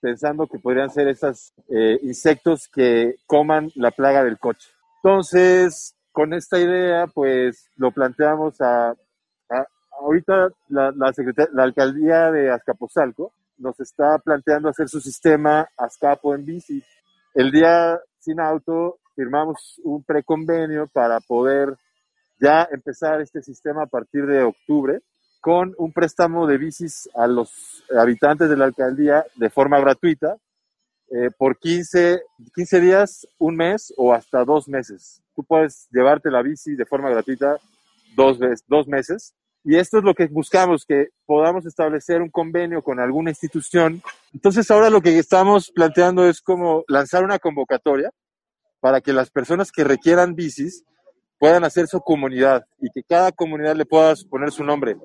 pensando 0.00 0.46
que 0.46 0.58
podrían 0.58 0.90
ser 0.90 1.08
esos 1.08 1.52
eh, 1.68 1.98
insectos 2.02 2.68
que 2.72 3.16
coman 3.26 3.70
la 3.74 3.90
plaga 3.90 4.24
del 4.24 4.38
coche. 4.38 4.68
Entonces, 5.02 5.94
con 6.12 6.32
esta 6.34 6.58
idea, 6.58 7.06
pues 7.06 7.70
lo 7.76 7.90
planteamos 7.92 8.60
a, 8.60 8.90
a- 8.90 9.66
ahorita 10.00 10.48
la, 10.68 10.92
la, 10.96 11.12
la 11.52 11.62
alcaldía 11.62 12.30
de 12.30 12.50
Azcapotzalco 12.50 13.32
nos 13.58 13.78
está 13.80 14.18
planteando 14.18 14.68
hacer 14.68 14.88
su 14.88 15.00
sistema 15.00 15.68
Azcapo 15.76 16.34
en 16.34 16.44
bici. 16.44 16.82
El 17.34 17.50
día 17.50 17.98
sin 18.20 18.40
auto 18.40 18.98
firmamos 19.16 19.80
un 19.82 20.04
preconvenio 20.04 20.86
para 20.92 21.18
poder 21.20 21.76
ya 22.40 22.68
empezar 22.70 23.20
este 23.20 23.42
sistema 23.42 23.82
a 23.82 23.86
partir 23.86 24.26
de 24.26 24.44
octubre 24.44 25.00
con 25.48 25.74
un 25.78 25.92
préstamo 25.94 26.46
de 26.46 26.58
bicis 26.58 27.08
a 27.14 27.26
los 27.26 27.82
habitantes 27.98 28.50
de 28.50 28.56
la 28.58 28.66
alcaldía 28.66 29.24
de 29.34 29.48
forma 29.48 29.80
gratuita 29.80 30.36
eh, 31.10 31.30
por 31.38 31.58
15, 31.58 32.20
15 32.54 32.80
días, 32.82 33.26
un 33.38 33.56
mes 33.56 33.94
o 33.96 34.12
hasta 34.12 34.44
dos 34.44 34.68
meses. 34.68 35.22
Tú 35.34 35.42
puedes 35.44 35.88
llevarte 35.90 36.30
la 36.30 36.42
bici 36.42 36.76
de 36.76 36.84
forma 36.84 37.08
gratuita 37.08 37.56
dos, 38.14 38.38
veces, 38.38 38.62
dos 38.68 38.86
meses. 38.88 39.32
Y 39.64 39.76
esto 39.76 39.96
es 39.96 40.04
lo 40.04 40.12
que 40.12 40.26
buscamos, 40.26 40.84
que 40.84 41.08
podamos 41.24 41.64
establecer 41.64 42.20
un 42.20 42.28
convenio 42.28 42.82
con 42.82 43.00
alguna 43.00 43.30
institución. 43.30 44.02
Entonces 44.34 44.70
ahora 44.70 44.90
lo 44.90 45.00
que 45.00 45.18
estamos 45.18 45.70
planteando 45.70 46.28
es 46.28 46.42
como 46.42 46.84
lanzar 46.88 47.24
una 47.24 47.38
convocatoria 47.38 48.10
para 48.80 49.00
que 49.00 49.14
las 49.14 49.30
personas 49.30 49.72
que 49.72 49.82
requieran 49.82 50.34
bicis 50.34 50.84
puedan 51.38 51.64
hacer 51.64 51.86
su 51.86 52.00
comunidad 52.00 52.66
y 52.82 52.90
que 52.90 53.02
cada 53.02 53.32
comunidad 53.32 53.76
le 53.76 53.86
pueda 53.86 54.12
poner 54.28 54.52
su 54.52 54.62
nombre. 54.62 54.98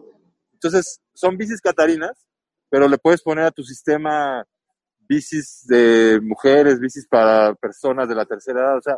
Entonces, 0.64 1.02
son 1.14 1.38
bicis 1.38 1.60
catarinas, 1.62 2.28
pero 2.70 2.88
le 2.88 2.98
puedes 2.98 3.22
poner 3.22 3.46
a 3.46 3.52
tu 3.52 3.64
sistema 3.64 4.46
bicis 5.00 5.66
de 5.68 6.20
mujeres, 6.22 6.80
bicis 6.80 7.08
para 7.08 7.54
personas 7.56 8.08
de 8.08 8.16
la 8.16 8.26
tercera 8.26 8.62
edad, 8.62 8.78
o 8.78 8.82
sea, 8.82 8.98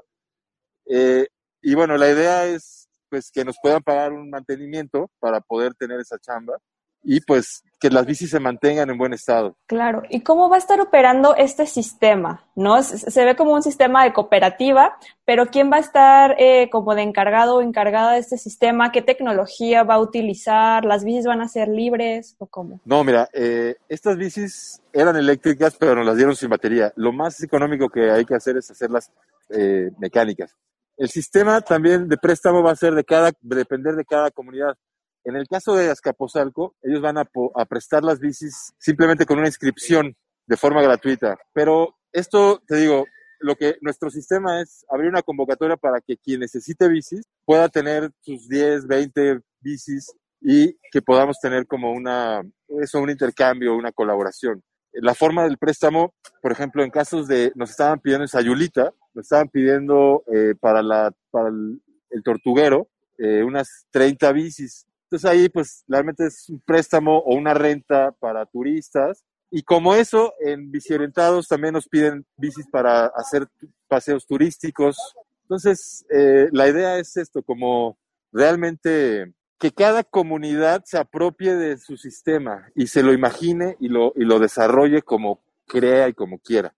eh, 0.87 1.27
y 1.61 1.73
bueno, 1.73 1.97
la 1.97 2.11
idea 2.11 2.45
es 2.45 2.87
pues 3.09 3.31
que 3.31 3.43
nos 3.43 3.55
puedan 3.61 3.81
pagar 3.81 4.13
un 4.13 4.29
mantenimiento 4.29 5.09
para 5.19 5.41
poder 5.41 5.73
tener 5.73 5.99
esa 5.99 6.19
chamba 6.19 6.57
y 7.05 7.21
pues 7.21 7.63
que 7.79 7.89
las 7.89 8.05
bicis 8.05 8.31
se 8.31 8.39
mantengan 8.39 8.89
en 8.89 8.97
buen 8.97 9.13
estado. 9.13 9.55
Claro. 9.67 10.03
¿Y 10.09 10.21
cómo 10.21 10.49
va 10.49 10.55
a 10.55 10.59
estar 10.59 10.81
operando 10.81 11.35
este 11.35 11.67
sistema? 11.67 12.43
¿No? 12.55 12.81
Se, 12.81 12.97
se 12.97 13.25
ve 13.25 13.35
como 13.35 13.53
un 13.53 13.61
sistema 13.61 14.03
de 14.03 14.13
cooperativa, 14.13 14.97
pero 15.23 15.47
¿quién 15.47 15.71
va 15.71 15.77
a 15.77 15.81
estar 15.81 16.35
eh, 16.39 16.69
como 16.71 16.95
de 16.95 17.03
encargado 17.03 17.57
o 17.57 17.61
encargada 17.61 18.13
de 18.13 18.19
este 18.19 18.37
sistema? 18.37 18.91
¿Qué 18.91 19.01
tecnología 19.01 19.83
va 19.83 19.95
a 19.95 19.99
utilizar? 19.99 20.83
¿Las 20.85 21.03
bicis 21.03 21.25
van 21.25 21.41
a 21.41 21.47
ser 21.47 21.67
libres 21.67 22.35
o 22.39 22.47
cómo? 22.47 22.81
No, 22.85 23.03
mira, 23.03 23.29
eh, 23.33 23.75
estas 23.87 24.17
bicis 24.17 24.81
eran 24.91 25.15
eléctricas, 25.15 25.75
pero 25.77 25.95
nos 25.95 26.05
las 26.05 26.15
dieron 26.15 26.35
sin 26.35 26.49
batería. 26.49 26.91
Lo 26.95 27.11
más 27.11 27.43
económico 27.43 27.89
que 27.89 28.09
hay 28.09 28.25
que 28.25 28.35
hacer 28.35 28.57
es 28.57 28.71
hacerlas 28.71 29.11
eh, 29.49 29.91
mecánicas. 29.99 30.55
El 30.97 31.09
sistema 31.09 31.61
también 31.61 32.07
de 32.07 32.17
préstamo 32.17 32.63
va 32.63 32.71
a 32.71 32.75
ser 32.75 32.95
de 32.95 33.03
cada, 33.03 33.31
depender 33.41 33.95
de 33.95 34.05
cada 34.05 34.31
comunidad. 34.31 34.77
En 35.25 35.35
el 35.35 35.47
caso 35.47 35.75
de 35.75 35.89
Azcapotzalco, 35.89 36.75
ellos 36.83 37.01
van 37.01 37.17
a, 37.17 37.29
a 37.55 37.65
prestar 37.65 38.03
las 38.03 38.19
bicis 38.19 38.73
simplemente 38.77 39.25
con 39.25 39.39
una 39.39 39.47
inscripción 39.47 40.15
de 40.45 40.57
forma 40.57 40.81
gratuita. 40.81 41.37
Pero 41.51 41.95
esto, 42.13 42.61
te 42.67 42.77
digo, 42.77 43.05
lo 43.39 43.55
que 43.55 43.77
nuestro 43.81 44.09
sistema 44.09 44.61
es 44.61 44.85
abrir 44.89 45.09
una 45.09 45.23
convocatoria 45.23 45.77
para 45.77 45.99
que 45.99 46.17
quien 46.17 46.41
necesite 46.41 46.87
bicis 46.87 47.23
pueda 47.43 47.69
tener 47.69 48.11
sus 48.21 48.47
10, 48.47 48.87
20 48.87 49.39
bicis 49.61 50.13
y 50.41 50.77
que 50.91 51.01
podamos 51.01 51.39
tener 51.39 51.65
como 51.65 51.91
una, 51.91 52.43
eso, 52.81 52.99
un 52.99 53.09
intercambio, 53.09 53.75
una 53.75 53.91
colaboración. 53.91 54.63
La 54.93 55.15
forma 55.15 55.43
del 55.43 55.57
préstamo, 55.57 56.13
por 56.41 56.51
ejemplo, 56.51 56.83
en 56.83 56.91
casos 56.91 57.27
de, 57.27 57.51
nos 57.55 57.71
estaban 57.71 57.99
pidiendo 57.99 58.23
en 58.23 58.29
Sayulita, 58.29 58.93
nos 59.13 59.25
estaban 59.25 59.49
pidiendo 59.49 60.23
eh, 60.31 60.53
para, 60.59 60.83
la, 60.83 61.11
para 61.31 61.49
el, 61.49 61.81
el 62.11 62.23
tortuguero 62.23 62.89
eh, 63.17 63.43
unas 63.43 63.87
30 63.91 64.31
bicis. 64.31 64.85
Entonces 65.15 65.31
ahí 65.31 65.47
pues 65.47 65.85
realmente 65.87 66.25
es 66.25 66.49
un 66.49 66.59
préstamo 66.59 67.19
o 67.19 67.35
una 67.35 67.53
renta 67.53 68.11
para 68.19 68.45
turistas. 68.45 69.23
Y 69.49 69.63
como 69.63 69.95
eso, 69.95 70.33
en 70.41 70.69
Biciorientados 70.71 71.47
también 71.47 71.73
nos 71.73 71.87
piden 71.87 72.25
bicis 72.35 72.67
para 72.69 73.05
hacer 73.15 73.47
paseos 73.87 74.27
turísticos. 74.27 74.97
Entonces, 75.43 76.05
eh, 76.09 76.49
la 76.51 76.67
idea 76.67 76.97
es 76.97 77.15
esto, 77.15 77.43
como 77.43 77.97
realmente 78.33 79.31
que 79.57 79.71
cada 79.71 80.03
comunidad 80.03 80.83
se 80.83 80.97
apropie 80.97 81.55
de 81.55 81.77
su 81.77 81.95
sistema 81.95 82.67
y 82.75 82.87
se 82.87 83.01
lo 83.01 83.13
imagine 83.13 83.77
y 83.79 83.87
lo, 83.87 84.11
y 84.17 84.25
lo 84.25 84.39
desarrolle 84.39 85.01
como 85.01 85.41
crea 85.65 86.09
y 86.09 86.13
como 86.13 86.39
quiera. 86.39 86.75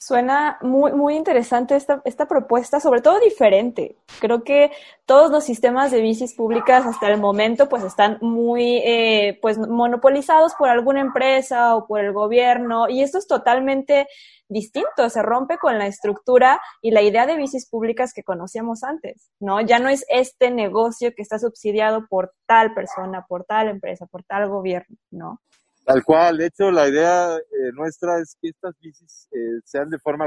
Suena 0.00 0.58
muy, 0.62 0.92
muy 0.92 1.16
interesante 1.16 1.74
esta, 1.74 2.00
esta 2.04 2.26
propuesta, 2.26 2.78
sobre 2.78 3.00
todo 3.00 3.18
diferente. 3.18 3.96
Creo 4.20 4.44
que 4.44 4.70
todos 5.06 5.32
los 5.32 5.42
sistemas 5.42 5.90
de 5.90 6.00
bicis 6.00 6.34
públicas 6.34 6.86
hasta 6.86 7.10
el 7.10 7.20
momento 7.20 7.68
pues 7.68 7.82
están 7.82 8.16
muy 8.20 8.76
eh, 8.84 9.40
pues 9.42 9.58
monopolizados 9.58 10.54
por 10.54 10.68
alguna 10.68 11.00
empresa 11.00 11.74
o 11.74 11.88
por 11.88 11.98
el 11.98 12.12
gobierno 12.12 12.88
y 12.88 13.02
esto 13.02 13.18
es 13.18 13.26
totalmente 13.26 14.06
distinto, 14.48 15.10
se 15.10 15.20
rompe 15.20 15.58
con 15.58 15.78
la 15.78 15.88
estructura 15.88 16.60
y 16.80 16.92
la 16.92 17.02
idea 17.02 17.26
de 17.26 17.36
bicis 17.36 17.68
públicas 17.68 18.12
que 18.14 18.22
conocíamos 18.22 18.84
antes, 18.84 19.30
¿no? 19.40 19.60
Ya 19.60 19.80
no 19.80 19.88
es 19.88 20.04
este 20.08 20.50
negocio 20.52 21.12
que 21.14 21.22
está 21.22 21.40
subsidiado 21.40 22.06
por 22.08 22.32
tal 22.46 22.72
persona, 22.72 23.26
por 23.28 23.44
tal 23.44 23.68
empresa, 23.68 24.06
por 24.06 24.22
tal 24.22 24.48
gobierno, 24.48 24.96
¿no? 25.10 25.40
Tal 25.88 26.04
cual, 26.04 26.36
de 26.36 26.46
hecho, 26.48 26.70
la 26.70 26.86
idea 26.86 27.34
eh, 27.38 27.72
nuestra 27.72 28.18
es 28.18 28.36
que 28.38 28.50
estas 28.50 28.74
bicis 28.78 29.26
eh, 29.32 29.58
sean 29.64 29.88
de 29.88 29.98
forma 29.98 30.26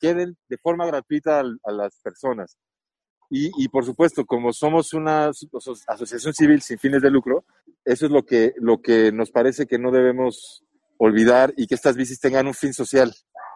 queden 0.00 0.38
de 0.48 0.56
forma 0.56 0.86
gratuita 0.86 1.40
al- 1.40 1.60
a, 1.64 1.70
las 1.70 2.00
personas. 2.02 2.56
Y, 3.28 3.68
por 3.68 3.84
supuesto, 3.84 4.24
como 4.24 4.54
somos 4.54 4.94
una 4.94 5.28
aso- 5.28 5.74
asociación 5.86 6.32
civil 6.32 6.62
sin 6.62 6.78
fines 6.78 7.02
de 7.02 7.10
lucro, 7.10 7.44
eso 7.84 8.06
es 8.06 8.12
lo 8.12 8.24
que, 8.24 8.54
lo 8.56 8.80
que 8.80 9.12
nos 9.12 9.30
parece 9.30 9.66
que 9.66 9.78
no 9.78 9.90
debemos 9.90 10.64
olvidar 10.96 11.52
y 11.58 11.66
que 11.66 11.74
estas 11.74 11.94
bicis 11.96 12.18
tengan 12.18 12.46
un 12.46 12.54
fin 12.54 12.72
social. 12.72 13.12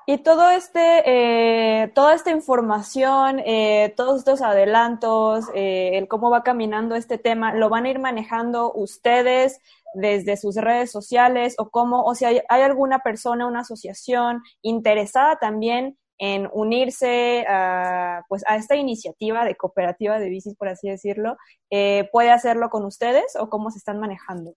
Y 0.08 0.18
todo 0.18 0.50
este, 0.50 1.02
eh, 1.04 1.88
toda 1.94 2.14
esta 2.14 2.30
información, 2.30 3.40
eh, 3.40 3.92
todos 3.96 4.18
estos 4.18 4.40
adelantos, 4.40 5.46
eh, 5.54 5.92
el 5.94 6.06
cómo 6.06 6.30
va 6.30 6.42
caminando 6.44 6.94
este 6.96 7.18
tema, 7.18 7.54
¿lo 7.54 7.68
van 7.70 7.86
a 7.86 7.90
ir 7.90 7.98
manejando 7.98 8.72
ustedes 8.72 9.60
desde 9.94 10.36
sus 10.36 10.56
redes 10.56 10.90
sociales 10.90 11.54
o 11.58 11.70
cómo, 11.70 12.02
o 12.04 12.14
si 12.14 12.24
hay, 12.24 12.40
alguna 12.48 12.98
persona, 13.00 13.46
una 13.46 13.60
asociación 13.60 14.42
interesada 14.62 15.36
también 15.36 15.96
en 16.18 16.48
unirse 16.52 17.44
a, 17.48 18.22
pues, 18.28 18.42
a 18.46 18.56
esta 18.56 18.74
iniciativa 18.76 19.44
de 19.44 19.54
cooperativa 19.54 20.18
de 20.18 20.28
bicis, 20.30 20.56
por 20.56 20.68
así 20.68 20.88
decirlo, 20.88 21.36
eh, 21.70 22.08
¿puede 22.12 22.30
hacerlo 22.30 22.70
con 22.70 22.84
ustedes 22.84 23.36
o 23.38 23.48
cómo 23.50 23.70
se 23.70 23.78
están 23.78 24.00
manejando? 24.00 24.54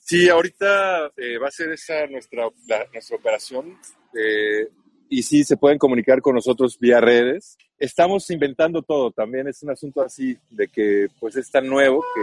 Sí, 0.00 0.28
ahorita 0.28 1.06
eh, 1.16 1.38
va 1.38 1.48
a 1.48 1.50
ser 1.50 1.72
esa 1.72 2.06
nuestra, 2.06 2.48
la- 2.68 2.86
nuestra 2.92 3.16
operación. 3.16 3.76
eh, 4.14 4.68
y 5.08 5.22
sí, 5.22 5.44
se 5.44 5.56
pueden 5.56 5.78
comunicar 5.78 6.20
con 6.20 6.34
nosotros 6.34 6.78
vía 6.80 7.00
redes. 7.00 7.56
Estamos 7.78 8.28
inventando 8.30 8.82
todo, 8.82 9.12
también 9.12 9.46
es 9.46 9.62
un 9.62 9.70
asunto 9.70 10.00
así, 10.02 10.36
de 10.50 10.66
que 10.66 11.06
pues 11.20 11.36
es 11.36 11.48
tan 11.50 11.66
nuevo 11.68 12.00
que 12.14 12.20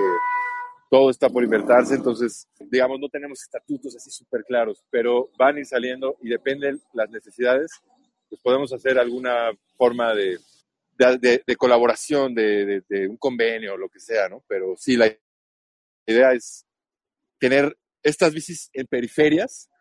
todo 0.94 1.10
está 1.10 1.28
por 1.28 1.44
inventarse, 1.44 1.96
entonces, 1.96 2.48
digamos, 2.70 3.00
no 3.00 3.10
tenemos 3.10 3.42
estatutos 3.42 3.96
así 3.96 4.12
súper 4.12 4.44
claros, 4.44 4.86
pero 4.92 5.32
van 5.40 5.56
a 5.56 5.60
ir 5.62 5.66
saliendo 5.66 6.18
y 6.22 6.30
dependen 6.30 6.80
las 6.94 7.10
necesidades, 7.10 7.72
pues 8.30 8.40
podemos 8.44 8.72
hacer 8.72 9.00
alguna 9.00 9.50
forma 9.76 10.14
de, 10.14 10.38
de, 11.00 11.42
de- 11.48 11.56
colaboración, 11.56 12.36
de, 12.36 12.84
un 13.10 13.18
convenio 13.18 13.76
lo 13.76 13.90
que 13.90 14.00
sea, 14.00 14.30
¿no? 14.30 14.44
Pero 14.48 14.76
sí, 14.78 14.96
la 14.96 15.12
idea 16.06 16.32
es 16.34 16.64
tener 17.40 17.76
estas 18.04 18.32
bicis 18.32 18.70
en 18.72 18.86
periferias 18.86 19.72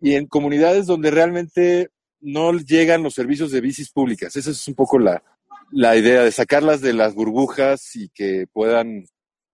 y 0.00 0.14
en 0.14 0.28
comunidades 0.28 0.86
donde 0.86 1.10
realmente 1.10 1.90
no 2.20 2.52
llegan 2.56 3.02
los 3.02 3.14
servicios 3.14 3.50
de 3.50 3.62
bicis 3.62 3.90
públicas. 3.90 4.36
Esa 4.36 4.52
es 4.52 4.68
un 4.68 4.76
poco 4.76 5.00
la, 5.00 5.24
la 5.72 5.96
idea 5.96 6.22
de 6.22 6.30
sacarlas 6.30 6.80
de 6.80 6.92
las 6.92 7.16
burbujas 7.16 7.96
y 7.96 8.10
que 8.10 8.46
puedan 8.52 9.06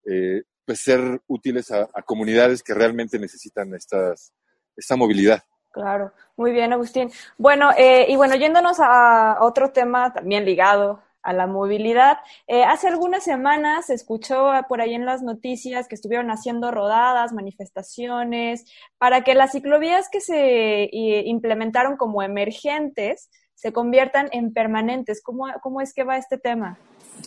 eh, 0.04 0.42
pues 0.68 0.82
ser 0.82 1.22
útiles 1.28 1.70
a, 1.70 1.88
a 1.94 2.02
comunidades 2.02 2.62
que 2.62 2.74
realmente 2.74 3.18
necesitan 3.18 3.72
estas, 3.72 4.34
esta 4.76 4.96
movilidad. 4.96 5.42
Claro, 5.70 6.12
muy 6.36 6.52
bien, 6.52 6.74
Agustín. 6.74 7.10
Bueno, 7.38 7.70
eh, 7.78 8.04
y 8.06 8.16
bueno, 8.16 8.34
yéndonos 8.36 8.76
a 8.78 9.38
otro 9.40 9.72
tema 9.72 10.12
también 10.12 10.44
ligado 10.44 11.02
a 11.22 11.32
la 11.32 11.46
movilidad, 11.46 12.18
eh, 12.46 12.64
hace 12.64 12.86
algunas 12.86 13.24
semanas 13.24 13.86
se 13.86 13.94
escuchó 13.94 14.50
por 14.68 14.82
ahí 14.82 14.92
en 14.92 15.06
las 15.06 15.22
noticias 15.22 15.88
que 15.88 15.94
estuvieron 15.94 16.30
haciendo 16.30 16.70
rodadas, 16.70 17.32
manifestaciones, 17.32 18.66
para 18.98 19.24
que 19.24 19.34
las 19.34 19.52
ciclovías 19.52 20.10
que 20.10 20.20
se 20.20 20.82
eh, 20.84 21.22
implementaron 21.24 21.96
como 21.96 22.22
emergentes 22.22 23.30
se 23.54 23.72
conviertan 23.72 24.28
en 24.32 24.52
permanentes. 24.52 25.22
¿Cómo, 25.22 25.46
cómo 25.62 25.80
es 25.80 25.94
que 25.94 26.04
va 26.04 26.18
este 26.18 26.36
tema? 26.36 26.76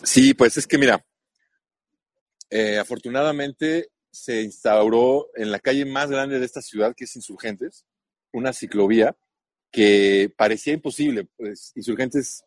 Sí, 0.04 0.32
pues 0.32 0.56
es 0.56 0.68
que 0.68 0.78
mira, 0.78 1.04
eh, 2.54 2.78
afortunadamente 2.78 3.88
se 4.10 4.42
instauró 4.42 5.28
en 5.36 5.50
la 5.50 5.58
calle 5.58 5.86
más 5.86 6.10
grande 6.10 6.38
de 6.38 6.44
esta 6.44 6.60
ciudad, 6.60 6.94
que 6.94 7.04
es 7.04 7.16
Insurgentes, 7.16 7.86
una 8.30 8.52
ciclovía 8.52 9.16
que 9.70 10.30
parecía 10.36 10.74
imposible. 10.74 11.26
Pues 11.36 11.72
Insurgentes 11.74 12.44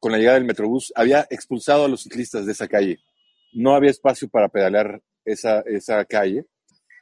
con 0.00 0.12
la 0.12 0.18
llegada 0.18 0.38
del 0.38 0.46
Metrobús, 0.46 0.92
había 0.94 1.26
expulsado 1.28 1.84
a 1.84 1.88
los 1.88 2.04
ciclistas 2.04 2.46
de 2.46 2.52
esa 2.52 2.68
calle. 2.68 3.00
No 3.52 3.74
había 3.74 3.90
espacio 3.90 4.28
para 4.28 4.48
pedalear 4.48 5.02
esa, 5.26 5.60
esa 5.60 6.04
calle. 6.06 6.46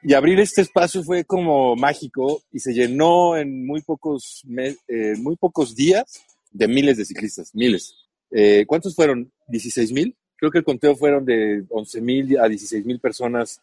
Y 0.03 0.15
abrir 0.15 0.41
este 0.41 0.63
espacio 0.63 1.05
fue 1.05 1.25
como 1.25 1.77
mágico 1.77 2.43
y 2.51 2.59
se 2.59 2.73
llenó 2.73 3.37
en 3.37 3.65
muy 3.67 3.83
pocos, 3.83 4.43
eh, 4.89 5.15
muy 5.19 5.37
pocos 5.37 5.77
días 5.77 6.05
de 6.51 6.67
miles 6.67 6.97
de 6.97 7.05
ciclistas, 7.05 7.55
miles. 7.55 7.95
Eh, 8.31 8.65
¿Cuántos 8.67 8.97
fueron? 8.97 9.33
¿16 9.49 9.93
mil? 9.93 10.17
Creo 10.37 10.51
que 10.51 10.59
el 10.59 10.65
conteo 10.65 10.95
fueron 10.97 11.25
de 11.25 11.65
11 11.69 12.01
mil 12.01 12.39
a 12.39 12.49
16 12.49 12.85
mil 12.85 13.01
personas 13.01 13.61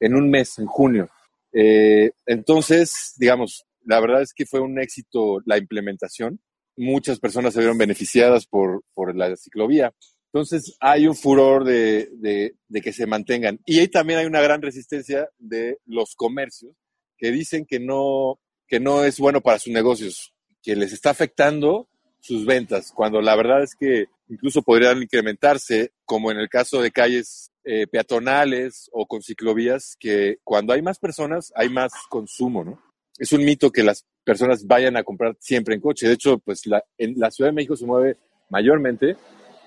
en 0.00 0.14
un 0.14 0.30
mes, 0.30 0.58
en 0.58 0.66
junio. 0.66 1.08
Eh, 1.52 2.10
entonces, 2.26 3.14
digamos, 3.16 3.66
la 3.84 4.00
verdad 4.00 4.22
es 4.22 4.32
que 4.32 4.46
fue 4.46 4.60
un 4.60 4.78
éxito 4.78 5.40
la 5.44 5.58
implementación. 5.58 6.40
Muchas 6.76 7.20
personas 7.20 7.54
se 7.54 7.60
vieron 7.60 7.78
beneficiadas 7.78 8.46
por, 8.46 8.82
por 8.94 9.14
la 9.14 9.36
ciclovía. 9.36 9.92
Entonces 10.34 10.76
hay 10.80 11.06
un 11.06 11.14
furor 11.14 11.64
de, 11.64 12.10
de, 12.16 12.80
que 12.80 12.92
se 12.92 13.06
mantengan. 13.06 13.60
Y 13.66 13.78
ahí 13.78 13.86
también 13.86 14.18
hay 14.18 14.26
una 14.26 14.40
gran 14.40 14.62
resistencia 14.62 15.28
de 15.38 15.78
los 15.86 16.16
comercios 16.16 16.74
que 17.16 17.30
dicen 17.30 17.64
que 17.64 17.78
no, 17.78 18.40
que 18.66 18.80
no 18.80 19.04
es 19.04 19.20
bueno 19.20 19.40
para 19.40 19.60
sus 19.60 19.72
negocios, 19.72 20.34
que 20.60 20.74
les 20.74 20.92
está 20.92 21.10
afectando 21.10 21.88
sus 22.18 22.46
ventas, 22.46 22.90
cuando 22.90 23.20
la 23.20 23.36
verdad 23.36 23.62
es 23.62 23.76
que 23.76 24.06
incluso 24.28 24.62
podrían 24.62 25.02
incrementarse, 25.02 25.92
como 26.04 26.30
en 26.30 26.38
el 26.38 26.48
caso 26.48 26.80
de 26.80 26.90
calles 26.90 27.50
eh, 27.64 27.86
peatonales 27.86 28.88
o 28.92 29.06
con 29.06 29.22
ciclovías, 29.22 29.96
que 29.98 30.38
cuando 30.44 30.72
hay 30.72 30.82
más 30.82 30.98
personas 30.98 31.52
hay 31.54 31.68
más 31.68 31.92
consumo, 32.08 32.64
¿no? 32.64 32.82
Es 33.18 33.32
un 33.32 33.44
mito 33.44 33.70
que 33.70 33.82
las 33.82 34.04
personas 34.24 34.66
vayan 34.66 34.96
a 34.96 35.04
comprar 35.04 35.36
siempre 35.38 35.74
en 35.74 35.80
coche. 35.80 36.08
De 36.08 36.14
hecho, 36.14 36.38
pues 36.38 36.66
la, 36.66 36.82
en 36.98 37.14
la 37.16 37.30
Ciudad 37.30 37.50
de 37.50 37.54
México 37.54 37.76
se 37.76 37.86
mueve 37.86 38.16
mayormente 38.50 39.16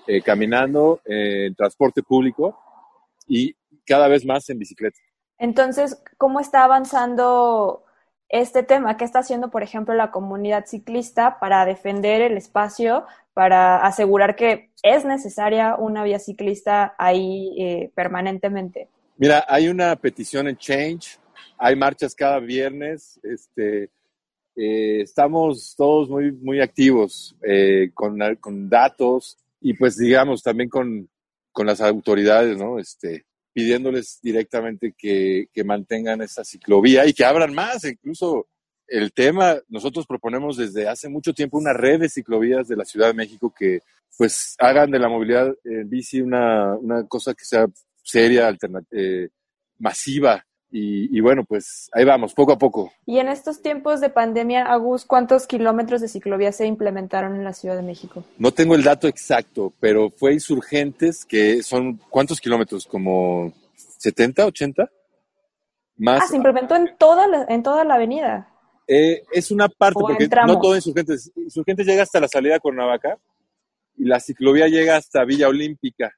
eh, 0.06 0.22
caminando, 0.22 1.00
eh, 1.04 1.46
en 1.46 1.54
transporte 1.54 2.02
público 2.02 2.58
y 3.26 3.54
cada 3.86 4.08
vez 4.08 4.24
más 4.24 4.48
en 4.48 4.58
bicicleta. 4.58 4.98
Entonces, 5.38 6.02
¿cómo 6.16 6.40
está 6.40 6.64
avanzando 6.64 7.84
este 8.28 8.62
tema? 8.62 8.96
¿Qué 8.96 9.04
está 9.04 9.18
haciendo, 9.20 9.50
por 9.50 9.62
ejemplo, 9.62 9.94
la 9.94 10.10
comunidad 10.10 10.66
ciclista 10.66 11.38
para 11.38 11.64
defender 11.64 12.22
el 12.22 12.36
espacio, 12.36 13.04
para 13.38 13.86
asegurar 13.86 14.34
que 14.34 14.72
es 14.82 15.04
necesaria 15.04 15.76
una 15.76 16.02
vía 16.02 16.18
ciclista 16.18 16.96
ahí 16.98 17.54
eh, 17.56 17.88
permanentemente? 17.94 18.88
Mira, 19.16 19.44
hay 19.46 19.68
una 19.68 19.94
petición 19.94 20.48
en 20.48 20.56
Change, 20.56 21.20
hay 21.56 21.76
marchas 21.76 22.16
cada 22.16 22.40
viernes, 22.40 23.20
este, 23.22 23.90
estamos 24.56 25.76
todos 25.76 26.08
muy, 26.08 26.32
muy 26.32 26.60
activos 26.60 27.36
con, 27.94 28.18
con 28.40 28.68
datos, 28.68 29.38
y 29.60 29.74
pues 29.74 29.96
digamos 29.96 30.42
también 30.42 30.68
con, 30.68 31.08
con 31.52 31.64
las 31.64 31.80
autoridades, 31.80 32.58
¿no? 32.58 32.80
Este, 32.80 33.24
pidiéndoles 33.52 34.18
directamente 34.20 34.96
que, 34.98 35.46
que, 35.52 35.62
mantengan 35.62 36.22
esa 36.22 36.44
ciclovía 36.44 37.06
y 37.06 37.12
que 37.12 37.24
abran 37.24 37.54
más, 37.54 37.84
incluso 37.84 38.48
el 38.88 39.12
tema, 39.12 39.56
nosotros 39.68 40.06
proponemos 40.06 40.56
desde 40.56 40.88
hace 40.88 41.08
mucho 41.08 41.32
tiempo 41.32 41.58
una 41.58 41.72
red 41.72 42.00
de 42.00 42.08
ciclovías 42.08 42.68
de 42.68 42.76
la 42.76 42.84
Ciudad 42.84 43.08
de 43.08 43.14
México 43.14 43.52
que 43.56 43.80
pues 44.16 44.56
hagan 44.58 44.90
de 44.90 44.98
la 44.98 45.08
movilidad 45.08 45.54
en 45.64 45.88
bici 45.88 46.20
una, 46.20 46.74
una 46.76 47.06
cosa 47.06 47.34
que 47.34 47.44
sea 47.44 47.66
seria, 48.02 48.50
eh, 48.90 49.28
masiva, 49.78 50.44
y, 50.70 51.20
bueno, 51.20 51.44
pues 51.44 51.88
ahí 51.94 52.04
vamos, 52.04 52.34
poco 52.34 52.52
a 52.52 52.58
poco. 52.58 52.92
Y 53.06 53.18
en 53.18 53.28
estos 53.28 53.62
tiempos 53.62 54.00
de 54.00 54.10
pandemia, 54.10 54.66
Agus, 54.66 55.06
¿cuántos 55.06 55.46
kilómetros 55.46 56.02
de 56.02 56.08
ciclovía 56.08 56.52
se 56.52 56.66
implementaron 56.66 57.34
en 57.34 57.44
la 57.44 57.54
Ciudad 57.54 57.76
de 57.76 57.82
México? 57.82 58.22
No 58.36 58.52
tengo 58.52 58.74
el 58.74 58.82
dato 58.82 59.08
exacto, 59.08 59.72
pero 59.80 60.10
fue 60.10 60.34
insurgentes 60.34 61.24
que 61.24 61.62
son, 61.62 61.98
¿cuántos 62.10 62.40
kilómetros? 62.40 62.86
¿Como 62.86 63.52
70, 63.76 64.44
80? 64.44 64.90
Más. 65.96 66.22
Ah, 66.22 66.26
se 66.28 66.36
implementó 66.36 66.76
en 66.76 66.96
toda 66.98 67.26
la, 67.26 67.46
en 67.48 67.62
toda 67.62 67.84
la 67.84 67.94
avenida. 67.94 68.48
Eh, 68.90 69.22
es 69.32 69.50
una 69.50 69.68
parte, 69.68 70.00
porque 70.00 70.26
no 70.46 70.58
todo 70.58 70.74
insurgentes. 70.74 71.30
Insurgentes 71.36 71.86
llega 71.86 72.02
hasta 72.02 72.20
la 72.20 72.28
salida 72.28 72.54
de 72.54 72.60
Cuernavaca 72.60 73.18
y 73.96 74.04
la 74.04 74.18
ciclovía 74.18 74.66
llega 74.66 74.96
hasta 74.96 75.24
Villa 75.24 75.48
Olímpica, 75.48 76.10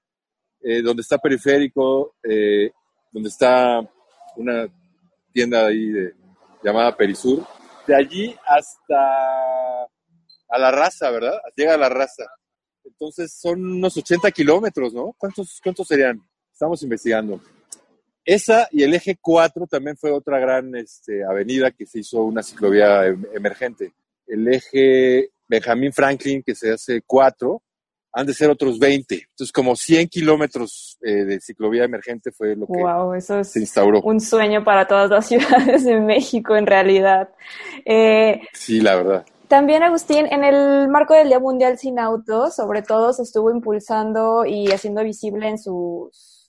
eh, 0.61 0.81
donde 0.81 1.03
está 1.03 1.19
periférico, 1.19 2.15
eh, 2.23 2.71
donde 3.11 3.29
está 3.29 3.81
una 4.37 4.69
tienda 5.33 5.67
ahí 5.67 5.89
de, 5.91 6.15
llamada 6.63 6.97
Perisur. 6.97 7.45
De 7.89 7.97
allí 7.97 8.37
hasta 8.47 9.83
a 10.49 10.59
la 10.59 10.71
raza, 10.71 11.11
¿verdad? 11.11 11.41
Llega 11.57 11.75
a 11.75 11.79
la 11.79 11.89
raza. 11.89 12.25
Entonces 12.85 13.33
son 13.33 13.65
unos 13.65 13.97
80 13.97 14.31
kilómetros, 14.31 14.95
¿no? 14.95 15.13
¿Cuántos, 15.19 15.59
¿Cuántos 15.61 15.89
serían? 15.89 16.21
Estamos 16.53 16.81
investigando. 16.85 17.41
Esa 18.25 18.69
y 18.71 18.83
el 18.83 18.95
eje 18.95 19.19
4 19.21 19.67
también 19.67 19.97
fue 19.97 20.11
otra 20.11 20.39
gran 20.39 20.75
este, 20.77 21.25
avenida 21.25 21.71
que 21.71 21.87
se 21.87 22.01
hizo 22.01 22.23
una 22.23 22.43
ciclovía 22.43 23.07
em, 23.07 23.25
emergente. 23.35 23.93
El 24.27 24.47
eje 24.49 25.31
Benjamin 25.49 25.93
Franklin, 25.93 26.43
que 26.43 26.55
se 26.55 26.73
hace 26.73 27.03
4, 27.05 27.63
han 28.13 28.27
de 28.27 28.35
ser 28.35 28.51
otros 28.51 28.79
20. 28.79 29.15
Entonces, 29.15 29.53
como 29.53 29.77
100 29.77 30.09
kilómetros 30.09 30.99
eh, 31.03 31.25
de 31.25 31.41
ciclovía 31.41 31.85
emergente 31.85 32.31
fue 32.33 32.57
lo 32.57 32.67
que 32.67 32.81
wow, 32.81 33.15
eso 33.15 33.41
es 33.41 33.53
se 33.53 33.61
instauró. 33.61 34.01
Un 34.03 34.21
sueño 34.21 34.65
para 34.65 34.87
todas 34.87 35.11
las 35.11 35.27
ciudades 35.29 35.85
de 35.85 36.01
México, 36.01 36.57
en 36.57 36.67
realidad. 36.67 37.31
Eh, 37.85 38.41
sí, 38.53 38.81
la 38.81 38.97
verdad. 38.97 39.27
También, 39.49 39.83
Agustín, 39.83 40.27
en 40.31 40.45
el 40.45 40.89
marco 40.89 41.15
del 41.15 41.29
Día 41.29 41.41
Mundial 41.41 41.77
Sin 41.77 41.99
Autos, 41.99 42.55
sobre 42.55 42.83
todo 42.83 43.13
se 43.13 43.23
estuvo 43.23 43.51
impulsando 43.51 44.45
y 44.47 44.71
haciendo 44.71 45.03
visible 45.03 45.49
en 45.49 45.59
sus 45.59 46.40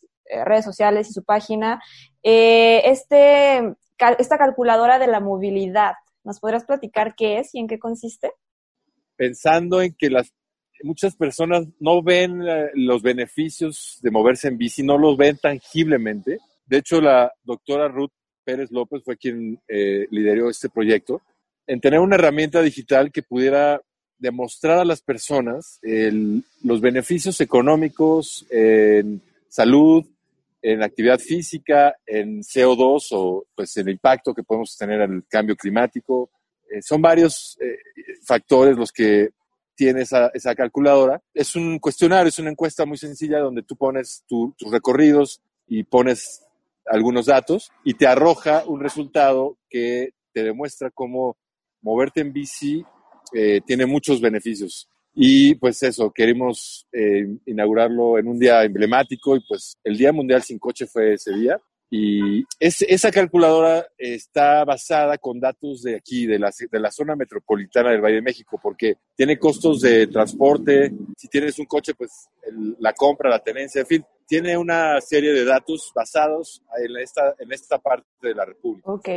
redes 0.45 0.65
sociales 0.65 1.09
y 1.09 1.13
su 1.13 1.23
página 1.23 1.81
este, 2.23 3.75
esta 4.19 4.37
calculadora 4.37 4.99
de 4.99 5.07
la 5.07 5.19
movilidad. 5.19 5.93
¿Nos 6.23 6.39
podrás 6.39 6.65
platicar 6.65 7.15
qué 7.15 7.39
es 7.39 7.53
y 7.55 7.59
en 7.59 7.67
qué 7.67 7.79
consiste? 7.79 8.31
Pensando 9.15 9.81
en 9.81 9.95
que 9.97 10.09
las 10.09 10.31
muchas 10.83 11.15
personas 11.15 11.67
no 11.79 12.01
ven 12.01 12.41
eh, 12.47 12.69
los 12.73 13.01
beneficios 13.01 13.99
de 14.01 14.11
moverse 14.11 14.47
en 14.47 14.57
bici, 14.57 14.83
no 14.83 14.97
los 14.97 15.17
ven 15.17 15.37
tangiblemente. 15.37 16.39
De 16.65 16.77
hecho, 16.77 17.01
la 17.01 17.31
doctora 17.43 17.87
Ruth 17.87 18.11
Pérez 18.43 18.71
López 18.71 19.03
fue 19.03 19.17
quien 19.17 19.59
eh, 19.67 20.07
lideró 20.09 20.49
este 20.49 20.69
proyecto, 20.69 21.21
en 21.67 21.79
tener 21.79 21.99
una 21.99 22.15
herramienta 22.15 22.61
digital 22.61 23.11
que 23.11 23.23
pudiera 23.23 23.81
demostrar 24.17 24.79
a 24.79 24.85
las 24.85 25.01
personas 25.01 25.79
los 25.81 26.81
beneficios 26.81 27.41
económicos 27.41 28.45
en 28.51 29.19
salud, 29.47 30.05
en 30.61 30.83
actividad 30.83 31.19
física, 31.19 31.95
en 32.05 32.41
CO2 32.41 33.07
o 33.11 33.45
pues 33.55 33.75
el 33.77 33.89
impacto 33.89 34.33
que 34.33 34.43
podemos 34.43 34.75
tener 34.77 35.01
en 35.01 35.13
el 35.13 35.23
cambio 35.27 35.55
climático. 35.55 36.29
Eh, 36.69 36.81
son 36.81 37.01
varios 37.01 37.57
factores 38.25 38.77
los 38.77 38.91
que 38.91 39.29
tiene 39.75 40.01
esa, 40.01 40.29
esa, 40.33 40.53
calculadora. 40.53 41.21
Es 41.33 41.55
un 41.55 41.79
cuestionario, 41.79 42.29
es 42.29 42.39
una 42.39 42.51
encuesta 42.51 42.85
muy 42.85 42.97
sencilla 42.97 43.39
donde 43.39 43.63
tú 43.63 43.75
pones 43.75 44.23
tus 44.27 44.53
recorridos 44.71 45.41
y 45.67 45.83
pones 45.83 46.43
algunos 46.85 47.25
datos 47.25 47.71
y 47.83 47.93
te 47.95 48.07
arroja 48.07 48.63
un 48.67 48.81
resultado 48.81 49.57
que 49.69 50.09
te 50.33 50.43
demuestra 50.43 50.91
cómo 50.91 51.37
moverte 51.81 52.21
en 52.21 52.33
bici 52.33 52.83
eh, 53.33 53.61
tiene 53.65 53.85
muchos 53.85 54.19
beneficios. 54.19 54.89
Y 55.13 55.55
pues 55.55 55.81
eso, 55.83 56.11
queremos 56.11 56.87
eh, 56.91 57.27
inaugurarlo 57.45 58.17
en 58.17 58.27
un 58.27 58.39
día 58.39 58.63
emblemático 58.63 59.35
y 59.35 59.41
pues 59.47 59.77
el 59.83 59.97
Día 59.97 60.11
Mundial 60.13 60.41
sin 60.41 60.59
Coche 60.59 60.87
fue 60.87 61.13
ese 61.13 61.33
día. 61.33 61.59
Y 61.93 62.45
esa 62.57 63.11
calculadora 63.11 63.85
está 63.97 64.63
basada 64.63 65.17
con 65.17 65.41
datos 65.41 65.81
de 65.81 65.97
aquí, 65.97 66.25
de 66.25 66.39
la, 66.39 66.49
de 66.71 66.79
la 66.79 66.89
zona 66.89 67.17
metropolitana 67.17 67.91
del 67.91 67.99
Valle 67.99 68.15
de 68.15 68.21
México, 68.21 68.57
porque 68.63 68.95
tiene 69.13 69.37
costos 69.37 69.81
de 69.81 70.07
transporte, 70.07 70.89
si 71.17 71.27
tienes 71.27 71.59
un 71.59 71.65
coche, 71.65 71.93
pues 71.93 72.29
la 72.79 72.93
compra, 72.93 73.29
la 73.29 73.43
tenencia, 73.43 73.81
en 73.81 73.87
fin, 73.87 74.05
tiene 74.25 74.57
una 74.57 75.01
serie 75.01 75.33
de 75.33 75.43
datos 75.43 75.91
basados 75.93 76.61
en 76.81 76.95
esta, 76.95 77.35
en 77.37 77.51
esta 77.51 77.77
parte 77.77 78.07
de 78.21 78.35
la 78.35 78.45
República. 78.45 78.89
Ok. 78.89 79.09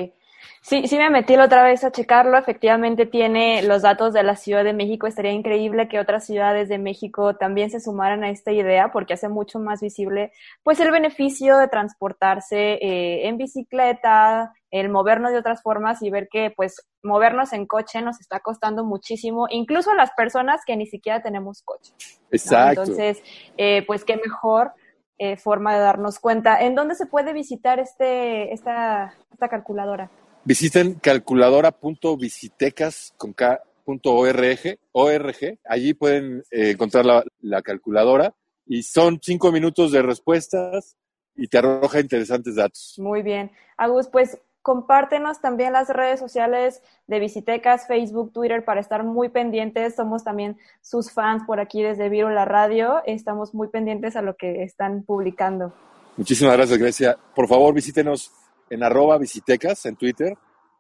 Sí, 0.61 0.89
sí 0.89 0.97
me 0.97 1.11
metí 1.11 1.37
la 1.37 1.45
otra 1.45 1.63
vez 1.63 1.85
a 1.85 1.93
checarlo. 1.93 2.39
Efectivamente 2.39 3.05
tiene 3.07 3.63
los 3.63 3.83
datos 3.83 4.13
de 4.15 4.23
la 4.23 4.35
Ciudad 4.35 4.65
de 4.65 4.73
México. 4.73 5.07
Estaría 5.07 5.33
increíble 5.33 5.89
que 5.89 6.01
otras 6.01 6.25
ciudades 6.25 6.69
de 6.69 6.79
México 6.79 7.37
también 7.37 7.71
se 7.71 7.81
sumaran 7.81 8.25
a 8.25 8.31
esta 8.31 8.51
idea 8.51 8.91
porque 8.91 9.15
hace 9.15 9.29
mucho 9.29 9.59
más 9.61 9.81
visible 9.81 10.33
pues 10.63 10.81
el 10.81 10.91
beneficio 10.91 11.59
de 11.59 11.69
transportarse 11.69 12.75
eh, 12.75 13.29
en 13.29 13.37
bicicleta, 13.37 14.55
el 14.71 14.89
movernos 14.89 15.33
de 15.33 15.39
otras 15.39 15.63
formas 15.63 16.03
y 16.03 16.11
ver 16.11 16.29
que 16.31 16.51
pues 16.51 16.85
movernos 17.03 17.53
en 17.53 17.67
coche 17.67 18.03
nos 18.03 18.21
está 18.21 18.41
costando 18.41 18.85
muchísimo, 18.85 19.47
incluso 19.51 19.91
a 19.91 19.95
las 19.95 20.11
personas 20.13 20.63
que 20.67 20.77
ni 20.77 20.87
siquiera 20.87 21.23
tenemos 21.23 21.63
coche. 21.63 21.93
Exacto. 22.31 22.83
Entonces, 22.83 23.23
eh, 23.57 23.85
pues 23.87 24.05
qué 24.05 24.17
mejor 24.17 24.73
eh, 25.19 25.37
forma 25.37 25.75
de 25.75 25.81
darnos 25.81 26.19
cuenta. 26.19 26.61
¿En 26.61 26.75
dónde 26.75 26.97
se 26.97 27.07
puede 27.07 27.33
visitar 27.33 27.79
este, 27.79 28.53
esta, 28.53 29.15
esta 29.31 29.49
calculadora? 29.49 30.11
Visiten 30.47 30.95
calculadora.visitecas 30.95 33.15
con 33.17 33.33
bicitecas.org, 33.33 34.79
ORG. 34.93 35.59
Allí 35.65 35.95
pueden 35.95 36.43
eh, 36.51 36.73
encontrar 36.73 37.07
la, 37.07 37.25
la 37.41 37.63
calculadora 37.63 38.35
y 38.67 38.83
son 38.83 39.21
cinco 39.23 39.53
minutos 39.53 39.93
de 39.93 40.03
respuestas 40.03 40.97
y 41.35 41.49
te 41.49 41.59
arroja 41.59 42.01
interesantes 42.01 42.57
datos. 42.57 42.97
Muy 42.99 43.23
bien. 43.23 43.53
Agus, 43.79 44.09
pues 44.09 44.39
compártenos 44.61 45.41
también 45.41 45.73
las 45.73 45.89
redes 45.89 46.21
sociales 46.21 46.83
de 47.07 47.21
Visitecas, 47.21 47.87
Facebook, 47.87 48.33
Twitter, 48.33 48.65
para 48.65 48.81
estar 48.81 49.05
muy 49.05 49.31
pendientes. 49.31 49.95
Somos 49.95 50.25
también 50.25 50.59
sus 50.81 51.11
fans 51.11 51.43
por 51.47 51.61
aquí 51.61 51.83
desde 51.83 52.09
Viro 52.09 52.31
la 52.31 52.45
Radio. 52.45 53.03
Estamos 53.07 53.55
muy 53.55 53.69
pendientes 53.69 54.17
a 54.17 54.23
lo 54.23 54.37
que 54.37 54.63
están 54.63 55.05
publicando. 55.05 55.73
Muchísimas 56.17 56.57
gracias, 56.57 56.79
Grecia. 56.79 57.19
Por 57.35 57.49
favor, 57.49 57.75
visítenos 57.75 58.31
en 58.71 58.83
arroba 58.83 59.19
visitecas 59.19 59.87
en 59.87 59.97
Twitter, 59.97 60.35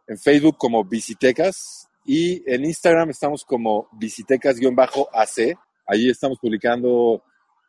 en 0.06 0.18
Facebook 0.18 0.56
como 0.58 0.84
visitecas 0.84 1.88
y 2.04 2.42
en 2.50 2.64
Instagram 2.64 3.10
estamos 3.10 3.44
como 3.44 3.88
visitecas-ac. 3.92 5.58
Allí 5.86 6.10
estamos 6.10 6.38
publicando 6.38 7.22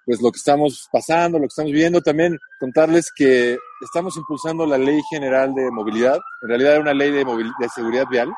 pues 0.05 0.22
lo 0.22 0.32
que 0.32 0.38
estamos 0.38 0.88
pasando, 0.91 1.39
lo 1.39 1.43
que 1.43 1.47
estamos 1.47 1.72
viendo. 1.72 2.01
También 2.01 2.38
contarles 2.59 3.11
que 3.16 3.57
estamos 3.82 4.16
impulsando 4.18 4.66
la 4.66 4.78
Ley 4.78 5.01
General 5.09 5.53
de 5.53 5.72
Movilidad. 5.72 6.20
En 6.43 6.49
realidad 6.49 6.76
es 6.76 6.80
una 6.80 6.93
ley 6.93 7.11
de, 7.11 7.26
de 7.26 7.70
seguridad 7.70 8.05
vial. 8.09 8.32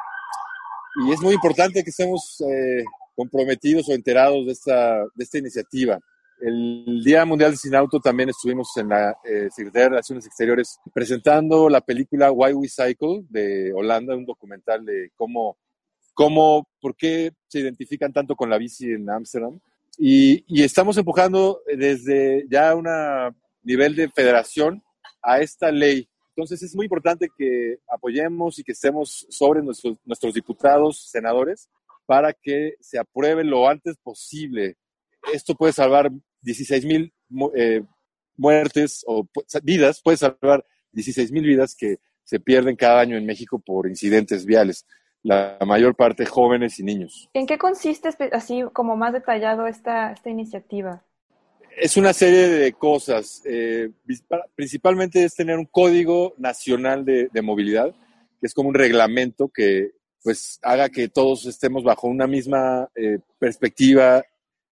Y 1.05 1.11
es 1.11 1.21
muy 1.21 1.33
importante 1.33 1.83
que 1.83 1.89
estemos 1.89 2.41
eh, 2.41 2.83
comprometidos 3.15 3.89
o 3.89 3.93
enterados 3.93 4.45
de 4.45 4.51
esta, 4.53 4.99
de 5.15 5.23
esta 5.23 5.37
iniciativa. 5.37 5.99
El 6.39 7.03
Día 7.03 7.25
Mundial 7.25 7.57
Sin 7.57 7.75
Auto 7.75 7.99
también 7.99 8.29
estuvimos 8.29 8.69
en 8.77 8.89
la 8.89 9.17
eh, 9.23 9.47
Secretaría 9.49 9.83
de 9.83 9.89
Relaciones 9.89 10.25
Exteriores 10.25 10.79
presentando 10.93 11.67
la 11.67 11.81
película 11.81 12.31
Why 12.31 12.53
We 12.53 12.67
Cycle 12.69 13.23
de 13.29 13.73
Holanda, 13.73 14.15
un 14.15 14.25
documental 14.25 14.85
de 14.85 15.11
cómo, 15.15 15.57
cómo, 16.13 16.67
por 16.79 16.95
qué 16.95 17.31
se 17.47 17.59
identifican 17.59 18.13
tanto 18.13 18.35
con 18.35 18.49
la 18.49 18.57
bici 18.57 18.91
en 18.91 19.09
Ámsterdam 19.09 19.59
y, 19.97 20.63
estamos 20.63 20.97
empujando 20.97 21.61
desde 21.65 22.45
ya 22.49 22.75
un 22.75 22.85
nivel 23.63 23.95
de 23.95 24.09
federación 24.09 24.83
a 25.23 25.39
esta 25.39 25.71
ley. 25.71 26.07
Entonces 26.35 26.61
es 26.61 26.75
muy 26.75 26.85
importante 26.85 27.29
que 27.35 27.79
apoyemos 27.91 28.59
y 28.59 28.63
que 28.63 28.73
estemos 28.73 29.25
sobre 29.29 29.63
nuestros, 29.63 29.97
nuestros 30.05 30.35
diputados, 30.35 31.09
senadores, 31.09 31.67
para 32.05 32.31
que 32.31 32.75
se 32.79 32.99
apruebe 32.99 33.43
lo 33.43 33.67
antes 33.67 33.97
posible. 33.97 34.77
Esto 35.33 35.55
puede 35.55 35.73
salvar 35.73 36.11
16 36.41 36.85
mil 36.85 37.13
eh, 37.55 37.83
muertes 38.35 39.03
o 39.07 39.27
vidas, 39.63 40.01
puede 40.01 40.17
salvar 40.17 40.65
16 40.91 41.31
mil 41.31 41.43
vidas 41.43 41.75
que 41.75 41.97
se 42.23 42.39
pierden 42.39 42.75
cada 42.75 42.99
año 42.99 43.17
en 43.17 43.25
México 43.25 43.59
por 43.59 43.87
incidentes 43.87 44.45
viales 44.45 44.85
la 45.23 45.57
mayor 45.65 45.95
parte 45.95 46.25
jóvenes 46.25 46.79
y 46.79 46.83
niños. 46.83 47.29
¿En 47.33 47.45
qué 47.45 47.57
consiste 47.57 48.09
así 48.31 48.63
como 48.73 48.95
más 48.95 49.13
detallado 49.13 49.67
esta, 49.67 50.13
esta 50.13 50.29
iniciativa? 50.29 51.03
Es 51.75 51.97
una 51.97 52.13
serie 52.13 52.47
de 52.47 52.73
cosas. 52.73 53.41
Eh, 53.45 53.89
principalmente 54.55 55.23
es 55.23 55.35
tener 55.35 55.57
un 55.57 55.65
código 55.65 56.33
nacional 56.37 57.03
de, 57.05 57.29
movilidad, 57.41 57.93
que 58.39 58.47
es 58.47 58.53
como 58.53 58.69
un 58.69 58.75
reglamento 58.75 59.49
que 59.49 59.91
pues 60.23 60.59
haga 60.61 60.89
que 60.89 61.07
todos 61.07 61.45
estemos 61.45 61.83
bajo 61.83 62.07
una 62.07 62.27
misma 62.27 62.89
eh, 62.95 63.19
perspectiva, 63.37 64.23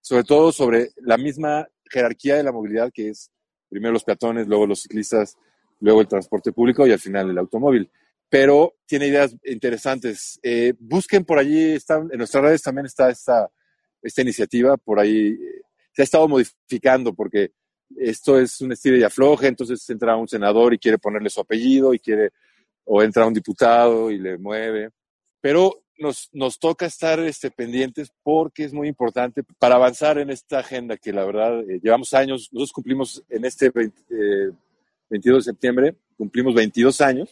sobre 0.05 0.23
todo 0.23 0.51
sobre 0.51 0.89
la 0.97 1.17
misma 1.17 1.67
jerarquía 1.89 2.35
de 2.35 2.43
la 2.43 2.51
movilidad, 2.51 2.91
que 2.93 3.09
es 3.09 3.31
primero 3.69 3.93
los 3.93 4.03
peatones, 4.03 4.47
luego 4.47 4.67
los 4.67 4.81
ciclistas, 4.81 5.35
luego 5.79 6.01
el 6.01 6.07
transporte 6.07 6.51
público 6.51 6.85
y 6.85 6.91
al 6.91 6.99
final 6.99 7.29
el 7.31 7.37
automóvil 7.37 7.89
pero 8.29 8.75
tiene 8.85 9.07
ideas 9.07 9.35
interesantes. 9.45 10.39
Eh, 10.43 10.73
busquen 10.79 11.23
por 11.23 11.39
allí, 11.39 11.73
están, 11.73 12.09
en 12.11 12.17
nuestras 12.17 12.43
redes 12.43 12.61
también 12.61 12.85
está 12.85 13.09
esta, 13.09 13.49
esta 14.01 14.21
iniciativa, 14.21 14.77
por 14.77 14.99
ahí 14.99 15.27
eh, 15.27 15.61
se 15.93 16.01
ha 16.01 16.03
estado 16.03 16.27
modificando 16.27 17.13
porque 17.13 17.51
esto 17.95 18.39
es 18.39 18.59
un 18.61 18.71
estilo 18.73 18.97
de 18.97 19.05
afloje, 19.05 19.47
entonces 19.47 19.89
entra 19.89 20.17
un 20.17 20.27
senador 20.27 20.73
y 20.73 20.79
quiere 20.79 20.97
ponerle 20.97 21.29
su 21.29 21.39
apellido 21.39 21.93
y 21.93 21.99
quiere, 21.99 22.31
o 22.83 23.01
entra 23.01 23.25
un 23.25 23.33
diputado 23.33 24.11
y 24.11 24.17
le 24.17 24.37
mueve, 24.37 24.89
pero 25.39 25.84
nos, 25.97 26.29
nos 26.33 26.59
toca 26.59 26.85
estar 26.85 27.19
este, 27.19 27.51
pendientes 27.51 28.11
porque 28.23 28.63
es 28.63 28.73
muy 28.73 28.87
importante 28.87 29.43
para 29.59 29.75
avanzar 29.75 30.17
en 30.17 30.29
esta 30.29 30.59
agenda 30.59 30.97
que 30.97 31.13
la 31.13 31.25
verdad 31.25 31.61
eh, 31.69 31.79
llevamos 31.81 32.13
años, 32.13 32.49
nosotros 32.51 32.73
cumplimos 32.73 33.23
en 33.29 33.45
este 33.45 33.71
22 33.71 35.45
de 35.45 35.51
septiembre, 35.51 35.95
cumplimos 36.17 36.53
22 36.53 37.01
años 37.01 37.29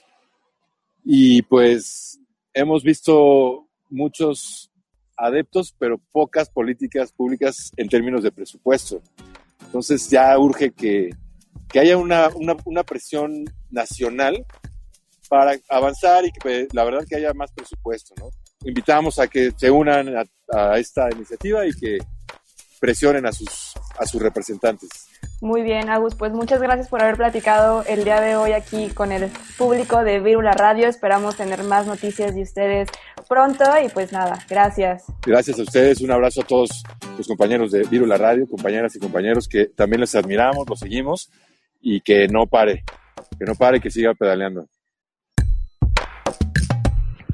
y 1.03 1.41
pues 1.43 2.19
hemos 2.53 2.83
visto 2.83 3.67
muchos 3.89 4.71
adeptos, 5.17 5.75
pero 5.77 5.99
pocas 6.11 6.49
políticas 6.49 7.11
públicas 7.11 7.71
en 7.77 7.89
términos 7.89 8.23
de 8.23 8.31
presupuesto. 8.31 9.01
Entonces 9.65 10.09
ya 10.09 10.37
urge 10.37 10.71
que, 10.71 11.11
que 11.69 11.79
haya 11.79 11.97
una, 11.97 12.29
una, 12.35 12.55
una, 12.65 12.83
presión 12.83 13.45
nacional 13.69 14.45
para 15.29 15.57
avanzar 15.69 16.25
y 16.25 16.31
que 16.31 16.39
pues, 16.41 16.73
la 16.73 16.83
verdad 16.83 17.05
que 17.07 17.15
haya 17.15 17.33
más 17.33 17.51
presupuesto. 17.51 18.13
¿no? 18.19 18.29
Invitamos 18.65 19.19
a 19.19 19.27
que 19.27 19.51
se 19.55 19.69
unan 19.69 20.15
a, 20.15 20.23
a 20.51 20.77
esta 20.77 21.09
iniciativa 21.11 21.65
y 21.65 21.73
que 21.73 21.97
presionen 22.83 23.25
a 23.25 23.31
sus, 23.31 23.73
a 23.97 24.05
sus 24.05 24.21
representantes. 24.21 24.89
Muy 25.39 25.61
bien, 25.61 25.89
Agus, 25.89 26.15
pues 26.15 26.33
muchas 26.33 26.61
gracias 26.61 26.89
por 26.89 27.01
haber 27.01 27.15
platicado 27.15 27.83
el 27.85 28.03
día 28.03 28.19
de 28.19 28.35
hoy 28.35 28.51
aquí 28.51 28.89
con 28.89 29.13
el 29.13 29.31
público 29.57 30.03
de 30.03 30.19
Virula 30.19 30.51
Radio. 30.51 30.89
Esperamos 30.89 31.37
tener 31.37 31.63
más 31.63 31.87
noticias 31.87 32.35
de 32.35 32.41
ustedes 32.41 32.89
pronto 33.29 33.63
y 33.81 33.87
pues 33.87 34.11
nada, 34.11 34.37
gracias. 34.49 35.05
Gracias 35.25 35.59
a 35.59 35.63
ustedes, 35.63 36.01
un 36.01 36.11
abrazo 36.11 36.41
a 36.41 36.45
todos 36.45 36.83
los 37.17 37.25
compañeros 37.25 37.71
de 37.71 37.83
Virula 37.83 38.17
Radio, 38.17 38.47
compañeras 38.47 38.95
y 38.97 38.99
compañeros 38.99 39.47
que 39.47 39.67
también 39.67 40.01
les 40.01 40.13
admiramos, 40.15 40.67
los 40.69 40.79
seguimos 40.79 41.31
y 41.81 42.01
que 42.01 42.27
no 42.27 42.47
pare, 42.47 42.83
que 43.39 43.45
no 43.45 43.55
pare, 43.55 43.79
que 43.79 43.91
siga 43.91 44.13
pedaleando. 44.13 44.67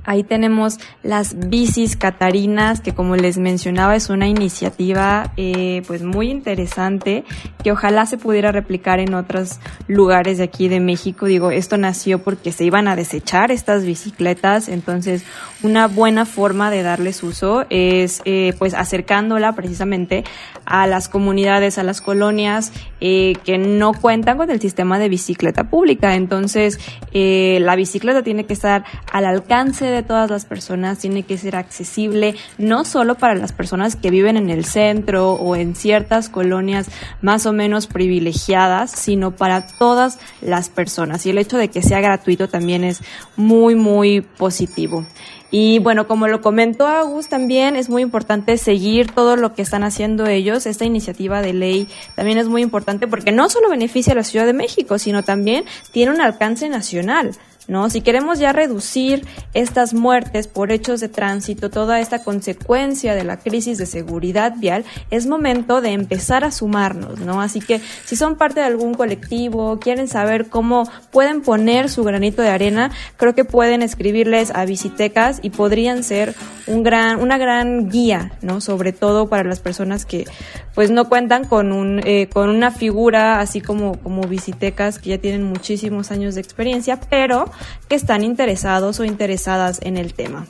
Ahí 0.09 0.23
tenemos 0.23 0.79
las 1.03 1.35
bicis 1.51 1.95
catarinas, 1.95 2.81
que 2.81 2.95
como 2.95 3.15
les 3.15 3.37
mencionaba 3.37 3.95
es 3.95 4.09
una 4.09 4.27
iniciativa 4.27 5.33
eh, 5.37 5.83
pues 5.85 6.01
muy 6.01 6.31
interesante 6.31 7.25
que 7.63 7.71
ojalá 7.71 8.07
se 8.07 8.17
pudiera 8.17 8.51
replicar 8.51 8.99
en 8.99 9.13
otros 9.13 9.59
lugares 9.87 10.39
de 10.39 10.45
aquí 10.45 10.67
de 10.67 10.79
México. 10.79 11.27
Digo, 11.27 11.51
esto 11.51 11.77
nació 11.77 12.23
porque 12.23 12.51
se 12.51 12.65
iban 12.65 12.87
a 12.87 12.95
desechar 12.95 13.51
estas 13.51 13.85
bicicletas, 13.85 14.67
entonces 14.67 15.23
una 15.61 15.87
buena 15.87 16.25
forma 16.25 16.71
de 16.71 16.81
darles 16.81 17.21
uso 17.21 17.67
es 17.69 18.23
eh, 18.25 18.55
pues 18.57 18.73
acercándola 18.73 19.53
precisamente 19.53 20.23
a 20.65 20.87
las 20.87 21.07
comunidades, 21.07 21.77
a 21.77 21.83
las 21.83 22.01
colonias 22.01 22.73
eh, 22.99 23.33
que 23.43 23.59
no 23.59 23.93
cuentan 23.93 24.37
con 24.37 24.49
el 24.49 24.59
sistema 24.59 24.97
de 24.97 25.07
bicicleta 25.07 25.65
pública. 25.65 26.15
Entonces 26.15 26.79
la 27.13 27.75
bicicleta 27.75 28.23
tiene 28.23 28.45
que 28.45 28.53
estar 28.53 28.85
al 29.11 29.25
alcance 29.25 29.85
de 29.85 29.98
todas 30.03 30.29
las 30.29 30.45
personas, 30.45 30.99
tiene 30.99 31.23
que 31.23 31.37
ser 31.37 31.55
accesible 31.55 32.35
no 32.57 32.85
solo 32.85 33.15
para 33.15 33.35
las 33.35 33.51
personas 33.51 33.95
que 33.95 34.11
viven 34.11 34.37
en 34.37 34.49
el 34.49 34.65
centro 34.65 35.33
o 35.33 35.55
en 35.55 35.75
ciertas 35.75 36.29
colonias 36.29 36.87
más 37.21 37.45
o 37.45 37.53
menos 37.53 37.87
privilegiadas, 37.87 38.91
sino 38.91 39.35
para 39.35 39.67
todas 39.67 40.19
las 40.41 40.69
personas. 40.69 41.25
Y 41.25 41.31
el 41.31 41.37
hecho 41.37 41.57
de 41.57 41.69
que 41.69 41.81
sea 41.81 42.01
gratuito 42.01 42.49
también 42.49 42.83
es 42.83 43.01
muy, 43.35 43.75
muy 43.75 44.21
positivo. 44.21 45.05
Y 45.51 45.79
bueno, 45.79 46.07
como 46.07 46.27
lo 46.27 46.41
comentó 46.41 46.85
Agus, 46.85 47.27
también 47.27 47.75
es 47.75 47.89
muy 47.89 48.03
importante 48.03 48.57
seguir 48.57 49.11
todo 49.11 49.35
lo 49.35 49.53
que 49.53 49.63
están 49.63 49.83
haciendo 49.83 50.27
ellos. 50.27 50.67
Esta 50.67 50.85
iniciativa 50.85 51.41
de 51.41 51.53
ley 51.53 51.87
también 52.15 52.37
es 52.37 52.47
muy 52.47 52.61
importante 52.61 53.07
porque 53.07 53.31
no 53.31 53.49
solo 53.49 53.69
beneficia 53.69 54.13
a 54.13 54.15
la 54.15 54.23
Ciudad 54.23 54.45
de 54.45 54.53
México, 54.53 54.99
sino 54.99 55.23
también 55.23 55.65
tiene 55.91 56.11
un 56.11 56.21
alcance 56.21 56.69
nacional. 56.69 57.31
¿No? 57.69 57.89
Si 57.89 58.01
queremos 58.01 58.39
ya 58.39 58.51
reducir 58.51 59.25
estas 59.53 59.93
muertes 59.93 60.47
por 60.47 60.71
hechos 60.71 60.99
de 60.99 61.07
tránsito, 61.07 61.69
toda 61.69 61.99
esta 61.99 62.23
consecuencia 62.23 63.15
de 63.15 63.23
la 63.23 63.37
crisis 63.37 63.77
de 63.77 63.85
seguridad 63.85 64.55
vial, 64.57 64.83
es 65.11 65.27
momento 65.27 65.79
de 65.79 65.91
empezar 65.91 66.43
a 66.43 66.51
sumarnos, 66.51 67.19
¿no? 67.19 67.41
Así 67.41 67.61
que 67.61 67.79
si 68.05 68.15
son 68.15 68.35
parte 68.35 68.59
de 68.59 68.65
algún 68.65 68.95
colectivo, 68.95 69.79
quieren 69.79 70.07
saber 70.07 70.49
cómo 70.49 70.89
pueden 71.11 71.41
poner 71.41 71.89
su 71.89 72.03
granito 72.03 72.41
de 72.41 72.49
arena, 72.49 72.91
creo 73.17 73.35
que 73.35 73.45
pueden 73.45 73.81
escribirles 73.83 74.51
a 74.53 74.65
Visitecas 74.65 75.39
y 75.41 75.51
podrían 75.51 76.03
ser 76.03 76.35
un 76.67 76.83
gran, 76.83 77.19
una 77.19 77.37
gran 77.37 77.89
guía, 77.89 78.31
¿no? 78.41 78.61
Sobre 78.61 78.93
todo 78.93 79.29
para 79.29 79.43
las 79.43 79.59
personas 79.59 80.05
que 80.05 80.25
pues 80.73 80.91
no 80.91 81.09
cuentan 81.09 81.45
con 81.45 81.71
un, 81.71 82.01
eh, 82.05 82.27
con 82.31 82.49
una 82.49 82.71
figura 82.71 83.39
así 83.39 83.61
como, 83.61 83.99
como 83.99 84.21
Visitecas 84.23 84.99
que 84.99 85.11
ya 85.11 85.17
tienen 85.17 85.43
muchísimos 85.43 86.11
años 86.11 86.35
de 86.35 86.41
experiencia, 86.41 86.99
pero 87.09 87.51
que 87.87 87.95
están 87.95 88.23
interesados 88.23 88.99
o 88.99 89.05
interesadas 89.05 89.79
en 89.83 89.97
el 89.97 90.13
tema. 90.13 90.47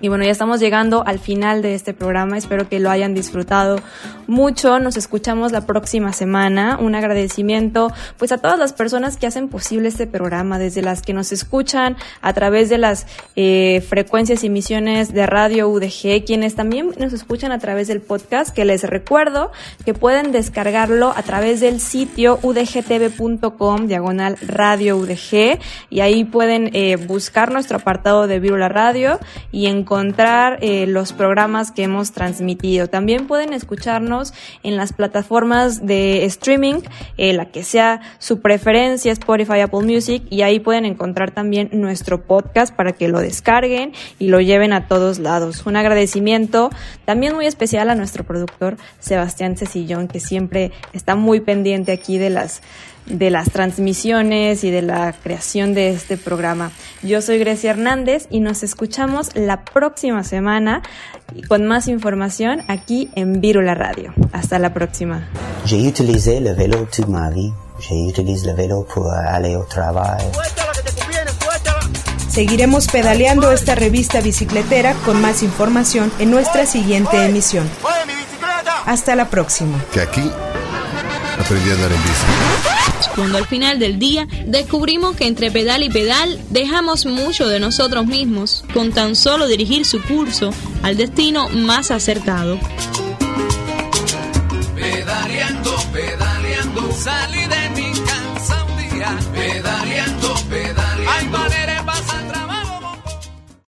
Y 0.00 0.08
bueno, 0.08 0.24
ya 0.24 0.30
estamos 0.30 0.60
llegando 0.60 1.06
al 1.06 1.18
final 1.18 1.60
de 1.60 1.74
este 1.74 1.92
programa. 1.92 2.38
Espero 2.38 2.68
que 2.68 2.80
lo 2.80 2.90
hayan 2.90 3.14
disfrutado 3.14 3.76
mucho. 4.26 4.78
Nos 4.78 4.96
escuchamos 4.96 5.52
la 5.52 5.66
próxima 5.66 6.12
semana. 6.14 6.78
Un 6.80 6.94
agradecimiento 6.94 7.92
pues 8.16 8.32
a 8.32 8.38
todas 8.38 8.58
las 8.58 8.72
personas 8.72 9.18
que 9.18 9.26
hacen 9.26 9.48
posible 9.48 9.88
este 9.88 10.06
programa, 10.06 10.58
desde 10.58 10.80
las 10.80 11.02
que 11.02 11.12
nos 11.12 11.32
escuchan 11.32 11.96
a 12.22 12.32
través 12.32 12.70
de 12.70 12.78
las 12.78 13.06
eh, 13.36 13.84
frecuencias 13.88 14.42
y 14.42 14.46
emisiones 14.46 15.12
de 15.12 15.26
radio 15.26 15.68
UDG, 15.68 16.24
quienes 16.24 16.54
también 16.54 16.92
nos 16.98 17.12
escuchan 17.12 17.52
a 17.52 17.58
través 17.58 17.88
del 17.88 18.00
podcast, 18.00 18.54
que 18.54 18.64
les 18.64 18.84
recuerdo 18.84 19.52
que 19.84 19.92
pueden 19.92 20.32
descargarlo 20.32 21.12
a 21.14 21.22
través 21.22 21.60
del 21.60 21.80
sitio 21.80 22.38
udgtv.com, 22.42 23.86
diagonal 23.86 24.38
radio 24.40 24.96
UDG, 24.96 25.58
y 25.90 26.00
ahí 26.00 26.24
pueden 26.24 26.70
eh, 26.72 26.96
buscar 26.96 27.52
nuestro 27.52 27.76
apartado 27.76 28.26
de 28.26 28.40
Virula 28.40 28.68
Radio 28.68 29.18
y 29.52 29.66
encontrar 29.90 30.58
eh, 30.62 30.86
los 30.86 31.12
programas 31.12 31.72
que 31.72 31.82
hemos 31.82 32.12
transmitido. 32.12 32.86
También 32.86 33.26
pueden 33.26 33.52
escucharnos 33.52 34.32
en 34.62 34.76
las 34.76 34.92
plataformas 34.92 35.84
de 35.84 36.24
streaming, 36.26 36.82
eh, 37.16 37.32
la 37.32 37.46
que 37.46 37.64
sea 37.64 38.00
su 38.20 38.40
preferencia, 38.40 39.10
Spotify, 39.10 39.58
Apple 39.62 39.82
Music, 39.82 40.22
y 40.30 40.42
ahí 40.42 40.60
pueden 40.60 40.84
encontrar 40.84 41.32
también 41.32 41.70
nuestro 41.72 42.22
podcast 42.22 42.72
para 42.72 42.92
que 42.92 43.08
lo 43.08 43.18
descarguen 43.18 43.92
y 44.20 44.28
lo 44.28 44.40
lleven 44.40 44.72
a 44.72 44.86
todos 44.86 45.18
lados. 45.18 45.66
Un 45.66 45.74
agradecimiento 45.74 46.70
también 47.04 47.34
muy 47.34 47.46
especial 47.46 47.90
a 47.90 47.96
nuestro 47.96 48.22
productor 48.22 48.76
Sebastián 49.00 49.56
Cecillón, 49.56 50.06
que 50.06 50.20
siempre 50.20 50.70
está 50.92 51.16
muy 51.16 51.40
pendiente 51.40 51.90
aquí 51.90 52.16
de 52.16 52.30
las 52.30 52.62
de 53.10 53.30
las 53.30 53.50
transmisiones 53.50 54.64
y 54.64 54.70
de 54.70 54.82
la 54.82 55.12
creación 55.12 55.74
de 55.74 55.90
este 55.90 56.16
programa. 56.16 56.70
Yo 57.02 57.22
soy 57.22 57.38
Grecia 57.38 57.70
Hernández 57.70 58.26
y 58.30 58.40
nos 58.40 58.62
escuchamos 58.62 59.30
la 59.34 59.64
próxima 59.64 60.24
semana 60.24 60.82
con 61.48 61.66
más 61.66 61.88
información 61.88 62.62
aquí 62.68 63.10
en 63.14 63.40
Virula 63.40 63.74
Radio. 63.74 64.12
Hasta 64.32 64.58
la 64.58 64.72
próxima. 64.72 65.28
J'ai 65.66 65.86
utilisé 65.86 66.40
le 66.40 66.54
vélo 66.54 66.86
toute 66.86 67.08
ma 67.08 67.30
vie. 67.30 67.52
J'utilise 67.80 68.46
le 68.46 68.54
vélo 68.54 68.86
pour 68.92 69.10
aller 69.12 69.56
au 69.56 69.64
travail. 69.64 70.24
Seguiremos 72.30 72.86
pedaleando 72.86 73.50
esta 73.50 73.74
revista 73.74 74.20
bicicletera 74.20 74.94
con 75.04 75.20
más 75.20 75.42
información 75.42 76.12
en 76.20 76.30
nuestra 76.30 76.64
siguiente 76.64 77.24
emisión. 77.24 77.68
Hasta 78.86 79.16
la 79.16 79.28
próxima. 79.28 79.78
Que 79.92 80.00
aquí 80.00 80.30
aprendí 81.38 81.70
a 81.70 81.74
andar 81.74 81.90
en 81.90 82.02
bici. 82.02 82.79
Cuando 83.14 83.38
al 83.38 83.46
final 83.46 83.78
del 83.78 83.98
día 83.98 84.26
descubrimos 84.46 85.16
que 85.16 85.26
entre 85.26 85.50
pedal 85.50 85.82
y 85.82 85.90
pedal 85.90 86.38
dejamos 86.50 87.06
mucho 87.06 87.48
de 87.48 87.60
nosotros 87.60 88.06
mismos 88.06 88.64
con 88.72 88.92
tan 88.92 89.16
solo 89.16 89.46
dirigir 89.46 89.84
su 89.84 90.00
curso 90.02 90.52
al 90.82 90.96
destino 90.96 91.48
más 91.48 91.90
acertado. 91.90 92.58
Pedaleando, 94.74 95.76
pedaleando, 95.92 96.92